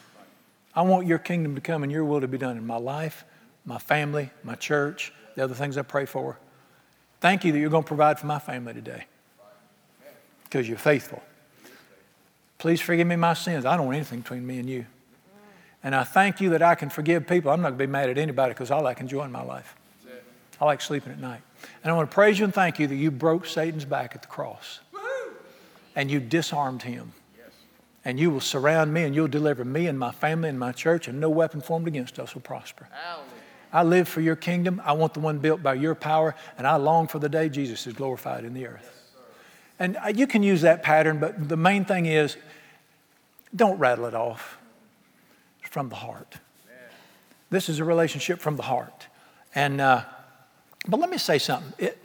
I 0.75 0.83
want 0.83 1.07
your 1.07 1.19
kingdom 1.19 1.55
to 1.55 1.61
come 1.61 1.83
and 1.83 1.91
your 1.91 2.05
will 2.05 2.21
to 2.21 2.29
be 2.29 2.37
done 2.37 2.59
in 2.59 2.67
my 2.67 2.77
life, 2.77 3.25
my 3.65 3.79
family, 3.79 4.31
my 4.43 4.55
church, 4.55 5.13
the 5.35 5.45
other 5.45 5.55
things 5.55 5.77
I 5.77 5.83
pray 5.83 6.07
for. 6.07 6.39
Thank 7.21 7.45
you 7.45 7.53
that 7.53 7.59
you're 7.59 7.71
going 7.71 7.85
to 7.85 7.89
provide 7.89 8.19
for 8.19 8.27
my 8.27 8.39
family 8.39 8.75
today 8.75 9.05
because 10.45 10.69
you're 10.69 10.79
faithful. 10.79 11.23
Please 12.59 12.81
forgive 12.81 13.07
me 13.07 13.17
my 13.17 13.35
sins. 13.35 13.65
I 13.65 13.77
don't 13.77 13.87
want 13.87 13.97
anything 13.97 14.21
between 14.21 14.47
me 14.47 14.59
and 14.59 14.69
you. 14.69 14.87
And 15.83 15.95
I 15.95 16.05
thank 16.05 16.41
you 16.41 16.51
that 16.51 16.63
I 16.63 16.75
can 16.75 16.89
forgive 16.89 17.27
people. 17.27 17.51
I'm 17.51 17.61
not 17.61 17.71
going 17.71 17.79
to 17.79 17.87
be 17.87 17.91
mad 17.91 18.09
at 18.09 18.17
anybody 18.17 18.55
because 18.55 18.71
I 18.71 18.79
like 18.79 19.01
enjoying 19.01 19.33
my 19.33 19.43
life. 19.43 19.77
I 20.61 20.65
like 20.65 20.81
sleeping 20.81 21.13
at 21.13 21.19
night. 21.19 21.43
And 21.83 21.93
I 21.93 21.97
want 21.97 22.11
to 22.11 22.15
praise 22.15 22.39
you 22.39 22.45
and 22.45 22.55
thank 22.55 22.79
you 22.79 22.87
that 22.87 22.95
you 22.95 23.11
broke 23.11 23.45
Satan's 23.47 23.85
back 23.85 24.15
at 24.15 24.23
the 24.23 24.29
cross 24.29 24.81
and 25.97 26.11
you 26.11 26.21
disarmed 26.21 26.83
him. 26.83 27.13
And 28.05 28.21
you 28.21 28.31
will 28.31 28.41
surround 28.41 28.93
me 28.93 29.05
and 29.05 29.15
you'll 29.15 29.29
deliver 29.29 29.65
me 29.65 29.87
and 29.87 29.99
my 29.99 30.13
family 30.13 30.51
and 30.51 30.59
my 30.59 30.73
church, 30.73 31.09
and 31.09 31.21
no 31.21 31.31
weapon 31.31 31.63
formed 31.63 31.87
against 31.87 32.19
us 32.19 32.35
will 32.35 32.43
prosper. 32.43 32.87
I 33.75 33.83
live 33.83 34.09
for 34.09 34.21
your 34.21 34.37
kingdom. 34.37 34.81
I 34.85 34.93
want 34.93 35.15
the 35.15 35.21
one 35.21 35.39
built 35.39 35.61
by 35.61 35.75
your 35.75 35.97
power, 35.97 36.37
and 36.57 36.65
I 36.67 36.77
long 36.77 37.09
for 37.09 37.19
the 37.19 37.29
day 37.29 37.49
Jesus 37.49 37.89
is 37.89 37.93
glorified 37.93 38.45
in 38.45 38.55
the 38.55 38.69
earth. 38.69 38.91
And 39.81 39.99
you 40.15 40.29
can 40.29 40.45
use 40.45 40.63
that 40.63 40.85
pattern, 40.85 41.19
but 41.19 41.49
the 41.49 41.57
main 41.57 41.85
thing 41.85 42.07
is 42.07 42.37
don't 43.55 43.77
rattle 43.79 44.07
it 44.07 44.15
off 44.15 44.57
from 45.63 45.89
the 45.89 45.97
heart. 45.97 46.37
This 47.51 47.69
is 47.69 47.81
a 47.81 47.85
relationship 47.85 48.39
from 48.39 48.57
the 48.57 48.63
heart. 48.63 49.09
And, 49.55 49.81
uh, 49.81 50.05
but 50.87 51.01
let 51.01 51.11
me 51.11 51.19
say 51.19 51.39
something. 51.39 51.73
It, 51.79 51.99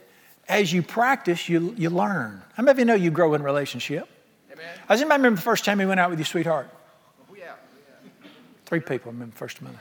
as 0.47 0.73
you 0.73 0.81
practice, 0.81 1.47
you, 1.47 1.75
you 1.77 1.91
learn. 1.91 2.41
How 2.55 2.63
many 2.63 2.71
of 2.71 2.79
you 2.79 2.85
know 2.85 2.95
you 2.95 3.11
grow 3.11 3.35
in 3.35 3.43
relationship? 3.43 4.09
Amen. 4.51 4.65
I 4.87 4.93
just 4.93 5.03
remember 5.03 5.29
the 5.29 5.41
first 5.41 5.65
time 5.65 5.79
you 5.79 5.87
went 5.87 5.99
out 5.99 6.09
with 6.09 6.17
your 6.17 6.25
sweetheart. 6.25 6.67
Oh, 7.31 7.35
yeah. 7.35 7.53
Three 8.65 8.79
people 8.79 9.09
I 9.09 9.13
remember 9.13 9.33
the 9.33 9.37
first 9.37 9.57
time. 9.57 9.77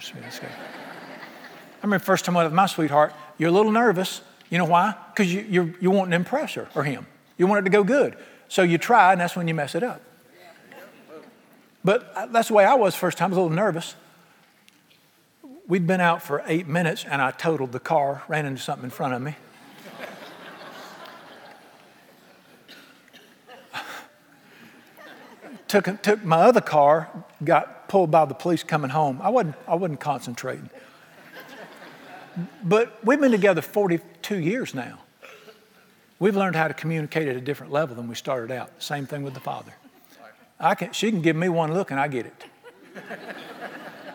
I 1.78 1.86
remember 1.86 2.04
first 2.04 2.24
time 2.24 2.36
I 2.36 2.44
with 2.44 2.52
my 2.52 2.66
sweetheart. 2.66 3.14
You're 3.38 3.50
a 3.50 3.52
little 3.52 3.72
nervous. 3.72 4.20
You 4.50 4.58
know 4.58 4.64
why? 4.64 4.94
Because 5.14 5.32
you, 5.32 5.40
you, 5.48 5.74
you 5.80 5.90
want 5.90 6.10
to 6.10 6.16
impress 6.16 6.54
her 6.54 6.68
or 6.74 6.82
him. 6.82 7.06
You 7.36 7.46
want 7.46 7.60
it 7.60 7.70
to 7.70 7.70
go 7.70 7.84
good. 7.84 8.16
So 8.48 8.62
you 8.62 8.78
try, 8.78 9.12
and 9.12 9.20
that's 9.20 9.36
when 9.36 9.46
you 9.46 9.54
mess 9.54 9.74
it 9.74 9.82
up. 9.82 10.02
But 11.84 12.32
that's 12.32 12.48
the 12.48 12.54
way 12.54 12.64
I 12.64 12.74
was 12.74 12.94
first 12.94 13.18
time. 13.18 13.26
I 13.26 13.30
was 13.30 13.38
a 13.38 13.42
little 13.42 13.56
nervous. 13.56 13.94
we'd 15.68 15.86
been 15.86 16.00
out 16.00 16.22
for 16.22 16.42
eight 16.46 16.66
minutes 16.66 17.04
and 17.04 17.22
I 17.22 17.30
totaled 17.30 17.72
the 17.72 17.80
car, 17.80 18.24
ran 18.26 18.46
into 18.46 18.60
something 18.60 18.84
in 18.84 18.90
front 18.90 19.14
of 19.14 19.22
me. 19.22 19.36
took, 25.68 26.02
took 26.02 26.24
my 26.24 26.38
other 26.38 26.62
car, 26.62 27.08
got 27.44 27.88
pulled 27.88 28.10
by 28.10 28.24
the 28.24 28.34
police 28.34 28.64
coming 28.64 28.90
home. 28.90 29.20
I 29.22 29.28
wasn't, 29.28 29.54
I 29.68 29.74
wasn't 29.76 30.00
concentrating. 30.00 30.70
But 32.62 32.98
we've 33.04 33.20
been 33.20 33.32
together 33.32 33.62
42 33.62 34.38
years 34.38 34.74
now. 34.74 35.00
We've 36.18 36.36
learned 36.36 36.56
how 36.56 36.68
to 36.68 36.74
communicate 36.74 37.28
at 37.28 37.36
a 37.36 37.40
different 37.40 37.72
level 37.72 37.94
than 37.94 38.08
we 38.08 38.14
started 38.14 38.50
out. 38.50 38.82
Same 38.82 39.06
thing 39.06 39.22
with 39.22 39.34
the 39.34 39.40
Father. 39.40 39.72
I 40.58 40.74
can, 40.74 40.92
she 40.92 41.10
can 41.10 41.22
give 41.22 41.36
me 41.36 41.48
one 41.48 41.72
look 41.72 41.90
and 41.90 42.00
I 42.00 42.08
get 42.08 42.26
it. 42.26 42.44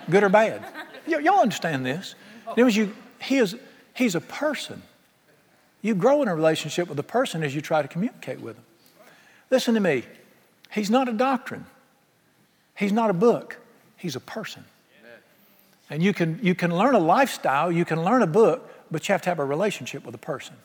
Good 0.10 0.24
or 0.24 0.30
bad. 0.30 0.66
Y- 1.08 1.20
y'all 1.20 1.40
understand 1.40 1.86
this. 1.86 2.16
You, 2.58 2.94
he 3.22 3.38
is, 3.38 3.56
he's 3.94 4.16
a 4.16 4.22
person. 4.22 4.82
You 5.82 5.96
grow 5.96 6.22
in 6.22 6.28
a 6.28 6.36
relationship 6.36 6.90
with 6.90 7.00
a 7.00 7.04
person 7.04 7.44
as 7.44 7.56
you 7.56 7.62
try 7.62 7.82
to 7.82 7.88
communicate 7.88 8.42
with 8.42 8.58
him. 8.58 8.64
Listen 9.50 9.74
to 9.76 9.80
me. 9.80 10.04
He's 10.72 10.90
not 10.90 11.08
a 11.08 11.14
doctrine. 11.14 11.66
He's 12.76 12.92
not 12.92 13.10
a 13.10 13.14
book. 13.14 13.58
He's 13.96 14.16
a 14.16 14.20
person. 14.20 14.66
And 15.94 16.02
you 16.02 16.12
can, 16.12 16.40
you 16.42 16.56
can 16.56 16.76
learn 16.76 16.96
a 16.96 17.00
lifestyle, 17.00 17.72
you 17.72 17.86
can 17.86 18.04
learn 18.04 18.24
a 18.24 18.28
book, 18.28 18.68
but 18.90 19.08
you 19.08 19.14
have 19.14 19.22
to 19.22 19.30
have 19.30 19.38
a 19.38 19.46
relationship 19.46 20.04
with 20.04 20.16
a 20.16 20.18
person. 20.18 20.56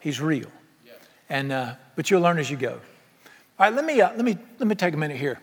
He's 0.00 0.20
real. 0.20 0.50
And, 1.28 1.52
uh, 1.52 1.74
but 1.94 2.10
you'll 2.10 2.22
learn 2.22 2.40
as 2.40 2.50
you 2.50 2.56
go. 2.56 2.72
All 2.72 2.80
right, 3.60 3.72
let 3.72 3.84
me, 3.84 4.00
uh, 4.00 4.10
let, 4.16 4.24
me, 4.24 4.36
let 4.58 4.66
me 4.66 4.74
take 4.74 4.92
a 4.92 4.96
minute 4.96 5.16
here. 5.16 5.38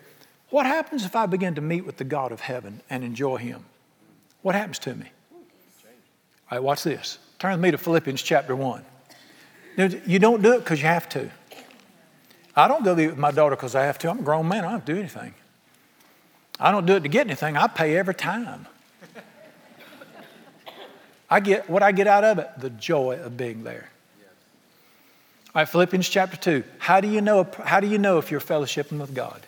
What 0.49 0.65
happens 0.65 1.05
if 1.05 1.15
I 1.15 1.27
begin 1.27 1.55
to 1.55 1.61
meet 1.61 1.85
with 1.85 1.95
the 1.95 2.03
God 2.03 2.33
of 2.33 2.41
heaven 2.41 2.81
and 2.89 3.05
enjoy 3.05 3.37
Him? 3.37 3.63
What 4.41 4.53
happens 4.53 4.79
to 4.79 4.95
me? 4.95 5.05
All 6.51 6.57
right, 6.57 6.61
watch 6.61 6.83
this. 6.83 7.17
Turn 7.39 7.53
with 7.53 7.61
me 7.61 7.71
to 7.71 7.77
Philippians 7.77 8.21
chapter 8.21 8.53
1. 8.53 8.83
You 9.77 10.19
don't 10.19 10.41
do 10.41 10.55
it 10.55 10.59
because 10.59 10.81
you 10.81 10.87
have 10.89 11.07
to. 11.07 11.31
I 12.53 12.67
don't 12.67 12.83
go 12.83 12.95
with 12.95 13.17
my 13.17 13.31
daughter 13.31 13.55
because 13.55 13.75
I 13.75 13.85
have 13.85 13.97
to. 13.99 14.09
I'm 14.09 14.19
a 14.19 14.23
grown 14.23 14.49
man. 14.49 14.65
I 14.65 14.71
don't 14.71 14.85
do 14.85 14.97
anything. 14.97 15.33
I 16.59 16.71
don't 16.71 16.85
do 16.85 16.97
it 16.97 17.03
to 17.03 17.09
get 17.09 17.27
anything. 17.27 17.55
I 17.55 17.67
pay 17.67 17.95
every 17.95 18.13
time. 18.13 18.67
I 21.31 21.39
get 21.39 21.69
what 21.69 21.81
I 21.81 21.93
get 21.93 22.07
out 22.07 22.25
of 22.25 22.37
it, 22.39 22.49
the 22.57 22.69
joy 22.69 23.17
of 23.23 23.37
being 23.37 23.63
there. 23.63 23.89
All 25.53 25.61
right, 25.61 25.67
Philippians 25.67 26.07
chapter 26.07 26.37
2. 26.37 26.63
How 26.77 27.01
do 27.01 27.07
you 27.07 27.21
know, 27.21 27.47
how 27.63 27.79
do 27.79 27.87
you 27.87 27.97
know 27.97 28.17
if 28.17 28.31
you're 28.31 28.39
fellowshipping 28.39 28.99
with 28.99 29.13
God? 29.15 29.41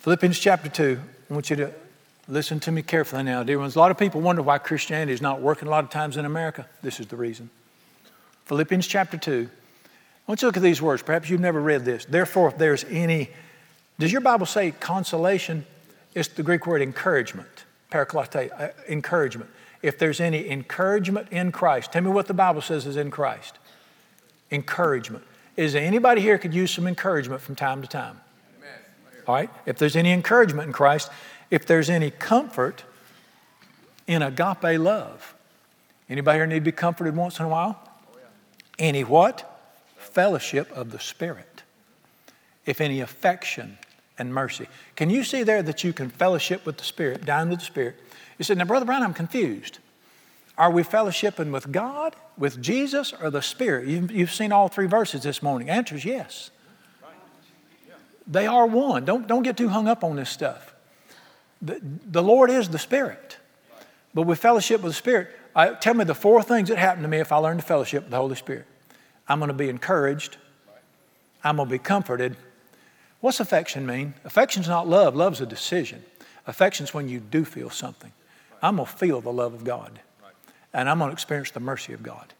Philippians 0.00 0.38
chapter 0.38 0.68
2. 0.68 1.00
I 1.30 1.32
want 1.34 1.50
you 1.50 1.56
to 1.56 1.72
listen 2.28 2.60
to 2.60 2.72
me 2.72 2.82
carefully 2.82 3.22
now, 3.22 3.42
dear 3.42 3.58
ones. 3.58 3.76
A 3.76 3.78
lot 3.78 3.90
of 3.90 3.98
people 3.98 4.20
wonder 4.20 4.42
why 4.42 4.58
Christianity 4.58 5.12
is 5.12 5.22
not 5.22 5.40
working 5.40 5.68
a 5.68 5.70
lot 5.70 5.84
of 5.84 5.90
times 5.90 6.16
in 6.16 6.24
America. 6.24 6.66
This 6.82 7.00
is 7.00 7.06
the 7.06 7.16
reason. 7.16 7.50
Philippians 8.46 8.86
chapter 8.86 9.16
2. 9.16 9.48
I 9.50 10.30
want 10.30 10.40
you 10.40 10.46
to 10.46 10.46
look 10.46 10.56
at 10.56 10.62
these 10.62 10.80
words. 10.80 11.02
Perhaps 11.02 11.30
you've 11.30 11.40
never 11.40 11.60
read 11.60 11.84
this. 11.84 12.04
Therefore, 12.04 12.48
if 12.48 12.58
there's 12.58 12.84
any, 12.84 13.30
does 13.98 14.12
your 14.12 14.20
Bible 14.20 14.46
say 14.46 14.70
consolation? 14.70 15.66
It's 16.14 16.28
the 16.28 16.42
Greek 16.42 16.66
word 16.66 16.82
encouragement, 16.82 17.64
uh, 17.94 18.68
encouragement. 18.88 19.50
If 19.82 19.98
there's 19.98 20.20
any 20.20 20.48
encouragement 20.48 21.28
in 21.30 21.52
Christ, 21.52 21.92
tell 21.92 22.02
me 22.02 22.10
what 22.10 22.26
the 22.26 22.34
Bible 22.34 22.60
says 22.60 22.86
is 22.86 22.96
in 22.96 23.10
Christ. 23.10 23.58
Encouragement. 24.50 25.24
Is 25.56 25.72
there 25.74 25.84
anybody 25.84 26.20
here 26.20 26.38
could 26.38 26.54
use 26.54 26.70
some 26.70 26.86
encouragement 26.86 27.42
from 27.42 27.56
time 27.56 27.82
to 27.82 27.88
time? 27.88 28.20
Amen. 28.58 28.78
All 29.26 29.34
right? 29.34 29.50
If 29.66 29.78
there's 29.78 29.96
any 29.96 30.12
encouragement 30.12 30.66
in 30.68 30.72
Christ, 30.72 31.10
if 31.50 31.66
there's 31.66 31.90
any 31.90 32.10
comfort 32.10 32.84
in 34.06 34.22
agape 34.22 34.78
love. 34.78 35.34
Anybody 36.08 36.38
here 36.38 36.46
need 36.46 36.56
to 36.56 36.60
be 36.60 36.72
comforted 36.72 37.16
once 37.16 37.38
in 37.38 37.46
a 37.46 37.48
while? 37.48 37.88
Any 38.78 39.04
what? 39.04 39.48
Fellowship 39.96 40.70
of 40.72 40.90
the 40.90 40.98
Spirit. 40.98 41.62
If 42.66 42.80
any 42.80 43.00
affection 43.00 43.78
and 44.22 44.34
mercy. 44.34 44.68
Can 44.96 45.10
you 45.10 45.24
see 45.24 45.42
there 45.42 45.62
that 45.62 45.84
you 45.84 45.92
can 45.92 46.08
fellowship 46.08 46.64
with 46.64 46.78
the 46.78 46.84
Spirit, 46.84 47.24
dine 47.24 47.50
with 47.50 47.58
the 47.58 47.64
Spirit? 47.64 47.96
You 48.38 48.44
said, 48.44 48.56
now, 48.56 48.64
Brother 48.64 48.86
Brown, 48.86 49.02
I'm 49.02 49.14
confused. 49.14 49.78
Are 50.56 50.70
we 50.70 50.82
fellowshipping 50.82 51.50
with 51.50 51.72
God, 51.72 52.14
with 52.36 52.60
Jesus, 52.62 53.12
or 53.12 53.30
the 53.30 53.42
Spirit? 53.42 53.88
You've, 53.88 54.10
you've 54.10 54.32
seen 54.32 54.52
all 54.52 54.68
three 54.68 54.86
verses 54.86 55.22
this 55.22 55.42
morning. 55.42 55.68
Answer 55.68 55.96
is 55.96 56.04
yes. 56.04 56.50
They 58.26 58.46
are 58.46 58.66
one. 58.66 59.04
Don't, 59.04 59.26
don't 59.26 59.42
get 59.42 59.56
too 59.56 59.68
hung 59.68 59.88
up 59.88 60.04
on 60.04 60.16
this 60.16 60.30
stuff. 60.30 60.74
The, 61.60 61.80
the 61.82 62.22
Lord 62.22 62.50
is 62.50 62.68
the 62.68 62.78
Spirit. 62.78 63.38
But 64.14 64.22
with 64.22 64.38
fellowship 64.38 64.82
with 64.82 64.92
the 64.92 64.96
Spirit, 64.96 65.28
I, 65.54 65.70
tell 65.70 65.94
me 65.94 66.04
the 66.04 66.14
four 66.14 66.42
things 66.42 66.68
that 66.68 66.78
happen 66.78 67.02
to 67.02 67.08
me 67.08 67.18
if 67.18 67.32
I 67.32 67.36
learn 67.36 67.56
to 67.56 67.62
fellowship 67.62 68.04
with 68.04 68.10
the 68.10 68.16
Holy 68.16 68.36
Spirit. 68.36 68.66
I'm 69.28 69.38
going 69.38 69.48
to 69.48 69.54
be 69.54 69.68
encouraged. 69.68 70.36
I'm 71.42 71.56
going 71.56 71.68
to 71.68 71.72
be 71.72 71.78
comforted. 71.78 72.36
What's 73.22 73.38
affection 73.38 73.86
mean? 73.86 74.14
Affection's 74.24 74.66
not 74.66 74.88
love. 74.88 75.14
Love's 75.14 75.40
a 75.40 75.46
decision. 75.46 76.02
Affection's 76.48 76.92
when 76.92 77.08
you 77.08 77.20
do 77.20 77.44
feel 77.44 77.70
something. 77.70 78.10
I'm 78.60 78.76
going 78.76 78.86
to 78.86 78.92
feel 78.92 79.20
the 79.20 79.32
love 79.32 79.54
of 79.54 79.62
God. 79.62 80.00
And 80.74 80.90
I'm 80.90 80.98
going 80.98 81.10
to 81.10 81.12
experience 81.12 81.52
the 81.52 81.60
mercy 81.60 81.92
of 81.92 82.02
God. 82.02 82.34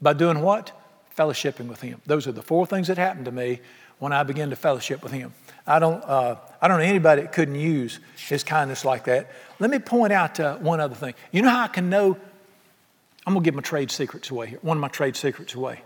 By 0.00 0.14
doing 0.14 0.40
what? 0.40 0.72
Fellowshipping 1.18 1.68
with 1.68 1.82
Him. 1.82 2.00
Those 2.06 2.26
are 2.26 2.32
the 2.32 2.40
four 2.40 2.64
things 2.64 2.88
that 2.88 2.96
happened 2.96 3.26
to 3.26 3.30
me 3.30 3.60
when 3.98 4.14
I 4.14 4.22
began 4.22 4.48
to 4.48 4.56
fellowship 4.56 5.02
with 5.02 5.12
Him. 5.12 5.34
I 5.66 5.78
don't, 5.78 6.02
uh, 6.02 6.36
I 6.62 6.68
don't 6.68 6.78
know 6.78 6.84
anybody 6.84 7.20
that 7.20 7.32
couldn't 7.32 7.56
use 7.56 8.00
His 8.26 8.42
kindness 8.42 8.86
like 8.86 9.04
that. 9.04 9.30
Let 9.58 9.68
me 9.68 9.80
point 9.80 10.14
out 10.14 10.40
uh, 10.40 10.56
one 10.56 10.80
other 10.80 10.94
thing. 10.94 11.12
You 11.30 11.42
know 11.42 11.50
how 11.50 11.64
I 11.64 11.68
can 11.68 11.90
know? 11.90 12.16
I'm 13.26 13.34
going 13.34 13.44
to 13.44 13.46
give 13.46 13.54
my 13.54 13.60
trade 13.60 13.90
secrets 13.90 14.30
away 14.30 14.46
here, 14.46 14.58
one 14.62 14.78
of 14.78 14.80
my 14.80 14.88
trade 14.88 15.14
secrets 15.14 15.52
away. 15.52 15.82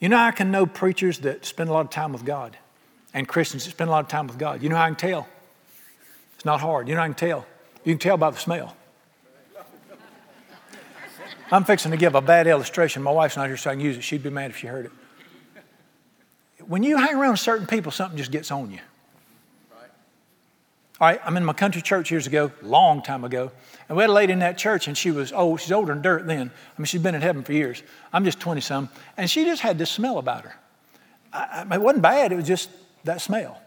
You 0.00 0.10
know 0.10 0.18
I 0.18 0.32
can 0.32 0.50
know 0.50 0.66
preachers 0.66 1.20
that 1.20 1.46
spend 1.46 1.70
a 1.70 1.72
lot 1.72 1.86
of 1.86 1.90
time 1.90 2.12
with 2.12 2.26
God 2.26 2.58
and 3.14 3.26
Christians 3.26 3.64
that 3.64 3.70
spend 3.70 3.88
a 3.88 3.90
lot 3.90 4.04
of 4.04 4.08
time 4.08 4.26
with 4.26 4.38
God? 4.38 4.62
You 4.62 4.68
know 4.68 4.76
how 4.76 4.84
I 4.84 4.88
can 4.88 4.96
tell? 4.96 5.28
It's 6.34 6.44
not 6.44 6.60
hard. 6.60 6.88
You 6.88 6.94
know 6.94 7.00
how 7.00 7.04
I 7.04 7.08
can 7.08 7.16
tell? 7.16 7.46
You 7.84 7.92
can 7.92 7.98
tell 7.98 8.16
by 8.16 8.30
the 8.30 8.38
smell. 8.38 8.76
I'm 11.50 11.64
fixing 11.64 11.90
to 11.92 11.96
give 11.96 12.14
a 12.14 12.20
bad 12.20 12.46
illustration. 12.46 13.02
My 13.02 13.10
wife's 13.10 13.36
not 13.36 13.46
here, 13.46 13.56
so 13.56 13.70
I 13.70 13.74
can 13.74 13.80
use 13.80 13.96
it. 13.96 14.02
She'd 14.02 14.22
be 14.22 14.30
mad 14.30 14.50
if 14.50 14.58
she 14.58 14.66
heard 14.66 14.86
it. 14.86 14.92
When 16.66 16.82
you 16.82 16.98
hang 16.98 17.16
around 17.16 17.38
certain 17.38 17.66
people, 17.66 17.90
something 17.90 18.18
just 18.18 18.30
gets 18.30 18.50
on 18.50 18.70
you. 18.70 18.80
All 21.00 21.06
right, 21.06 21.20
I'm 21.24 21.36
in 21.36 21.44
my 21.44 21.52
country 21.52 21.80
church 21.80 22.10
years 22.10 22.26
ago, 22.26 22.50
long 22.60 23.02
time 23.02 23.22
ago, 23.22 23.52
and 23.88 23.96
we 23.96 24.02
had 24.02 24.10
a 24.10 24.12
lady 24.12 24.32
in 24.32 24.40
that 24.40 24.58
church, 24.58 24.88
and 24.88 24.98
she 24.98 25.12
was 25.12 25.32
old. 25.32 25.60
She's 25.60 25.70
older 25.70 25.94
than 25.94 26.02
dirt 26.02 26.26
then. 26.26 26.50
I 26.50 26.80
mean, 26.80 26.86
she's 26.86 27.00
been 27.00 27.14
in 27.14 27.22
heaven 27.22 27.44
for 27.44 27.52
years. 27.52 27.84
I'm 28.12 28.24
just 28.24 28.40
20 28.40 28.60
some, 28.60 28.88
and 29.16 29.30
she 29.30 29.44
just 29.44 29.62
had 29.62 29.78
this 29.78 29.90
smell 29.90 30.18
about 30.18 30.42
her. 30.42 30.56
I, 31.32 31.64
I, 31.70 31.74
it 31.76 31.80
wasn't 31.80 32.02
bad, 32.02 32.32
it 32.32 32.36
was 32.36 32.48
just 32.48 32.68
that 33.08 33.20
smell. 33.20 33.60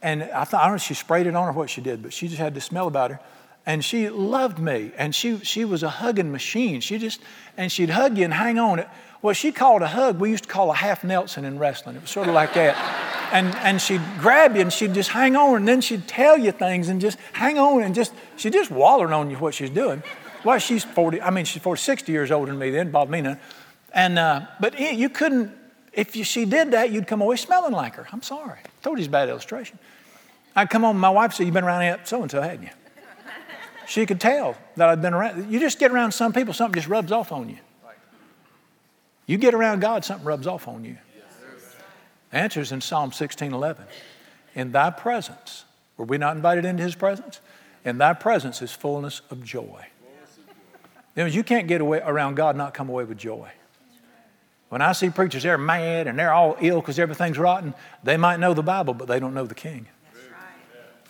And 0.00 0.22
I, 0.22 0.44
thought, 0.44 0.60
I 0.60 0.64
don't 0.64 0.72
know 0.72 0.76
if 0.76 0.82
she 0.82 0.94
sprayed 0.94 1.26
it 1.26 1.34
on 1.34 1.48
or 1.48 1.52
what 1.52 1.70
she 1.70 1.80
did, 1.80 2.02
but 2.02 2.12
she 2.12 2.28
just 2.28 2.38
had 2.38 2.54
this 2.54 2.64
smell 2.64 2.86
about 2.86 3.10
her. 3.10 3.20
And 3.66 3.84
she 3.84 4.08
loved 4.08 4.58
me, 4.58 4.92
and 4.96 5.14
she, 5.14 5.38
she 5.40 5.64
was 5.64 5.82
a 5.82 5.90
hugging 5.90 6.32
machine. 6.32 6.80
She 6.80 6.96
just, 6.96 7.20
and 7.56 7.70
she'd 7.70 7.90
hug 7.90 8.16
you 8.16 8.24
and 8.24 8.32
hang 8.32 8.58
on. 8.58 8.78
It. 8.78 8.88
well, 9.20 9.34
she 9.34 9.52
called 9.52 9.82
a 9.82 9.88
hug, 9.88 10.18
we 10.20 10.30
used 10.30 10.44
to 10.44 10.48
call 10.48 10.70
a 10.70 10.74
half 10.74 11.04
Nelson 11.04 11.44
in 11.44 11.58
wrestling. 11.58 11.96
It 11.96 12.02
was 12.02 12.10
sort 12.10 12.28
of 12.28 12.34
like 12.34 12.54
that 12.54 12.76
and, 13.32 13.54
and 13.56 13.80
she'd 13.80 14.02
grab 14.18 14.54
you 14.54 14.62
and 14.62 14.72
she'd 14.72 14.94
just 14.94 15.10
hang 15.10 15.36
on 15.36 15.56
and 15.56 15.68
then 15.68 15.80
she'd 15.80 16.06
tell 16.08 16.38
you 16.38 16.52
things 16.52 16.88
and 16.88 17.00
just 17.00 17.18
hang 17.32 17.58
on 17.58 17.82
and 17.82 17.94
just, 17.94 18.12
she'd 18.36 18.52
just 18.52 18.70
wallering 18.70 19.12
on 19.12 19.30
you 19.30 19.36
what 19.36 19.54
she's 19.54 19.70
doing. 19.70 20.02
Well, 20.44 20.58
she's 20.58 20.84
40, 20.84 21.20
I 21.20 21.30
mean, 21.30 21.44
she's 21.44 21.62
40, 21.62 21.80
60 21.80 22.12
years 22.12 22.30
older 22.30 22.50
than 22.50 22.58
me 22.58 22.70
then, 22.70 22.90
Bob 22.90 23.10
Mina. 23.10 23.38
And, 23.92 24.18
uh, 24.18 24.46
but 24.60 24.78
you 24.78 25.08
couldn't, 25.08 25.52
if 25.98 26.14
you, 26.14 26.22
she 26.22 26.44
did 26.44 26.70
that, 26.70 26.92
you'd 26.92 27.08
come 27.08 27.20
away 27.20 27.34
smelling 27.34 27.72
like 27.72 27.96
her. 27.96 28.06
I'm 28.12 28.22
sorry. 28.22 28.60
I 28.64 28.82
told 28.84 28.98
you 28.98 29.00
it's 29.00 29.08
a 29.08 29.10
bad 29.10 29.28
illustration. 29.28 29.80
I'd 30.54 30.70
come 30.70 30.82
home, 30.82 30.96
my 30.96 31.10
wife 31.10 31.34
said, 31.34 31.44
You've 31.44 31.54
been 31.54 31.64
around 31.64 31.98
so 32.04 32.22
and 32.22 32.30
so, 32.30 32.40
hadn't 32.40 32.62
you? 32.62 32.70
She 33.88 34.06
could 34.06 34.20
tell 34.20 34.56
that 34.76 34.88
I'd 34.88 35.02
been 35.02 35.12
around. 35.12 35.50
You 35.50 35.58
just 35.58 35.80
get 35.80 35.90
around 35.90 36.12
some 36.12 36.32
people, 36.32 36.54
something 36.54 36.76
just 36.76 36.86
rubs 36.88 37.10
off 37.10 37.32
on 37.32 37.48
you. 37.48 37.58
You 39.26 39.38
get 39.38 39.54
around 39.54 39.80
God, 39.80 40.04
something 40.04 40.24
rubs 40.24 40.46
off 40.46 40.68
on 40.68 40.84
you. 40.84 40.98
The 42.30 42.36
answer 42.36 42.60
is 42.60 42.70
in 42.70 42.80
Psalm 42.80 43.10
16 43.10 43.52
11. 43.52 43.84
In 44.54 44.70
thy 44.70 44.90
presence, 44.90 45.64
were 45.96 46.04
we 46.04 46.16
not 46.16 46.36
invited 46.36 46.64
into 46.64 46.84
his 46.84 46.94
presence? 46.94 47.40
In 47.84 47.98
thy 47.98 48.12
presence 48.12 48.62
is 48.62 48.70
fullness 48.70 49.22
of 49.30 49.42
joy. 49.42 49.86
You, 51.16 51.24
know, 51.24 51.26
you 51.26 51.42
can't 51.42 51.66
get 51.66 51.80
away 51.80 52.00
around 52.04 52.36
God 52.36 52.56
not 52.56 52.72
come 52.72 52.88
away 52.88 53.02
with 53.02 53.18
joy. 53.18 53.50
When 54.68 54.82
I 54.82 54.92
see 54.92 55.08
preachers, 55.10 55.42
they're 55.42 55.56
mad 55.56 56.06
and 56.06 56.18
they're 56.18 56.32
all 56.32 56.56
ill 56.60 56.80
because 56.80 56.98
everything's 56.98 57.38
rotten. 57.38 57.74
They 58.04 58.16
might 58.16 58.38
know 58.38 58.52
the 58.52 58.62
Bible, 58.62 58.94
but 58.94 59.08
they 59.08 59.18
don't 59.18 59.34
know 59.34 59.46
the 59.46 59.54
King. 59.54 59.86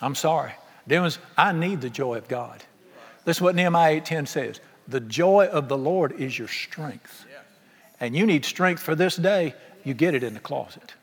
I'm 0.01 0.15
sorry. 0.15 0.53
Demons, 0.87 1.19
I 1.37 1.51
need 1.51 1.81
the 1.81 1.89
joy 1.89 2.17
of 2.17 2.27
God. 2.27 2.63
Listen 3.25 3.43
what 3.43 3.55
Nehemiah 3.55 4.01
8:10 4.01 4.27
says. 4.27 4.59
The 4.87 5.01
joy 5.01 5.47
of 5.51 5.67
the 5.67 5.77
Lord 5.77 6.13
is 6.13 6.37
your 6.39 6.47
strength. 6.47 7.25
And 7.99 8.15
you 8.15 8.25
need 8.25 8.45
strength 8.45 8.81
for 8.81 8.95
this 8.95 9.17
day, 9.17 9.53
you 9.83 9.93
get 9.93 10.15
it 10.15 10.23
in 10.23 10.33
the 10.33 10.39
closet. 10.39 10.93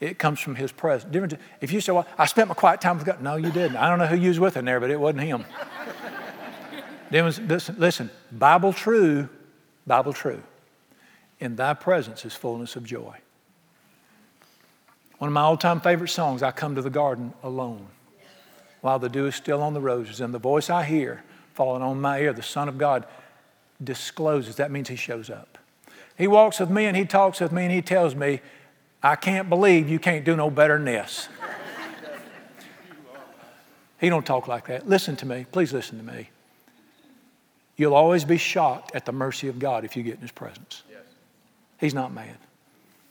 It 0.00 0.18
comes 0.18 0.40
from 0.40 0.54
His 0.54 0.72
presence. 0.72 1.34
If 1.60 1.72
you 1.72 1.80
say, 1.80 1.92
well, 1.92 2.06
I 2.16 2.26
spent 2.26 2.48
my 2.48 2.54
quiet 2.54 2.80
time 2.80 2.96
with 2.96 3.06
God. 3.06 3.22
No, 3.22 3.36
you 3.36 3.50
didn't. 3.50 3.76
I 3.76 3.88
don't 3.88 3.98
know 3.98 4.06
who 4.06 4.16
you 4.16 4.28
was 4.28 4.40
with 4.40 4.56
in 4.56 4.64
there, 4.64 4.80
but 4.80 4.90
it 4.90 4.98
wasn't 4.98 5.22
Him. 5.22 5.44
listen, 7.10 7.76
listen, 7.78 8.10
Bible 8.30 8.72
true, 8.72 9.28
Bible 9.86 10.12
true. 10.12 10.42
In 11.42 11.56
thy 11.56 11.74
presence 11.74 12.24
is 12.24 12.34
fullness 12.34 12.76
of 12.76 12.84
joy. 12.84 13.16
One 15.18 15.26
of 15.26 15.34
my 15.34 15.40
all 15.40 15.56
time 15.56 15.80
favorite 15.80 16.10
songs, 16.10 16.40
I 16.40 16.52
Come 16.52 16.76
to 16.76 16.82
the 16.82 16.88
Garden 16.88 17.34
Alone 17.42 17.88
while 18.80 19.00
the 19.00 19.08
dew 19.08 19.26
is 19.26 19.34
still 19.34 19.60
on 19.60 19.74
the 19.74 19.80
roses, 19.80 20.20
and 20.20 20.32
the 20.32 20.38
voice 20.38 20.70
I 20.70 20.84
hear 20.84 21.24
falling 21.52 21.82
on 21.82 22.00
my 22.00 22.20
ear, 22.20 22.32
the 22.32 22.44
Son 22.44 22.68
of 22.68 22.78
God 22.78 23.06
discloses. 23.82 24.54
That 24.54 24.70
means 24.70 24.88
He 24.88 24.94
shows 24.94 25.30
up. 25.30 25.58
He 26.16 26.28
walks 26.28 26.60
with 26.60 26.70
me 26.70 26.86
and 26.86 26.96
He 26.96 27.04
talks 27.04 27.40
with 27.40 27.50
me 27.50 27.64
and 27.64 27.72
He 27.72 27.82
tells 27.82 28.14
me, 28.14 28.40
I 29.02 29.16
can't 29.16 29.48
believe 29.48 29.88
you 29.88 29.98
can't 29.98 30.24
do 30.24 30.36
no 30.36 30.48
better 30.48 30.76
than 30.76 30.84
this. 30.84 31.28
he 34.00 34.08
don't 34.08 34.24
talk 34.24 34.46
like 34.46 34.68
that. 34.68 34.88
Listen 34.88 35.16
to 35.16 35.26
me. 35.26 35.44
Please 35.50 35.72
listen 35.72 35.98
to 35.98 36.04
me. 36.04 36.30
You'll 37.76 37.94
always 37.94 38.24
be 38.24 38.36
shocked 38.36 38.94
at 38.94 39.06
the 39.06 39.12
mercy 39.12 39.48
of 39.48 39.58
God 39.58 39.84
if 39.84 39.96
you 39.96 40.04
get 40.04 40.14
in 40.14 40.20
His 40.20 40.30
presence. 40.30 40.84
He's 41.82 41.92
not 41.92 42.14
mad. 42.14 42.38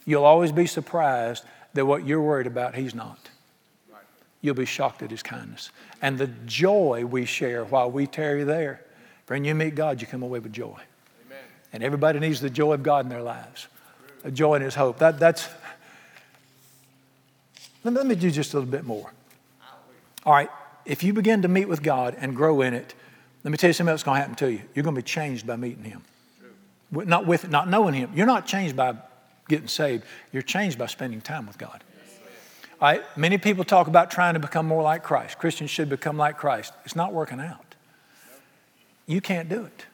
You'll 0.05 0.25
always 0.25 0.51
be 0.51 0.65
surprised 0.65 1.43
that 1.75 1.85
what 1.85 2.07
you're 2.07 2.21
worried 2.21 2.47
about, 2.47 2.73
He's 2.73 2.95
not 2.95 3.29
you'll 4.41 4.55
be 4.55 4.65
shocked 4.65 5.01
at 5.01 5.11
his 5.11 5.23
kindness. 5.23 5.71
And 6.01 6.17
the 6.17 6.27
joy 6.45 7.05
we 7.05 7.25
share 7.25 7.63
while 7.63 7.89
we 7.89 8.07
tarry 8.07 8.43
there. 8.43 8.83
When 9.27 9.45
you 9.45 9.55
meet 9.55 9.75
God, 9.75 10.01
you 10.01 10.07
come 10.07 10.23
away 10.23 10.39
with 10.39 10.51
joy. 10.51 10.77
Amen. 11.25 11.43
And 11.71 11.83
everybody 11.83 12.19
needs 12.19 12.41
the 12.41 12.49
joy 12.49 12.73
of 12.73 12.83
God 12.83 13.05
in 13.05 13.09
their 13.09 13.21
lives, 13.21 13.67
a 14.23 14.31
joy 14.31 14.55
in 14.55 14.61
his 14.61 14.75
hope. 14.75 14.97
That, 14.97 15.19
that's, 15.19 15.47
let 17.83 17.93
me, 17.93 17.97
let 17.97 18.07
me 18.07 18.15
do 18.15 18.29
just 18.29 18.53
a 18.53 18.57
little 18.57 18.69
bit 18.69 18.83
more. 18.83 19.13
All 20.25 20.33
right, 20.33 20.49
if 20.85 21.03
you 21.03 21.13
begin 21.13 21.43
to 21.43 21.47
meet 21.47 21.69
with 21.69 21.81
God 21.81 22.17
and 22.19 22.35
grow 22.35 22.61
in 22.61 22.73
it, 22.73 22.93
let 23.43 23.51
me 23.51 23.57
tell 23.57 23.69
you 23.69 23.73
something 23.73 23.91
else 23.91 24.03
going 24.03 24.17
to 24.17 24.21
happen 24.21 24.35
to 24.35 24.51
you. 24.51 24.61
You're 24.75 24.83
going 24.83 24.95
to 24.95 25.01
be 25.01 25.05
changed 25.05 25.47
by 25.47 25.55
meeting 25.55 25.83
him. 25.83 26.03
Not 26.91 27.25
with, 27.25 27.49
not 27.49 27.69
knowing 27.69 27.93
him. 27.93 28.11
You're 28.13 28.27
not 28.27 28.45
changed 28.45 28.75
by 28.75 28.95
getting 29.47 29.67
saved. 29.67 30.03
You're 30.31 30.41
changed 30.41 30.77
by 30.77 30.87
spending 30.87 31.21
time 31.21 31.47
with 31.47 31.57
God. 31.57 31.83
Right? 32.81 33.03
Many 33.15 33.37
people 33.37 33.63
talk 33.63 33.87
about 33.87 34.09
trying 34.09 34.33
to 34.33 34.39
become 34.39 34.67
more 34.67 34.81
like 34.81 35.03
Christ. 35.03 35.37
Christians 35.37 35.69
should 35.69 35.87
become 35.87 36.17
like 36.17 36.37
Christ. 36.37 36.73
It's 36.83 36.95
not 36.95 37.13
working 37.13 37.39
out. 37.39 37.75
You 39.05 39.21
can't 39.21 39.49
do 39.49 39.65
it. 39.65 39.85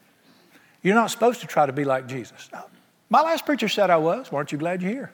You're 0.82 0.94
not 0.94 1.10
supposed 1.10 1.40
to 1.40 1.46
try 1.46 1.66
to 1.66 1.72
be 1.72 1.84
like 1.84 2.06
Jesus. 2.06 2.48
Uh, 2.52 2.62
my 3.10 3.20
last 3.20 3.44
preacher 3.44 3.68
said 3.68 3.90
I 3.90 3.96
was. 3.96 4.32
Weren't 4.32 4.52
you 4.52 4.58
glad 4.58 4.80
you're 4.82 4.92
here? 4.92 5.12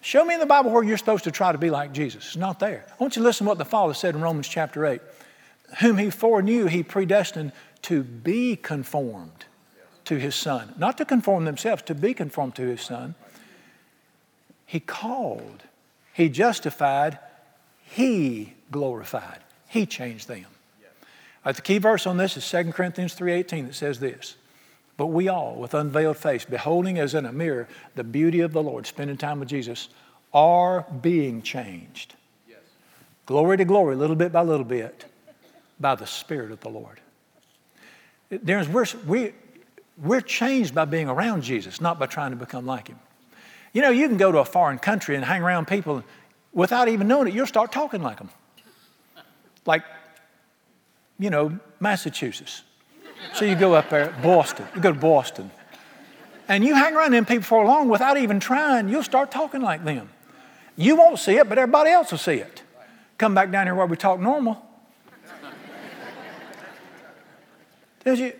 Show 0.00 0.24
me 0.24 0.34
in 0.34 0.40
the 0.40 0.46
Bible 0.46 0.70
where 0.70 0.84
you're 0.84 0.98
supposed 0.98 1.24
to 1.24 1.32
try 1.32 1.50
to 1.50 1.58
be 1.58 1.68
like 1.68 1.92
Jesus. 1.92 2.24
It's 2.26 2.36
not 2.36 2.60
there. 2.60 2.86
I 2.88 2.94
want 3.02 3.16
you 3.16 3.22
to 3.22 3.26
listen 3.26 3.44
to 3.44 3.48
what 3.48 3.58
the 3.58 3.64
Father 3.64 3.92
said 3.92 4.14
in 4.14 4.20
Romans 4.20 4.46
chapter 4.46 4.86
8. 4.86 5.00
Whom 5.80 5.98
he 5.98 6.10
foreknew, 6.10 6.66
he 6.66 6.84
predestined 6.84 7.50
to 7.82 8.04
be 8.04 8.54
conformed 8.54 9.46
to 10.06 10.18
his 10.18 10.34
Son. 10.34 10.74
Not 10.78 10.98
to 10.98 11.04
conform 11.04 11.44
themselves, 11.44 11.82
to 11.82 11.94
be 11.94 12.14
conformed 12.14 12.54
to 12.56 12.66
his 12.66 12.80
Son 12.80 13.14
he 14.66 14.80
called, 14.80 15.62
He 16.12 16.28
justified, 16.28 17.18
He 17.84 18.54
glorified. 18.70 19.38
He 19.68 19.86
changed 19.86 20.28
them. 20.28 20.44
Right, 21.44 21.54
the 21.54 21.62
key 21.62 21.78
verse 21.78 22.06
on 22.08 22.16
this 22.16 22.36
is 22.36 22.50
2 22.50 22.72
Corinthians 22.72 23.14
3.18 23.14 23.68
that 23.68 23.74
says 23.74 24.00
this. 24.00 24.34
But 24.96 25.06
we 25.06 25.28
all, 25.28 25.54
with 25.54 25.74
unveiled 25.74 26.16
face, 26.16 26.44
beholding 26.44 26.98
as 26.98 27.14
in 27.14 27.24
a 27.24 27.32
mirror 27.32 27.68
the 27.94 28.02
beauty 28.02 28.40
of 28.40 28.52
the 28.52 28.62
Lord, 28.62 28.86
spending 28.86 29.16
time 29.16 29.38
with 29.38 29.48
Jesus, 29.48 29.88
are 30.34 30.84
being 31.02 31.42
changed. 31.42 32.14
Yes. 32.48 32.58
Glory 33.26 33.58
to 33.58 33.64
glory, 33.64 33.94
little 33.94 34.16
bit 34.16 34.32
by 34.32 34.42
little 34.42 34.64
bit, 34.64 35.04
by 35.78 35.94
the 35.94 36.06
Spirit 36.06 36.50
of 36.50 36.60
the 36.60 36.70
Lord. 36.70 37.00
We're, 38.30 38.86
we, 39.06 39.32
we're 39.96 40.20
changed 40.20 40.74
by 40.74 40.84
being 40.84 41.08
around 41.08 41.42
Jesus, 41.42 41.80
not 41.80 41.98
by 41.98 42.06
trying 42.06 42.30
to 42.30 42.36
become 42.36 42.66
like 42.66 42.88
Him. 42.88 42.98
You 43.72 43.82
know, 43.82 43.90
you 43.90 44.08
can 44.08 44.16
go 44.16 44.32
to 44.32 44.38
a 44.38 44.44
foreign 44.44 44.78
country 44.78 45.16
and 45.16 45.24
hang 45.24 45.42
around 45.42 45.66
people 45.66 46.02
without 46.56 46.88
even 46.88 47.06
knowing 47.06 47.28
it, 47.28 47.34
you'll 47.34 47.46
start 47.46 47.70
talking 47.70 48.02
like 48.02 48.16
them. 48.16 48.30
Like, 49.66 49.84
you 51.18 51.28
know, 51.28 51.58
Massachusetts. 51.80 52.62
So 53.34 53.44
you 53.44 53.54
go 53.54 53.74
up 53.74 53.90
there, 53.90 54.14
Boston, 54.22 54.66
you 54.74 54.80
go 54.80 54.92
to 54.92 54.98
Boston. 54.98 55.50
And 56.48 56.64
you 56.64 56.74
hang 56.74 56.94
around 56.94 57.12
them 57.12 57.26
people 57.26 57.44
for 57.44 57.64
long 57.64 57.88
without 57.88 58.16
even 58.16 58.40
trying, 58.40 58.88
you'll 58.88 59.02
start 59.02 59.30
talking 59.30 59.60
like 59.60 59.84
them. 59.84 60.08
You 60.76 60.96
won't 60.96 61.18
see 61.18 61.36
it, 61.36 61.48
but 61.48 61.58
everybody 61.58 61.90
else 61.90 62.10
will 62.10 62.18
see 62.18 62.36
it. 62.36 62.62
Come 63.18 63.34
back 63.34 63.50
down 63.50 63.66
here 63.66 63.74
where 63.74 63.86
we 63.86 63.96
talk 63.96 64.20
normal. 64.20 64.62
Does 68.04 68.20
you, 68.20 68.32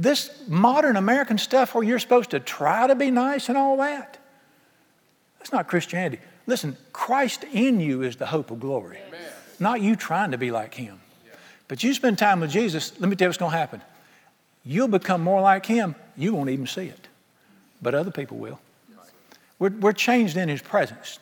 this 0.00 0.30
modern 0.48 0.96
American 0.96 1.36
stuff 1.36 1.74
where 1.74 1.84
you're 1.84 1.98
supposed 1.98 2.30
to 2.30 2.40
try 2.40 2.86
to 2.86 2.94
be 2.94 3.10
nice 3.10 3.48
and 3.48 3.58
all 3.58 3.76
that, 3.76 4.18
that's 5.38 5.52
not 5.52 5.68
Christianity. 5.68 6.22
Listen, 6.46 6.76
Christ 6.92 7.44
in 7.52 7.80
you 7.80 8.02
is 8.02 8.16
the 8.16 8.26
hope 8.26 8.50
of 8.50 8.60
glory, 8.60 8.98
Amen. 9.08 9.20
not 9.58 9.82
you 9.82 9.96
trying 9.96 10.30
to 10.30 10.38
be 10.38 10.50
like 10.50 10.74
Him. 10.74 11.00
Yeah. 11.26 11.32
But 11.68 11.82
you 11.82 11.92
spend 11.92 12.18
time 12.18 12.40
with 12.40 12.50
Jesus, 12.50 12.98
let 12.98 13.10
me 13.10 13.16
tell 13.16 13.26
you 13.26 13.28
what's 13.28 13.38
going 13.38 13.52
to 13.52 13.58
happen. 13.58 13.82
You'll 14.64 14.88
become 14.88 15.20
more 15.20 15.42
like 15.42 15.66
Him, 15.66 15.94
you 16.16 16.34
won't 16.34 16.48
even 16.48 16.66
see 16.66 16.86
it, 16.86 17.08
but 17.82 17.94
other 17.94 18.10
people 18.10 18.38
will. 18.38 18.58
We're, 19.58 19.70
we're 19.70 19.92
changed 19.92 20.38
in 20.38 20.48
His 20.48 20.62
presence, 20.62 21.18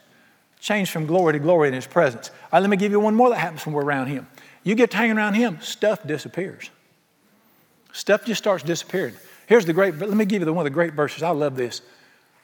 changed 0.61 0.93
from 0.93 1.07
glory 1.07 1.33
to 1.33 1.41
glory 1.41 1.66
in 1.66 1.74
His 1.74 1.87
presence. 1.89 2.31
All 2.31 2.49
right, 2.53 2.61
let 2.61 2.70
me 2.70 2.76
give 2.76 2.93
you 2.93 3.01
one 3.01 3.16
more 3.16 3.31
that 3.31 3.39
happens 3.39 3.66
when 3.66 3.74
we're 3.74 3.85
around 3.85 4.07
Him. 4.07 4.29
You 4.62 4.76
get 4.76 4.93
to 4.93 4.97
hanging 4.97 5.16
around 5.16 5.35
Him, 5.35 5.59
stuff 5.61 6.07
disappears. 6.07 6.70
Stuff 7.99 8.24
just 8.24 8.38
starts 8.38 8.62
disappearing. 8.62 9.16
Here's 9.49 9.66
the 9.66 9.72
great, 9.72 9.99
let 9.99 10.09
me 10.11 10.24
give 10.24 10.40
you 10.40 10.44
the, 10.46 10.53
one 10.53 10.64
of 10.64 10.70
the 10.70 10.74
great 10.74 10.92
verses. 10.92 11.24
I 11.24 11.30
love 11.30 11.57
this. 11.57 11.82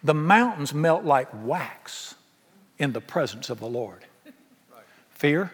The 0.03 0.13
mountains 0.13 0.75
melt 0.75 1.05
like 1.05 1.29
wax 1.45 2.17
in 2.77 2.93
the 2.93 3.01
presence 3.01 3.51
of 3.51 3.61
the 3.61 3.69
Lord. 3.69 4.05
Fear, 5.11 5.53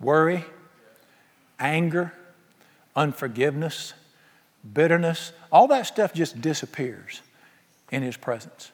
worry, 0.00 0.46
anger, 1.60 2.14
unforgiveness, 2.96 3.92
bitterness, 4.72 5.32
all 5.52 5.68
that 5.68 5.86
stuff 5.86 6.14
just 6.14 6.40
disappears 6.40 7.20
in 7.90 8.02
His 8.02 8.16
presence. 8.16 8.72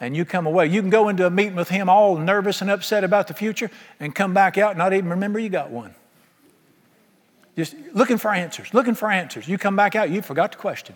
And 0.00 0.16
you 0.16 0.24
come 0.24 0.46
away. 0.46 0.68
You 0.68 0.80
can 0.80 0.88
go 0.88 1.10
into 1.10 1.26
a 1.26 1.30
meeting 1.30 1.56
with 1.56 1.68
Him 1.68 1.90
all 1.90 2.16
nervous 2.16 2.62
and 2.62 2.70
upset 2.70 3.04
about 3.04 3.28
the 3.28 3.34
future 3.34 3.70
and 4.00 4.14
come 4.14 4.32
back 4.32 4.56
out 4.56 4.70
and 4.70 4.78
not 4.78 4.94
even 4.94 5.10
remember 5.10 5.38
you 5.38 5.50
got 5.50 5.68
one. 5.68 5.94
Just 7.56 7.74
looking 7.94 8.18
for 8.18 8.32
answers, 8.32 8.72
looking 8.74 8.94
for 8.94 9.10
answers. 9.10 9.48
You 9.48 9.56
come 9.56 9.76
back 9.76 9.96
out, 9.96 10.10
you 10.10 10.20
forgot 10.20 10.52
the 10.52 10.58
question. 10.58 10.94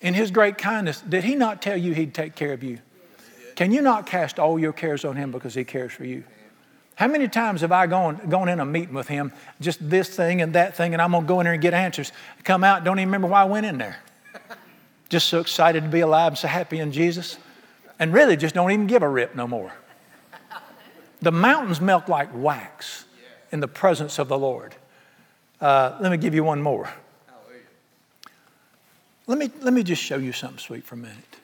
In 0.00 0.14
His 0.14 0.30
great 0.30 0.56
kindness, 0.56 1.00
did 1.00 1.24
He 1.24 1.34
not 1.34 1.60
tell 1.60 1.76
you 1.76 1.92
He'd 1.92 2.14
take 2.14 2.36
care 2.36 2.52
of 2.52 2.62
you? 2.62 2.78
Can 3.56 3.72
you 3.72 3.82
not 3.82 4.06
cast 4.06 4.38
all 4.38 4.58
your 4.58 4.72
cares 4.72 5.04
on 5.04 5.16
Him 5.16 5.32
because 5.32 5.54
He 5.54 5.64
cares 5.64 5.92
for 5.92 6.04
you? 6.04 6.22
How 6.94 7.08
many 7.08 7.26
times 7.28 7.60
have 7.60 7.72
I 7.72 7.86
gone, 7.86 8.20
gone 8.28 8.48
in 8.48 8.60
a 8.60 8.64
meeting 8.64 8.94
with 8.94 9.08
Him, 9.08 9.32
just 9.60 9.78
this 9.88 10.08
thing 10.08 10.42
and 10.42 10.52
that 10.54 10.76
thing, 10.76 10.92
and 10.92 11.02
I'm 11.02 11.10
going 11.10 11.24
to 11.24 11.28
go 11.28 11.40
in 11.40 11.44
there 11.44 11.52
and 11.54 11.62
get 11.62 11.74
answers? 11.74 12.12
Come 12.44 12.62
out, 12.62 12.84
don't 12.84 13.00
even 13.00 13.08
remember 13.08 13.26
why 13.26 13.42
I 13.42 13.44
went 13.46 13.66
in 13.66 13.78
there. 13.78 13.98
Just 15.08 15.28
so 15.28 15.40
excited 15.40 15.82
to 15.82 15.88
be 15.88 16.00
alive 16.00 16.32
and 16.32 16.38
so 16.38 16.48
happy 16.48 16.78
in 16.78 16.92
Jesus. 16.92 17.38
And 17.98 18.12
really 18.12 18.36
just 18.36 18.54
don't 18.54 18.70
even 18.70 18.86
give 18.86 19.02
a 19.02 19.08
rip 19.08 19.34
no 19.34 19.48
more. 19.48 19.72
The 21.20 21.32
mountains 21.32 21.80
melt 21.80 22.08
like 22.08 22.28
wax 22.32 23.04
in 23.50 23.60
the 23.60 23.68
presence 23.68 24.18
of 24.18 24.28
the 24.28 24.38
Lord. 24.38 24.74
Uh, 25.60 25.96
let 26.00 26.10
me 26.12 26.18
give 26.18 26.34
you 26.34 26.44
one 26.44 26.62
more. 26.62 26.90
Let 29.26 29.38
me, 29.38 29.50
let 29.60 29.74
me 29.74 29.82
just 29.82 30.02
show 30.02 30.16
you 30.16 30.32
something 30.32 30.58
sweet 30.58 30.84
for 30.84 30.94
a 30.94 30.98
minute. 30.98 31.36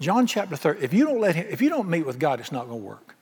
John 0.00 0.26
chapter 0.26 0.56
13, 0.56 0.82
if 0.82 0.92
you 0.92 1.04
don't 1.04 1.20
let 1.20 1.34
him, 1.34 1.46
if 1.50 1.60
you 1.60 1.68
don't 1.68 1.88
meet 1.88 2.06
with 2.06 2.18
God, 2.18 2.40
it's 2.40 2.52
not 2.52 2.66
going 2.66 2.80
to 2.80 2.86
work. 2.86 3.14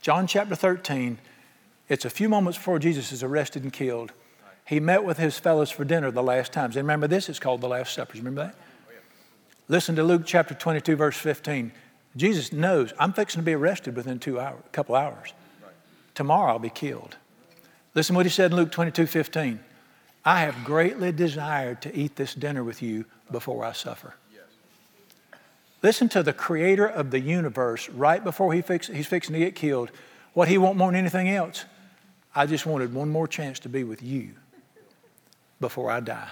John 0.00 0.26
chapter 0.26 0.54
13, 0.54 1.18
it's 1.88 2.04
a 2.04 2.10
few 2.10 2.28
moments 2.28 2.56
before 2.58 2.78
Jesus 2.78 3.12
is 3.12 3.22
arrested 3.22 3.62
and 3.62 3.72
killed. 3.72 4.12
He 4.64 4.80
met 4.80 5.04
with 5.04 5.18
his 5.18 5.38
fellows 5.38 5.70
for 5.70 5.84
dinner 5.84 6.10
the 6.10 6.22
last 6.22 6.52
times. 6.52 6.76
And 6.76 6.84
remember 6.84 7.08
this? 7.08 7.28
It's 7.28 7.38
called 7.38 7.62
the 7.62 7.68
Last 7.68 7.94
Supper. 7.94 8.16
Remember 8.18 8.44
that? 8.44 8.54
Listen 9.68 9.96
to 9.96 10.02
Luke 10.02 10.22
chapter 10.24 10.54
22, 10.54 10.96
verse 10.96 11.16
15. 11.16 11.72
Jesus 12.16 12.52
knows 12.52 12.92
I'm 12.98 13.12
fixing 13.12 13.40
to 13.40 13.44
be 13.44 13.54
arrested 13.54 13.96
within 13.96 14.18
two 14.18 14.40
hours, 14.40 14.62
a 14.66 14.70
couple 14.70 14.94
hours. 14.94 15.32
Tomorrow 16.18 16.54
I'll 16.54 16.58
be 16.58 16.68
killed. 16.68 17.14
Listen 17.94 18.16
what 18.16 18.26
he 18.26 18.30
said 18.30 18.50
in 18.50 18.56
Luke 18.56 18.72
22 18.72 19.06
15. 19.06 19.60
I 20.24 20.40
have 20.40 20.64
greatly 20.64 21.12
desired 21.12 21.80
to 21.82 21.96
eat 21.96 22.16
this 22.16 22.34
dinner 22.34 22.64
with 22.64 22.82
you 22.82 23.04
before 23.30 23.64
I 23.64 23.70
suffer. 23.70 24.14
Listen 25.80 26.08
to 26.08 26.24
the 26.24 26.32
creator 26.32 26.88
of 26.88 27.12
the 27.12 27.20
universe 27.20 27.88
right 27.88 28.24
before 28.24 28.52
he 28.52 28.62
fix, 28.62 28.88
he's 28.88 29.06
fixing 29.06 29.34
to 29.34 29.38
get 29.38 29.54
killed. 29.54 29.92
What 30.32 30.48
he 30.48 30.58
want 30.58 30.76
more 30.76 30.90
than 30.90 30.98
anything 30.98 31.28
else. 31.28 31.66
I 32.34 32.46
just 32.46 32.66
wanted 32.66 32.92
one 32.92 33.10
more 33.10 33.28
chance 33.28 33.60
to 33.60 33.68
be 33.68 33.84
with 33.84 34.02
you 34.02 34.30
before 35.60 35.88
I 35.88 36.00
die. 36.00 36.30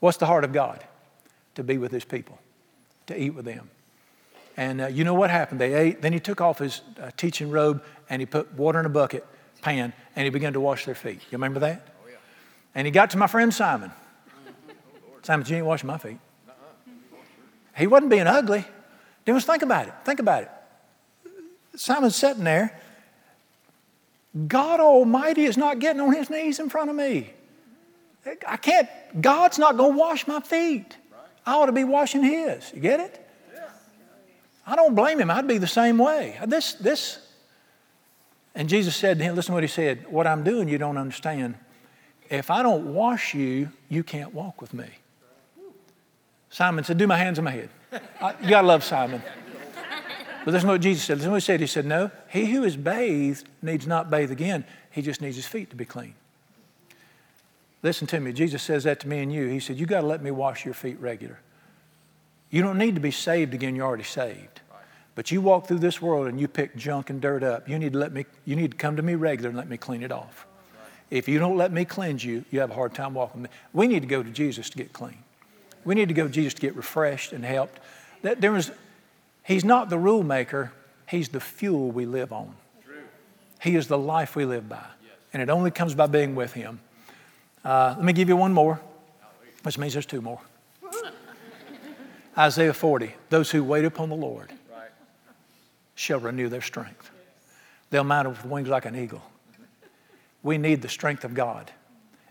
What's 0.00 0.18
the 0.18 0.26
heart 0.26 0.42
of 0.42 0.52
God? 0.52 0.82
To 1.54 1.62
be 1.62 1.78
with 1.78 1.92
his 1.92 2.04
people. 2.04 2.40
to 3.06 3.16
eat 3.16 3.30
with 3.30 3.44
them. 3.44 3.70
And 4.58 4.80
uh, 4.80 4.86
you 4.88 5.04
know 5.04 5.14
what 5.14 5.30
happened? 5.30 5.60
They 5.60 5.72
ate. 5.72 6.02
Then 6.02 6.12
he 6.12 6.18
took 6.18 6.40
off 6.40 6.58
his 6.58 6.80
uh, 7.00 7.12
teaching 7.16 7.48
robe 7.48 7.80
and 8.10 8.20
he 8.20 8.26
put 8.26 8.52
water 8.54 8.80
in 8.80 8.86
a 8.86 8.88
bucket, 8.88 9.24
pan, 9.62 9.92
and 10.16 10.24
he 10.24 10.30
began 10.30 10.52
to 10.54 10.60
wash 10.60 10.84
their 10.84 10.96
feet. 10.96 11.20
You 11.30 11.38
remember 11.38 11.60
that? 11.60 11.86
Oh, 12.04 12.08
yeah. 12.10 12.16
And 12.74 12.84
he 12.84 12.90
got 12.90 13.10
to 13.10 13.18
my 13.18 13.28
friend 13.28 13.54
Simon. 13.54 13.92
Simon, 15.22 15.46
you 15.46 15.56
ain't 15.58 15.64
washing 15.64 15.86
my 15.86 15.96
feet. 15.96 16.18
He 17.76 17.86
wasn't 17.86 18.10
being 18.10 18.26
ugly. 18.26 18.64
Then 19.24 19.36
let's 19.36 19.46
think 19.46 19.62
about 19.62 19.86
it. 19.86 19.94
Think 20.04 20.18
about 20.18 20.42
it. 20.42 20.50
Simon's 21.76 22.16
sitting 22.16 22.42
there. 22.42 22.80
God 24.48 24.80
Almighty 24.80 25.44
is 25.44 25.56
not 25.56 25.78
getting 25.78 26.00
on 26.00 26.12
his 26.12 26.30
knees 26.30 26.58
in 26.58 26.68
front 26.68 26.90
of 26.90 26.96
me. 26.96 27.30
I 28.44 28.56
can't, 28.56 28.88
God's 29.20 29.60
not 29.60 29.76
going 29.76 29.92
to 29.92 29.98
wash 29.98 30.26
my 30.26 30.40
feet. 30.40 30.96
I 31.46 31.52
ought 31.52 31.66
to 31.66 31.72
be 31.72 31.84
washing 31.84 32.24
his. 32.24 32.72
You 32.74 32.80
get 32.80 32.98
it? 32.98 33.27
I 34.68 34.76
don't 34.76 34.94
blame 34.94 35.18
him. 35.18 35.30
I'd 35.30 35.48
be 35.48 35.56
the 35.56 35.66
same 35.66 35.96
way. 35.96 36.38
This, 36.46 36.74
this, 36.74 37.20
and 38.54 38.68
Jesus 38.68 38.94
said 38.94 39.16
to 39.18 39.24
him, 39.24 39.34
listen 39.34 39.52
to 39.52 39.54
what 39.54 39.64
he 39.64 39.68
said, 39.68 40.06
what 40.10 40.26
I'm 40.26 40.44
doing 40.44 40.68
you 40.68 40.76
don't 40.76 40.98
understand. 40.98 41.54
If 42.28 42.50
I 42.50 42.62
don't 42.62 42.92
wash 42.92 43.32
you, 43.32 43.70
you 43.88 44.04
can't 44.04 44.34
walk 44.34 44.60
with 44.60 44.74
me. 44.74 44.86
Simon 46.50 46.84
said, 46.84 46.98
do 46.98 47.06
my 47.06 47.16
hands 47.16 47.38
on 47.38 47.46
my 47.46 47.52
head. 47.52 47.70
I, 48.20 48.34
you 48.42 48.50
got 48.50 48.60
to 48.60 48.66
love 48.66 48.84
Simon. 48.84 49.22
But 50.44 50.52
listen 50.52 50.66
to 50.68 50.74
what 50.74 50.82
Jesus 50.82 51.02
said. 51.02 51.14
Listen 51.14 51.28
to 51.28 51.32
what 51.32 51.42
he 51.42 51.46
said. 51.46 51.60
He 51.60 51.66
said, 51.66 51.86
no, 51.86 52.10
he 52.28 52.44
who 52.44 52.62
is 52.62 52.76
bathed 52.76 53.48
needs 53.62 53.86
not 53.86 54.10
bathe 54.10 54.30
again. 54.30 54.66
He 54.90 55.00
just 55.00 55.22
needs 55.22 55.36
his 55.36 55.46
feet 55.46 55.70
to 55.70 55.76
be 55.76 55.86
clean. 55.86 56.14
Listen 57.82 58.06
to 58.08 58.20
me. 58.20 58.34
Jesus 58.34 58.62
says 58.62 58.84
that 58.84 59.00
to 59.00 59.08
me 59.08 59.20
and 59.20 59.32
you. 59.32 59.46
He 59.46 59.60
said, 59.60 59.78
You 59.78 59.86
got 59.86 60.00
to 60.00 60.06
let 60.06 60.22
me 60.22 60.30
wash 60.30 60.64
your 60.64 60.74
feet 60.74 60.98
regular. 61.00 61.38
You 62.50 62.62
don't 62.62 62.78
need 62.78 62.94
to 62.94 63.00
be 63.00 63.10
saved 63.10 63.54
again, 63.54 63.76
you're 63.76 63.86
already 63.86 64.04
saved. 64.04 64.60
But 65.14 65.30
you 65.30 65.40
walk 65.40 65.66
through 65.66 65.80
this 65.80 66.00
world 66.00 66.28
and 66.28 66.40
you 66.40 66.46
pick 66.46 66.76
junk 66.76 67.10
and 67.10 67.20
dirt 67.20 67.42
up. 67.42 67.68
You 67.68 67.78
need 67.78 67.94
to 67.94 67.98
let 67.98 68.12
me, 68.12 68.24
you 68.44 68.54
need 68.54 68.70
to 68.70 68.76
come 68.76 68.96
to 68.96 69.02
me 69.02 69.16
regular 69.16 69.48
and 69.48 69.58
let 69.58 69.68
me 69.68 69.76
clean 69.76 70.02
it 70.02 70.12
off. 70.12 70.46
If 71.10 71.28
you 71.28 71.38
don't 71.38 71.56
let 71.56 71.72
me 71.72 71.84
cleanse 71.84 72.24
you, 72.24 72.44
you 72.50 72.60
have 72.60 72.70
a 72.70 72.74
hard 72.74 72.94
time 72.94 73.14
walking. 73.14 73.48
We 73.72 73.88
need 73.88 74.00
to 74.00 74.06
go 74.06 74.22
to 74.22 74.30
Jesus 74.30 74.70
to 74.70 74.76
get 74.76 74.92
clean. 74.92 75.18
We 75.84 75.94
need 75.94 76.08
to 76.08 76.14
go 76.14 76.26
to 76.26 76.32
Jesus 76.32 76.54
to 76.54 76.60
get 76.60 76.76
refreshed 76.76 77.32
and 77.32 77.44
helped. 77.44 77.80
That 78.22 78.40
there 78.40 78.52
was, 78.52 78.70
he's 79.42 79.64
not 79.64 79.90
the 79.90 79.98
rule 79.98 80.22
maker, 80.22 80.72
he's 81.08 81.30
the 81.30 81.40
fuel 81.40 81.90
we 81.90 82.06
live 82.06 82.32
on. 82.32 82.54
He 83.60 83.74
is 83.74 83.88
the 83.88 83.98
life 83.98 84.36
we 84.36 84.44
live 84.44 84.68
by. 84.68 84.84
And 85.32 85.42
it 85.42 85.50
only 85.50 85.70
comes 85.70 85.94
by 85.94 86.06
being 86.06 86.34
with 86.34 86.52
him. 86.52 86.80
Uh, 87.64 87.94
let 87.96 88.04
me 88.04 88.12
give 88.12 88.28
you 88.28 88.36
one 88.36 88.52
more, 88.52 88.80
which 89.62 89.78
means 89.78 89.94
there's 89.94 90.06
two 90.06 90.20
more. 90.20 90.40
Isaiah 92.38 92.72
40 92.72 93.12
Those 93.30 93.50
who 93.50 93.64
wait 93.64 93.84
upon 93.84 94.08
the 94.08 94.16
Lord 94.16 94.52
shall 95.94 96.20
renew 96.20 96.48
their 96.48 96.62
strength. 96.62 97.10
They'll 97.90 98.04
mount 98.04 98.28
up 98.28 98.42
with 98.42 98.50
wings 98.50 98.68
like 98.68 98.84
an 98.84 98.94
eagle. 98.94 99.22
We 100.42 100.56
need 100.56 100.82
the 100.82 100.88
strength 100.88 101.24
of 101.24 101.34
God. 101.34 101.72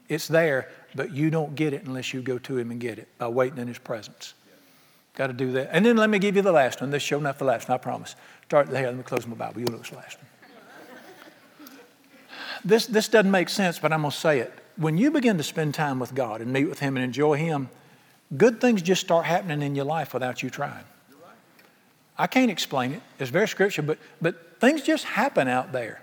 It's 0.07 0.27
there, 0.27 0.69
but 0.95 1.11
you 1.11 1.29
don't 1.29 1.55
get 1.55 1.73
it 1.73 1.83
unless 1.83 2.13
you 2.13 2.21
go 2.21 2.37
to 2.39 2.57
Him 2.57 2.71
and 2.71 2.79
get 2.79 2.97
it 2.97 3.09
by 3.17 3.27
waiting 3.27 3.59
in 3.59 3.67
His 3.67 3.77
presence. 3.77 4.33
Got 5.15 5.27
to 5.27 5.33
do 5.33 5.51
that. 5.53 5.69
And 5.73 5.85
then 5.85 5.97
let 5.97 6.09
me 6.09 6.19
give 6.19 6.35
you 6.35 6.41
the 6.41 6.51
last 6.51 6.79
one. 6.79 6.91
This 6.91 7.03
show 7.03 7.19
not 7.19 7.39
the 7.39 7.45
last 7.45 7.67
one, 7.67 7.77
I 7.77 7.81
promise. 7.81 8.15
Start 8.45 8.69
there. 8.69 8.85
Let 8.85 8.95
me 8.95 9.03
close 9.03 9.27
my 9.27 9.35
Bible. 9.35 9.59
You 9.59 9.65
look 9.65 9.85
the 9.85 9.95
last 9.95 10.17
one. 10.17 10.27
This, 12.63 12.85
this 12.85 13.07
doesn't 13.07 13.31
make 13.31 13.49
sense, 13.49 13.79
but 13.79 13.91
I'm 13.91 14.01
going 14.01 14.11
to 14.11 14.17
say 14.17 14.39
it 14.39 14.53
when 14.77 14.97
you 14.97 15.11
begin 15.11 15.37
to 15.37 15.43
spend 15.43 15.73
time 15.73 15.99
with 15.99 16.13
God 16.15 16.39
and 16.39 16.53
meet 16.53 16.69
with 16.69 16.79
Him 16.79 16.95
and 16.95 17.03
enjoy 17.03 17.37
Him, 17.37 17.69
good 18.36 18.59
things 18.59 18.82
just 18.82 19.01
start 19.01 19.25
happening 19.25 19.61
in 19.61 19.75
your 19.75 19.86
life 19.86 20.13
without 20.13 20.43
you 20.43 20.49
trying. 20.49 20.84
I 22.17 22.28
can't 22.28 22.49
explain 22.49 22.93
it. 22.93 23.01
It's 23.19 23.30
very 23.30 23.47
scripture, 23.47 23.84
but, 23.84 23.99
but 24.21 24.59
things 24.59 24.82
just 24.82 25.03
happen 25.03 25.47
out 25.47 25.71
there. 25.71 26.01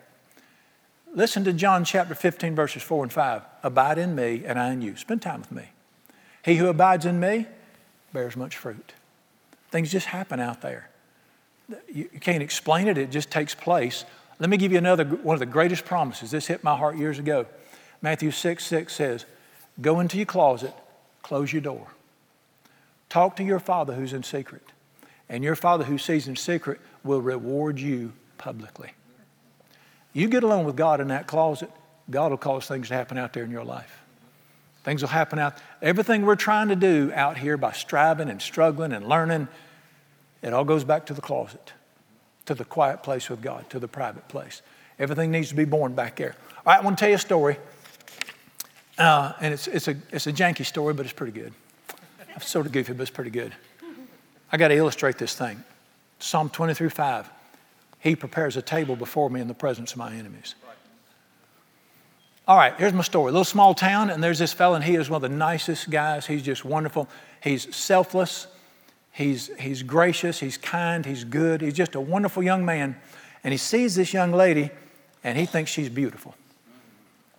Listen 1.12 1.44
to 1.44 1.52
John 1.52 1.84
chapter 1.84 2.14
15, 2.14 2.54
verses 2.54 2.82
4 2.82 3.04
and 3.04 3.12
5. 3.12 3.42
Abide 3.62 3.98
in 3.98 4.14
me, 4.14 4.44
and 4.44 4.58
I 4.58 4.72
in 4.72 4.82
you. 4.82 4.96
Spend 4.96 5.22
time 5.22 5.40
with 5.40 5.52
me. 5.52 5.70
He 6.44 6.56
who 6.56 6.68
abides 6.68 7.06
in 7.06 7.18
me 7.18 7.46
bears 8.12 8.36
much 8.36 8.56
fruit. 8.56 8.92
Things 9.70 9.90
just 9.90 10.06
happen 10.06 10.40
out 10.40 10.60
there. 10.60 10.90
You 11.92 12.08
can't 12.20 12.42
explain 12.42 12.88
it, 12.88 12.98
it 12.98 13.10
just 13.10 13.30
takes 13.30 13.54
place. 13.54 14.04
Let 14.38 14.50
me 14.50 14.56
give 14.56 14.72
you 14.72 14.78
another 14.78 15.04
one 15.04 15.34
of 15.34 15.40
the 15.40 15.46
greatest 15.46 15.84
promises. 15.84 16.30
This 16.30 16.46
hit 16.46 16.62
my 16.62 16.76
heart 16.76 16.96
years 16.96 17.18
ago. 17.18 17.46
Matthew 18.02 18.30
6 18.30 18.64
6 18.64 18.92
says, 18.92 19.24
Go 19.80 20.00
into 20.00 20.16
your 20.16 20.26
closet, 20.26 20.74
close 21.22 21.52
your 21.52 21.62
door. 21.62 21.88
Talk 23.14 23.36
to 23.36 23.44
your 23.44 23.60
Father 23.60 23.94
who's 23.94 24.12
in 24.12 24.24
secret, 24.24 24.72
and 25.28 25.44
your 25.44 25.54
Father 25.54 25.84
who 25.84 25.98
sees 25.98 26.26
in 26.26 26.34
secret 26.34 26.80
will 27.04 27.22
reward 27.22 27.78
you 27.78 28.12
publicly. 28.38 28.90
You 30.12 30.26
get 30.26 30.42
alone 30.42 30.64
with 30.64 30.74
God 30.74 31.00
in 31.00 31.06
that 31.06 31.28
closet, 31.28 31.70
God 32.10 32.32
will 32.32 32.38
cause 32.38 32.66
things 32.66 32.88
to 32.88 32.94
happen 32.94 33.16
out 33.16 33.32
there 33.32 33.44
in 33.44 33.52
your 33.52 33.62
life. 33.62 34.02
Things 34.82 35.00
will 35.00 35.10
happen 35.10 35.38
out. 35.38 35.54
Everything 35.80 36.26
we're 36.26 36.34
trying 36.34 36.70
to 36.70 36.74
do 36.74 37.12
out 37.14 37.38
here 37.38 37.56
by 37.56 37.70
striving 37.70 38.28
and 38.28 38.42
struggling 38.42 38.90
and 38.90 39.08
learning, 39.08 39.46
it 40.42 40.52
all 40.52 40.64
goes 40.64 40.82
back 40.82 41.06
to 41.06 41.14
the 41.14 41.22
closet, 41.22 41.72
to 42.46 42.54
the 42.56 42.64
quiet 42.64 43.04
place 43.04 43.30
with 43.30 43.40
God, 43.40 43.70
to 43.70 43.78
the 43.78 43.86
private 43.86 44.26
place. 44.26 44.60
Everything 44.98 45.30
needs 45.30 45.50
to 45.50 45.54
be 45.54 45.64
born 45.64 45.94
back 45.94 46.16
there. 46.16 46.34
All 46.66 46.72
right, 46.72 46.80
I 46.80 46.84
want 46.84 46.98
to 46.98 47.02
tell 47.02 47.10
you 47.10 47.14
a 47.14 47.18
story. 47.20 47.58
Uh, 48.98 49.34
and 49.40 49.54
it's, 49.54 49.68
it's, 49.68 49.86
a, 49.86 49.94
it's 50.10 50.26
a 50.26 50.32
janky 50.32 50.66
story, 50.66 50.94
but 50.94 51.06
it's 51.06 51.14
pretty 51.14 51.40
good. 51.40 51.52
It's 52.36 52.48
sort 52.48 52.66
of 52.66 52.72
goofy, 52.72 52.92
but 52.92 53.02
it's 53.02 53.10
pretty 53.10 53.30
good. 53.30 53.52
I 54.50 54.56
got 54.56 54.68
to 54.68 54.74
illustrate 54.74 55.18
this 55.18 55.34
thing. 55.34 55.62
Psalm 56.18 56.50
23 56.50 56.88
5. 56.88 57.30
He 58.00 58.14
prepares 58.14 58.56
a 58.56 58.62
table 58.62 58.96
before 58.96 59.30
me 59.30 59.40
in 59.40 59.48
the 59.48 59.54
presence 59.54 59.92
of 59.92 59.98
my 59.98 60.12
enemies. 60.14 60.54
All 62.46 62.58
right, 62.58 62.74
here's 62.76 62.92
my 62.92 63.02
story. 63.02 63.30
A 63.30 63.32
little 63.32 63.44
small 63.44 63.74
town, 63.74 64.10
and 64.10 64.22
there's 64.22 64.38
this 64.38 64.52
fellow, 64.52 64.74
and 64.74 64.84
he 64.84 64.96
is 64.96 65.08
one 65.08 65.24
of 65.24 65.30
the 65.30 65.34
nicest 65.34 65.88
guys. 65.88 66.26
He's 66.26 66.42
just 66.42 66.64
wonderful. 66.64 67.08
He's 67.42 67.74
selfless, 67.74 68.46
he's, 69.12 69.50
he's 69.58 69.82
gracious, 69.82 70.40
he's 70.40 70.58
kind, 70.58 71.06
he's 71.06 71.24
good. 71.24 71.62
He's 71.62 71.72
just 71.72 71.94
a 71.94 72.00
wonderful 72.00 72.42
young 72.42 72.64
man. 72.66 72.96
And 73.42 73.52
he 73.52 73.58
sees 73.58 73.94
this 73.94 74.12
young 74.12 74.32
lady, 74.32 74.70
and 75.22 75.38
he 75.38 75.46
thinks 75.46 75.70
she's 75.70 75.88
beautiful. 75.88 76.34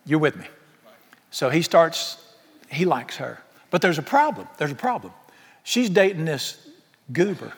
You're 0.08 0.20
with 0.20 0.36
me. 0.36 0.48
So 1.30 1.52
he 1.52 1.62
starts, 1.62 2.18
he 2.70 2.86
likes 2.86 3.18
her. 3.18 3.39
But 3.76 3.82
there's 3.82 3.98
a 3.98 4.02
problem. 4.02 4.48
There's 4.58 4.72
a 4.72 4.74
problem. 4.74 5.12
She's 5.66 5.90
dating 5.90 6.24
this 6.24 6.66
goober. 7.12 7.52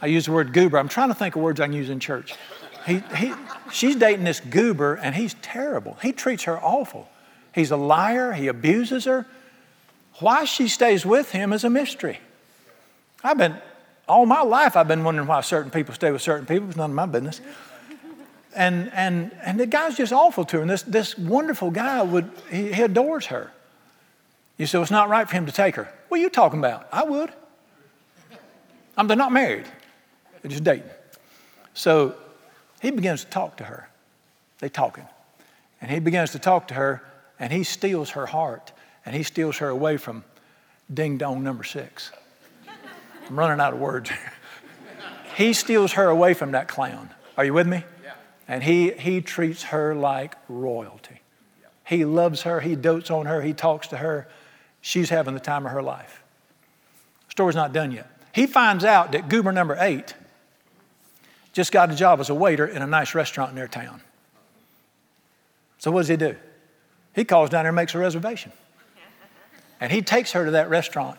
I 0.00 0.06
use 0.06 0.26
the 0.26 0.30
word 0.30 0.52
goober. 0.52 0.78
I'm 0.78 0.88
trying 0.88 1.08
to 1.08 1.16
think 1.16 1.34
of 1.34 1.42
words 1.42 1.58
I 1.58 1.64
can 1.64 1.72
use 1.72 1.90
in 1.90 1.98
church. 1.98 2.36
He, 2.86 3.02
he, 3.16 3.32
she's 3.72 3.96
dating 3.96 4.24
this 4.24 4.38
goober, 4.38 4.94
and 4.94 5.16
he's 5.16 5.34
terrible. 5.42 5.96
He 6.00 6.12
treats 6.12 6.44
her 6.44 6.62
awful. 6.62 7.08
He's 7.52 7.72
a 7.72 7.76
liar. 7.76 8.30
He 8.34 8.46
abuses 8.46 9.04
her. 9.06 9.26
Why 10.20 10.44
she 10.44 10.68
stays 10.68 11.04
with 11.04 11.32
him 11.32 11.52
is 11.52 11.64
a 11.64 11.70
mystery. 11.70 12.20
I've 13.24 13.36
been, 13.36 13.56
all 14.08 14.26
my 14.26 14.42
life, 14.42 14.76
I've 14.76 14.86
been 14.86 15.02
wondering 15.02 15.26
why 15.26 15.40
certain 15.40 15.72
people 15.72 15.92
stay 15.92 16.12
with 16.12 16.22
certain 16.22 16.46
people. 16.46 16.68
It's 16.68 16.76
none 16.76 16.90
of 16.90 16.94
my 16.94 17.06
business 17.06 17.40
and, 18.54 18.90
and, 18.92 19.32
and 19.42 19.58
the 19.58 19.66
guy's 19.66 19.96
just 19.96 20.12
awful 20.12 20.44
to 20.44 20.56
her. 20.56 20.62
And 20.62 20.70
this, 20.70 20.82
this 20.82 21.18
wonderful 21.18 21.70
guy, 21.70 22.02
would, 22.02 22.30
he, 22.48 22.72
he 22.72 22.82
adores 22.82 23.26
her. 23.26 23.52
You 24.58 24.66
say, 24.66 24.78
well, 24.78 24.82
it's 24.82 24.90
not 24.90 25.08
right 25.08 25.26
for 25.26 25.34
him 25.34 25.46
to 25.46 25.52
take 25.52 25.76
her. 25.76 25.88
What 26.08 26.18
are 26.18 26.22
you 26.22 26.28
talking 26.28 26.58
about? 26.58 26.88
I 26.92 27.04
would. 27.04 27.32
I'm, 28.96 29.06
they're 29.06 29.16
not 29.16 29.32
married, 29.32 29.66
they're 30.42 30.50
just 30.50 30.64
dating. 30.64 30.90
So 31.72 32.16
he 32.82 32.90
begins 32.90 33.24
to 33.24 33.30
talk 33.30 33.56
to 33.58 33.64
her. 33.64 33.88
They're 34.58 34.68
talking. 34.68 35.06
And 35.80 35.88
he 35.88 36.00
begins 36.00 36.32
to 36.32 36.40
talk 36.40 36.68
to 36.68 36.74
her, 36.74 37.04
and 37.38 37.52
he 37.52 37.62
steals 37.62 38.10
her 38.10 38.26
heart, 38.26 38.72
and 39.06 39.14
he 39.14 39.22
steals 39.22 39.58
her 39.58 39.68
away 39.68 39.96
from 39.96 40.24
ding 40.92 41.18
dong 41.18 41.44
number 41.44 41.62
six. 41.62 42.10
I'm 43.28 43.38
running 43.38 43.60
out 43.60 43.74
of 43.74 43.78
words. 43.78 44.10
he 45.36 45.52
steals 45.52 45.92
her 45.92 46.08
away 46.08 46.34
from 46.34 46.52
that 46.52 46.66
clown. 46.66 47.10
Are 47.36 47.44
you 47.44 47.54
with 47.54 47.68
me? 47.68 47.84
Yeah. 48.02 48.14
And 48.48 48.64
he, 48.64 48.90
he 48.90 49.20
treats 49.20 49.64
her 49.64 49.94
like 49.94 50.34
royalty. 50.48 51.20
Yeah. 51.60 51.68
He 51.84 52.04
loves 52.04 52.42
her, 52.42 52.60
he 52.60 52.74
dotes 52.74 53.10
on 53.10 53.26
her, 53.26 53.42
he 53.42 53.52
talks 53.52 53.86
to 53.88 53.98
her. 53.98 54.26
She's 54.80 55.10
having 55.10 55.34
the 55.34 55.40
time 55.40 55.66
of 55.66 55.72
her 55.72 55.82
life. 55.82 56.22
The 57.26 57.32
story's 57.32 57.56
not 57.56 57.72
done 57.72 57.92
yet. 57.92 58.10
He 58.32 58.46
finds 58.46 58.84
out 58.84 59.12
that 59.12 59.28
goober 59.28 59.52
number 59.52 59.76
eight 59.80 60.14
just 61.52 61.72
got 61.72 61.90
a 61.90 61.94
job 61.96 62.20
as 62.20 62.30
a 62.30 62.34
waiter 62.34 62.66
in 62.66 62.82
a 62.82 62.86
nice 62.86 63.14
restaurant 63.14 63.50
in 63.50 63.56
their 63.56 63.68
town. 63.68 64.00
So 65.78 65.90
what 65.90 66.02
does 66.02 66.08
he 66.08 66.16
do? 66.16 66.36
He 67.14 67.24
calls 67.24 67.50
down 67.50 67.64
there 67.64 67.70
and 67.70 67.76
makes 67.76 67.94
a 67.94 67.98
reservation. 67.98 68.52
And 69.80 69.90
he 69.90 70.02
takes 70.02 70.32
her 70.32 70.44
to 70.44 70.50
that 70.52 70.70
restaurant. 70.70 71.18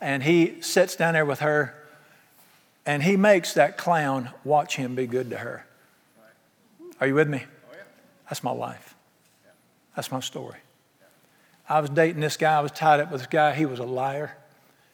And 0.00 0.22
he 0.22 0.62
sits 0.62 0.96
down 0.96 1.14
there 1.14 1.26
with 1.26 1.40
her. 1.40 1.74
And 2.86 3.02
he 3.02 3.16
makes 3.16 3.54
that 3.54 3.76
clown 3.76 4.30
watch 4.44 4.76
him 4.76 4.94
be 4.94 5.06
good 5.06 5.30
to 5.30 5.38
her. 5.38 5.66
Are 7.00 7.06
you 7.06 7.14
with 7.14 7.28
me? 7.28 7.44
Oh. 7.44 7.76
That's 8.28 8.42
my 8.42 8.52
life. 8.52 8.94
That's 9.96 10.10
my 10.10 10.20
story. 10.20 10.58
I 11.70 11.78
was 11.78 11.88
dating 11.88 12.20
this 12.20 12.36
guy. 12.36 12.58
I 12.58 12.60
was 12.60 12.72
tied 12.72 12.98
up 12.98 13.12
with 13.12 13.20
this 13.20 13.28
guy. 13.28 13.54
He 13.54 13.64
was 13.64 13.78
a 13.78 13.84
liar. 13.84 14.36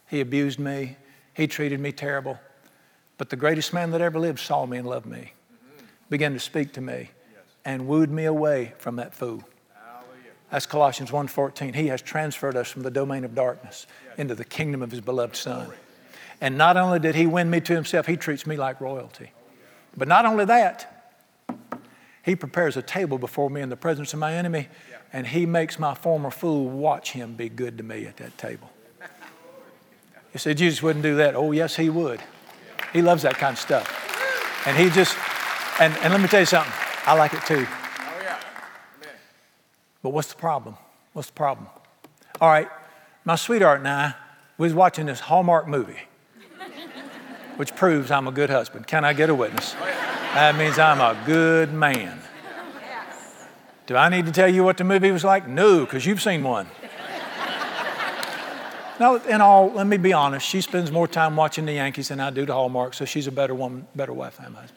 He 0.08 0.20
abused 0.20 0.58
me. 0.58 0.96
He 1.32 1.46
treated 1.46 1.80
me 1.80 1.90
terrible. 1.90 2.38
But 3.16 3.30
the 3.30 3.36
greatest 3.36 3.72
man 3.72 3.92
that 3.92 4.02
ever 4.02 4.18
lived 4.18 4.38
saw 4.38 4.66
me 4.66 4.76
and 4.76 4.86
loved 4.86 5.06
me, 5.06 5.32
began 6.10 6.34
to 6.34 6.38
speak 6.38 6.74
to 6.74 6.82
me, 6.82 7.10
and 7.64 7.88
wooed 7.88 8.10
me 8.10 8.26
away 8.26 8.74
from 8.76 8.96
that 8.96 9.14
fool. 9.14 9.42
That's 10.50 10.66
Colossians 10.66 11.10
1:14. 11.10 11.74
He 11.74 11.86
has 11.86 12.02
transferred 12.02 12.56
us 12.56 12.70
from 12.70 12.82
the 12.82 12.90
domain 12.90 13.24
of 13.24 13.34
darkness 13.34 13.86
into 14.18 14.34
the 14.34 14.44
kingdom 14.44 14.82
of 14.82 14.90
his 14.90 15.00
beloved 15.00 15.34
son. 15.34 15.72
And 16.42 16.58
not 16.58 16.76
only 16.76 16.98
did 16.98 17.14
he 17.14 17.26
win 17.26 17.48
me 17.48 17.60
to 17.62 17.74
himself, 17.74 18.06
he 18.06 18.18
treats 18.18 18.46
me 18.46 18.56
like 18.56 18.82
royalty. 18.82 19.32
But 19.96 20.08
not 20.08 20.26
only 20.26 20.44
that, 20.44 21.14
he 22.22 22.36
prepares 22.36 22.76
a 22.76 22.82
table 22.82 23.16
before 23.16 23.48
me 23.48 23.62
in 23.62 23.70
the 23.70 23.76
presence 23.76 24.12
of 24.12 24.18
my 24.18 24.34
enemy, 24.34 24.68
and 25.12 25.26
he 25.26 25.46
makes 25.46 25.78
my 25.78 25.94
former 25.94 26.30
fool 26.30 26.68
watch 26.68 27.12
him 27.12 27.34
be 27.34 27.48
good 27.48 27.78
to 27.78 27.84
me 27.84 28.06
at 28.06 28.16
that 28.18 28.36
table. 28.38 28.70
You 30.32 30.38
say 30.38 30.54
Jesus 30.54 30.82
wouldn't 30.82 31.02
do 31.02 31.16
that. 31.16 31.34
Oh, 31.34 31.52
yes, 31.52 31.76
he 31.76 31.88
would. 31.88 32.20
He 32.92 33.00
loves 33.00 33.22
that 33.22 33.36
kind 33.36 33.54
of 33.54 33.58
stuff. 33.58 34.66
And 34.66 34.76
he 34.76 34.90
just, 34.90 35.16
and, 35.80 35.94
and 35.98 36.12
let 36.12 36.20
me 36.20 36.28
tell 36.28 36.40
you 36.40 36.46
something, 36.46 36.72
I 37.06 37.14
like 37.14 37.32
it 37.32 37.42
too. 37.44 37.66
But 40.02 40.10
what's 40.10 40.28
the 40.28 40.36
problem? 40.36 40.76
What's 41.14 41.28
the 41.28 41.34
problem? 41.34 41.68
All 42.40 42.50
right, 42.50 42.68
my 43.24 43.36
sweetheart 43.36 43.78
and 43.78 43.88
I 43.88 44.14
was 44.58 44.74
watching 44.74 45.06
this 45.06 45.20
Hallmark 45.20 45.66
movie, 45.66 46.00
which 47.56 47.74
proves 47.74 48.10
I'm 48.10 48.28
a 48.28 48.32
good 48.32 48.50
husband. 48.50 48.86
Can 48.86 49.04
I 49.04 49.14
get 49.14 49.30
a 49.30 49.34
witness? 49.34 49.72
That 49.72 50.56
means 50.56 50.78
I'm 50.78 51.00
a 51.00 51.18
good 51.24 51.72
man. 51.72 52.20
Do 53.86 53.96
I 53.96 54.08
need 54.08 54.26
to 54.26 54.32
tell 54.32 54.48
you 54.48 54.64
what 54.64 54.76
the 54.76 54.84
movie 54.84 55.10
was 55.10 55.24
like? 55.24 55.46
No, 55.46 55.84
because 55.84 56.04
you've 56.04 56.20
seen 56.20 56.42
one. 56.42 56.66
No, 58.98 59.16
in 59.16 59.40
all, 59.40 59.70
let 59.72 59.86
me 59.86 59.98
be 59.98 60.12
honest. 60.12 60.46
She 60.46 60.60
spends 60.60 60.90
more 60.90 61.06
time 61.06 61.36
watching 61.36 61.66
the 61.66 61.74
Yankees 61.74 62.08
than 62.08 62.18
I 62.18 62.30
do 62.30 62.46
the 62.46 62.54
Hallmark, 62.54 62.94
so 62.94 63.04
she's 63.04 63.26
a 63.26 63.32
better 63.32 63.54
woman, 63.54 63.86
better 63.94 64.12
wife 64.12 64.38
than 64.38 64.56
I 64.56 64.62
am. 64.62 64.68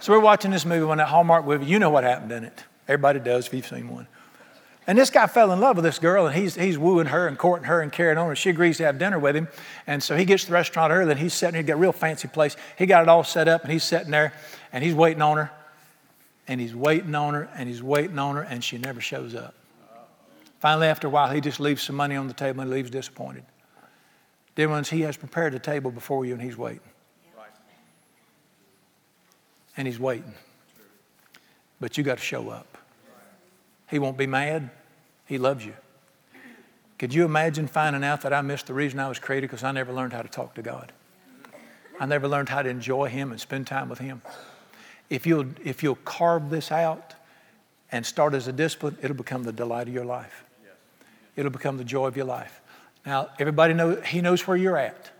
So 0.00 0.12
we're 0.12 0.20
watching 0.20 0.50
this 0.50 0.64
movie, 0.64 0.84
when 0.84 0.98
that 0.98 1.08
Hallmark 1.08 1.44
movie, 1.44 1.66
you 1.66 1.78
know 1.78 1.90
what 1.90 2.02
happened 2.02 2.32
in 2.32 2.44
it. 2.44 2.64
Everybody 2.88 3.20
does 3.20 3.46
if 3.46 3.54
you've 3.54 3.66
seen 3.66 3.88
one. 3.88 4.06
And 4.86 4.96
this 4.96 5.10
guy 5.10 5.26
fell 5.26 5.52
in 5.52 5.60
love 5.60 5.76
with 5.76 5.84
this 5.84 5.98
girl, 5.98 6.26
and 6.26 6.34
he's, 6.34 6.54
he's 6.54 6.78
wooing 6.78 7.08
her 7.08 7.26
and 7.26 7.36
courting 7.36 7.66
her 7.66 7.82
and 7.82 7.92
carrying 7.92 8.18
on. 8.18 8.28
And 8.28 8.38
she 8.38 8.50
agrees 8.50 8.78
to 8.78 8.84
have 8.84 8.98
dinner 8.98 9.18
with 9.18 9.36
him. 9.36 9.48
And 9.86 10.02
so 10.02 10.16
he 10.16 10.24
gets 10.24 10.44
to 10.44 10.48
the 10.48 10.54
restaurant 10.54 10.92
early, 10.92 11.10
and 11.10 11.20
he's 11.20 11.34
sitting, 11.34 11.56
he 11.56 11.62
got 11.62 11.74
a 11.74 11.76
real 11.76 11.92
fancy 11.92 12.28
place. 12.28 12.56
He 12.78 12.86
got 12.86 13.02
it 13.02 13.08
all 13.08 13.24
set 13.24 13.46
up, 13.46 13.62
and 13.62 13.72
he's 13.72 13.84
sitting 13.84 14.10
there, 14.10 14.32
and 14.72 14.82
he's 14.82 14.94
waiting 14.94 15.22
on 15.22 15.36
her. 15.36 15.50
And 16.48 16.60
he's 16.60 16.74
waiting 16.74 17.14
on 17.14 17.34
her, 17.34 17.48
and 17.54 17.68
he's 17.68 17.82
waiting 17.82 18.18
on 18.18 18.36
her, 18.36 18.42
and 18.42 18.62
she 18.62 18.78
never 18.78 19.00
shows 19.00 19.34
up. 19.34 19.54
Finally, 20.60 20.86
after 20.86 21.06
a 21.06 21.10
while, 21.10 21.32
he 21.32 21.40
just 21.40 21.60
leaves 21.60 21.82
some 21.82 21.96
money 21.96 22.16
on 22.16 22.28
the 22.28 22.34
table 22.34 22.60
and 22.60 22.70
leaves 22.70 22.90
disappointed. 22.90 23.44
Dear 24.54 24.68
ones, 24.68 24.88
he 24.88 25.02
has 25.02 25.16
prepared 25.16 25.54
a 25.54 25.58
table 25.58 25.90
before 25.90 26.24
you, 26.24 26.32
and 26.32 26.42
he's 26.42 26.56
waiting. 26.56 26.80
And 29.76 29.86
he's 29.86 30.00
waiting. 30.00 30.34
But 31.80 31.98
you 31.98 32.04
got 32.04 32.18
to 32.18 32.24
show 32.24 32.48
up. 32.48 32.78
He 33.90 33.98
won't 33.98 34.16
be 34.16 34.26
mad. 34.26 34.70
He 35.26 35.38
loves 35.38 35.64
you. 35.64 35.74
Could 36.98 37.12
you 37.12 37.24
imagine 37.26 37.66
finding 37.66 38.02
out 38.02 38.22
that 38.22 38.32
I 38.32 38.40
missed 38.40 38.68
the 38.68 38.74
reason 38.74 38.98
I 38.98 39.08
was 39.08 39.18
created 39.18 39.50
because 39.50 39.62
I 39.62 39.72
never 39.72 39.92
learned 39.92 40.14
how 40.14 40.22
to 40.22 40.28
talk 40.28 40.54
to 40.54 40.62
God? 40.62 40.92
I 42.00 42.06
never 42.06 42.26
learned 42.26 42.48
how 42.48 42.62
to 42.62 42.68
enjoy 42.68 43.08
Him 43.08 43.30
and 43.30 43.40
spend 43.40 43.66
time 43.66 43.88
with 43.90 43.98
Him. 43.98 44.22
If 45.08 45.26
you'll, 45.26 45.46
if 45.64 45.82
you'll 45.82 45.96
carve 45.96 46.50
this 46.50 46.72
out 46.72 47.14
and 47.92 48.04
start 48.04 48.34
as 48.34 48.48
a 48.48 48.52
discipline, 48.52 48.98
it'll 49.02 49.16
become 49.16 49.44
the 49.44 49.52
delight 49.52 49.88
of 49.88 49.94
your 49.94 50.04
life. 50.04 50.44
It'll 51.36 51.52
become 51.52 51.76
the 51.76 51.84
joy 51.84 52.06
of 52.06 52.16
your 52.16 52.26
life. 52.26 52.60
Now, 53.04 53.28
everybody 53.38 53.74
knows, 53.74 54.04
He 54.04 54.20
knows 54.20 54.46
where 54.46 54.56
you're 54.56 54.76
at. 54.76 55.10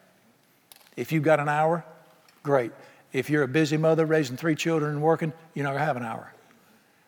If 0.97 1.12
you've 1.12 1.22
got 1.22 1.41
an 1.41 1.49
hour, 1.49 1.84
great. 2.43 2.72
If 3.12 3.30
you're 3.30 3.43
a 3.43 3.49
busy 3.49 3.76
mother 3.76 4.05
raising 4.07 4.37
three 4.37 4.57
children 4.57 4.93
and 4.93 5.03
working, 5.03 5.32
you 5.55 5.62
never 5.62 5.78
have 5.78 5.97
an 5.97 6.03
hour. 6.03 6.32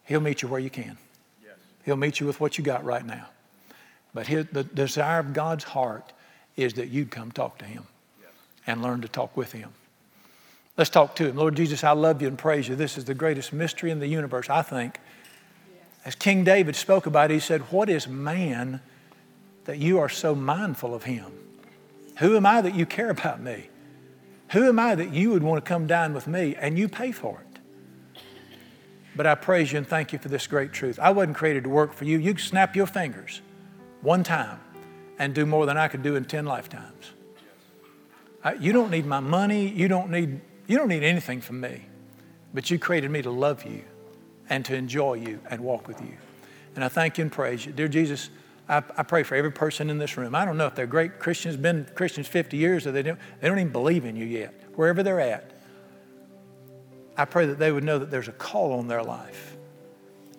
He'll 0.05 0.21
meet 0.21 0.43
you 0.43 0.49
where 0.49 0.61
you 0.61 0.71
can. 0.71 0.97
He'll 1.85 1.97
meet 1.97 2.21
you 2.21 2.27
with 2.27 2.41
what 2.41 2.59
you 2.59 2.65
got 2.65 2.85
right 2.85 3.05
now. 3.05 3.27
But 4.15 4.27
his, 4.27 4.47
the 4.53 4.65
desire 4.65 5.21
of 5.21 5.33
God's 5.33 5.65
heart 5.65 6.13
is 6.57 6.75
that 6.75 6.89
you'd 6.89 7.11
come 7.11 7.31
talk 7.33 7.59
to 7.59 7.65
Him 7.65 7.87
and 8.67 8.83
learn 8.83 9.01
to 9.03 9.09
talk 9.09 9.37
with 9.37 9.53
Him. 9.53 9.71
Let's 10.79 10.91
talk 10.91 11.17
to 11.17 11.29
Him. 11.29 11.37
Lord 11.37 11.57
Jesus, 11.57 11.83
I 11.83 11.91
love 11.91 12.23
you 12.23 12.29
and 12.29 12.39
praise 12.39 12.69
you. 12.69 12.77
This 12.77 12.97
is 12.97 13.05
the 13.05 13.15
greatest 13.15 13.53
mystery 13.53 13.91
in 13.91 13.99
the 13.99 14.07
universe, 14.07 14.49
I 14.49 14.63
think. 14.63 15.01
As 16.05 16.15
King 16.15 16.45
David 16.45 16.77
spoke 16.77 17.05
about 17.05 17.31
it, 17.31 17.35
he 17.35 17.41
said, 17.41 17.61
What 17.73 17.91
is 17.91 18.07
man 18.07 18.81
that 19.65 19.79
you 19.79 19.99
are 19.99 20.09
so 20.09 20.35
mindful 20.35 20.95
of 20.95 21.03
him? 21.03 21.33
Who 22.19 22.37
am 22.37 22.47
I 22.47 22.61
that 22.61 22.75
you 22.75 22.87
care 22.87 23.11
about 23.11 23.41
me? 23.41 23.69
Who 24.53 24.67
am 24.69 24.79
I 24.79 24.95
that 24.95 25.13
you 25.13 25.31
would 25.31 25.43
want 25.43 25.63
to 25.63 25.69
come 25.69 25.87
dine 25.87 26.15
with 26.15 26.27
me 26.27 26.55
and 26.55 26.79
you 26.79 26.89
pay 26.89 27.13
for 27.13 27.41
it? 27.41 28.23
But 29.17 29.27
I 29.27 29.35
praise 29.35 29.73
you 29.73 29.79
and 29.79 29.87
thank 29.87 30.13
you 30.13 30.19
for 30.21 30.29
this 30.29 30.47
great 30.47 30.73
truth. 30.73 30.99
I 31.03 31.11
wasn't 31.11 31.37
created 31.37 31.65
to 31.65 31.71
work 31.71 31.93
for 31.93 32.05
you. 32.05 32.19
You 32.19 32.39
snap 32.39 32.77
your 32.77 32.87
fingers 32.87 33.43
one 34.01 34.23
time 34.23 34.61
and 35.19 35.35
do 35.35 35.45
more 35.45 35.67
than 35.67 35.77
I 35.77 35.89
could 35.89 36.05
do 36.05 36.15
in 36.15 36.25
10 36.25 36.47
lifetimes. 36.47 37.11
You 38.61 38.73
don't 38.73 38.91
need 38.91 39.05
my 39.05 39.21
money. 39.21 39.69
You 39.69 39.89
don't 39.89 40.11
need, 40.11 40.41
you 40.69 40.79
don't 40.79 40.89
need 40.89 41.03
anything 41.03 41.41
from 41.41 41.61
me. 41.61 41.83
But 42.55 42.71
you 42.71 42.79
created 42.79 43.11
me 43.11 43.23
to 43.23 43.31
love 43.31 43.65
you 43.65 43.83
and 44.49 44.65
to 44.67 44.75
enjoy 44.75 45.15
you 45.15 45.41
and 45.51 45.61
walk 45.61 45.89
with 45.89 46.01
you. 46.01 46.17
And 46.75 46.85
I 46.85 46.89
thank 46.89 47.19
you 47.19 47.23
and 47.23 47.33
praise 47.33 47.67
you. 47.67 47.73
Dear 47.73 47.89
Jesus, 47.89 48.31
I, 48.69 48.79
I, 48.97 49.03
pray 49.03 49.23
for 49.23 49.35
every 49.35 49.51
person 49.51 49.91
in 49.91 49.99
this 49.99 50.17
room. 50.17 50.35
I 50.35 50.45
don't 50.45 50.57
know 50.57 50.67
if 50.67 50.75
they're 50.75 50.87
great 50.87 51.19
Christians, 51.19 51.57
been 51.57 51.87
Christians 51.95 52.29
50 52.29 52.57
years, 52.57 52.87
or 52.87 52.93
they 52.93 53.03
don't, 53.03 53.19
they 53.41 53.49
don't 53.49 53.59
even 53.59 53.73
believe 53.73 54.05
in 54.05 54.15
you 54.15 54.27
yet, 54.27 54.55
wherever 54.75 55.03
they're 55.03 55.21
at. 55.21 55.51
I 57.17 57.25
pray 57.25 57.47
that 57.47 57.59
they 57.59 57.73
would 57.73 57.83
know 57.83 57.99
that 57.99 58.11
there's 58.11 58.29
a 58.29 58.33
call 58.33 58.75
on 58.75 58.87
their 58.87 59.03
life, 59.03 59.57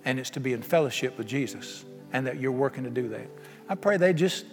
and 0.05 0.19
it's 0.19 0.30
to 0.32 0.39
be 0.39 0.53
in 0.53 0.61
fellowship 0.61 1.17
with 1.17 1.27
Jesus, 1.27 1.84
and 2.13 2.25
that 2.27 2.39
you're 2.39 2.51
working 2.51 2.84
to 2.84 2.89
do 2.89 3.09
that. 3.09 3.27
I 3.67 3.75
pray 3.75 3.97
they 3.97 4.13
just, 4.13 4.45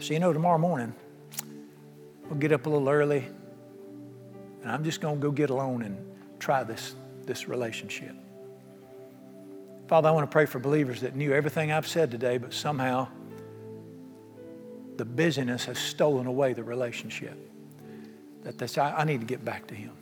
so 0.00 0.12
you 0.12 0.18
know, 0.20 0.32
tomorrow 0.32 0.58
morning, 0.58 0.92
we'll 2.28 2.40
get 2.40 2.52
up 2.52 2.66
a 2.66 2.68
little 2.68 2.88
early, 2.88 3.24
and 4.62 4.70
I'm 4.70 4.84
just 4.84 5.00
going 5.00 5.16
to 5.16 5.20
go 5.20 5.30
get 5.30 5.50
alone 5.50 5.82
and 5.82 5.96
try 6.38 6.62
this, 6.62 6.94
this 7.24 7.48
relationship. 7.48 8.14
Father, 9.88 10.08
I 10.08 10.12
want 10.12 10.30
to 10.30 10.32
pray 10.32 10.46
for 10.46 10.58
believers 10.58 11.00
that 11.00 11.16
knew 11.16 11.32
everything 11.32 11.72
I've 11.72 11.88
said 11.88 12.10
today, 12.10 12.38
but 12.38 12.54
somehow 12.54 13.08
the 14.96 15.04
busyness 15.04 15.64
has 15.64 15.78
stolen 15.78 16.26
away 16.26 16.52
the 16.52 16.62
relationship. 16.62 17.36
That 18.42 18.58
this, 18.58 18.78
I, 18.78 18.92
I 18.98 19.04
need 19.04 19.20
to 19.20 19.26
get 19.26 19.44
back 19.44 19.66
to 19.68 19.74
Him. 19.74 19.92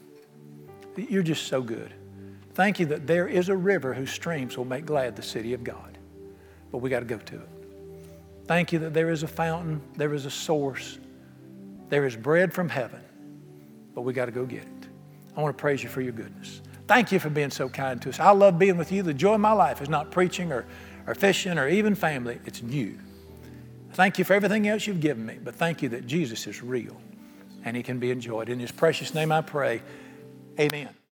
You're 0.96 1.22
just 1.22 1.46
so 1.46 1.62
good. 1.62 1.92
Thank 2.54 2.80
you 2.80 2.86
that 2.86 3.06
there 3.06 3.28
is 3.28 3.48
a 3.48 3.56
river 3.56 3.94
whose 3.94 4.10
streams 4.10 4.58
will 4.58 4.64
make 4.64 4.84
glad 4.84 5.14
the 5.14 5.22
city 5.22 5.54
of 5.54 5.62
God. 5.62 5.96
But 6.72 6.78
we 6.78 6.90
got 6.90 7.00
to 7.00 7.06
go 7.06 7.18
to 7.18 7.36
it. 7.36 7.48
Thank 8.46 8.72
you 8.72 8.78
that 8.80 8.94
there 8.94 9.10
is 9.10 9.22
a 9.22 9.28
fountain, 9.28 9.80
there 9.96 10.12
is 10.14 10.26
a 10.26 10.30
source, 10.30 10.98
there 11.88 12.04
is 12.04 12.16
bread 12.16 12.52
from 12.52 12.68
heaven, 12.68 13.00
but 13.98 14.02
we 14.02 14.12
got 14.12 14.26
to 14.26 14.30
go 14.30 14.46
get 14.46 14.62
it. 14.62 14.88
I 15.36 15.42
want 15.42 15.58
to 15.58 15.60
praise 15.60 15.82
you 15.82 15.88
for 15.88 16.00
your 16.02 16.12
goodness. 16.12 16.62
Thank 16.86 17.10
you 17.10 17.18
for 17.18 17.30
being 17.30 17.50
so 17.50 17.68
kind 17.68 18.00
to 18.02 18.10
us. 18.10 18.20
I 18.20 18.30
love 18.30 18.56
being 18.56 18.76
with 18.76 18.92
you. 18.92 19.02
The 19.02 19.12
joy 19.12 19.34
of 19.34 19.40
my 19.40 19.50
life 19.50 19.82
is 19.82 19.88
not 19.88 20.12
preaching 20.12 20.52
or, 20.52 20.66
or 21.08 21.16
fishing 21.16 21.58
or 21.58 21.66
even 21.66 21.96
family, 21.96 22.38
it's 22.44 22.62
you. 22.62 22.96
Thank 23.94 24.16
you 24.16 24.24
for 24.24 24.34
everything 24.34 24.68
else 24.68 24.86
you've 24.86 25.00
given 25.00 25.26
me, 25.26 25.40
but 25.42 25.56
thank 25.56 25.82
you 25.82 25.88
that 25.88 26.06
Jesus 26.06 26.46
is 26.46 26.62
real 26.62 26.96
and 27.64 27.76
he 27.76 27.82
can 27.82 27.98
be 27.98 28.12
enjoyed. 28.12 28.48
In 28.48 28.60
his 28.60 28.70
precious 28.70 29.14
name 29.14 29.32
I 29.32 29.40
pray. 29.40 29.82
Amen. 30.60 30.97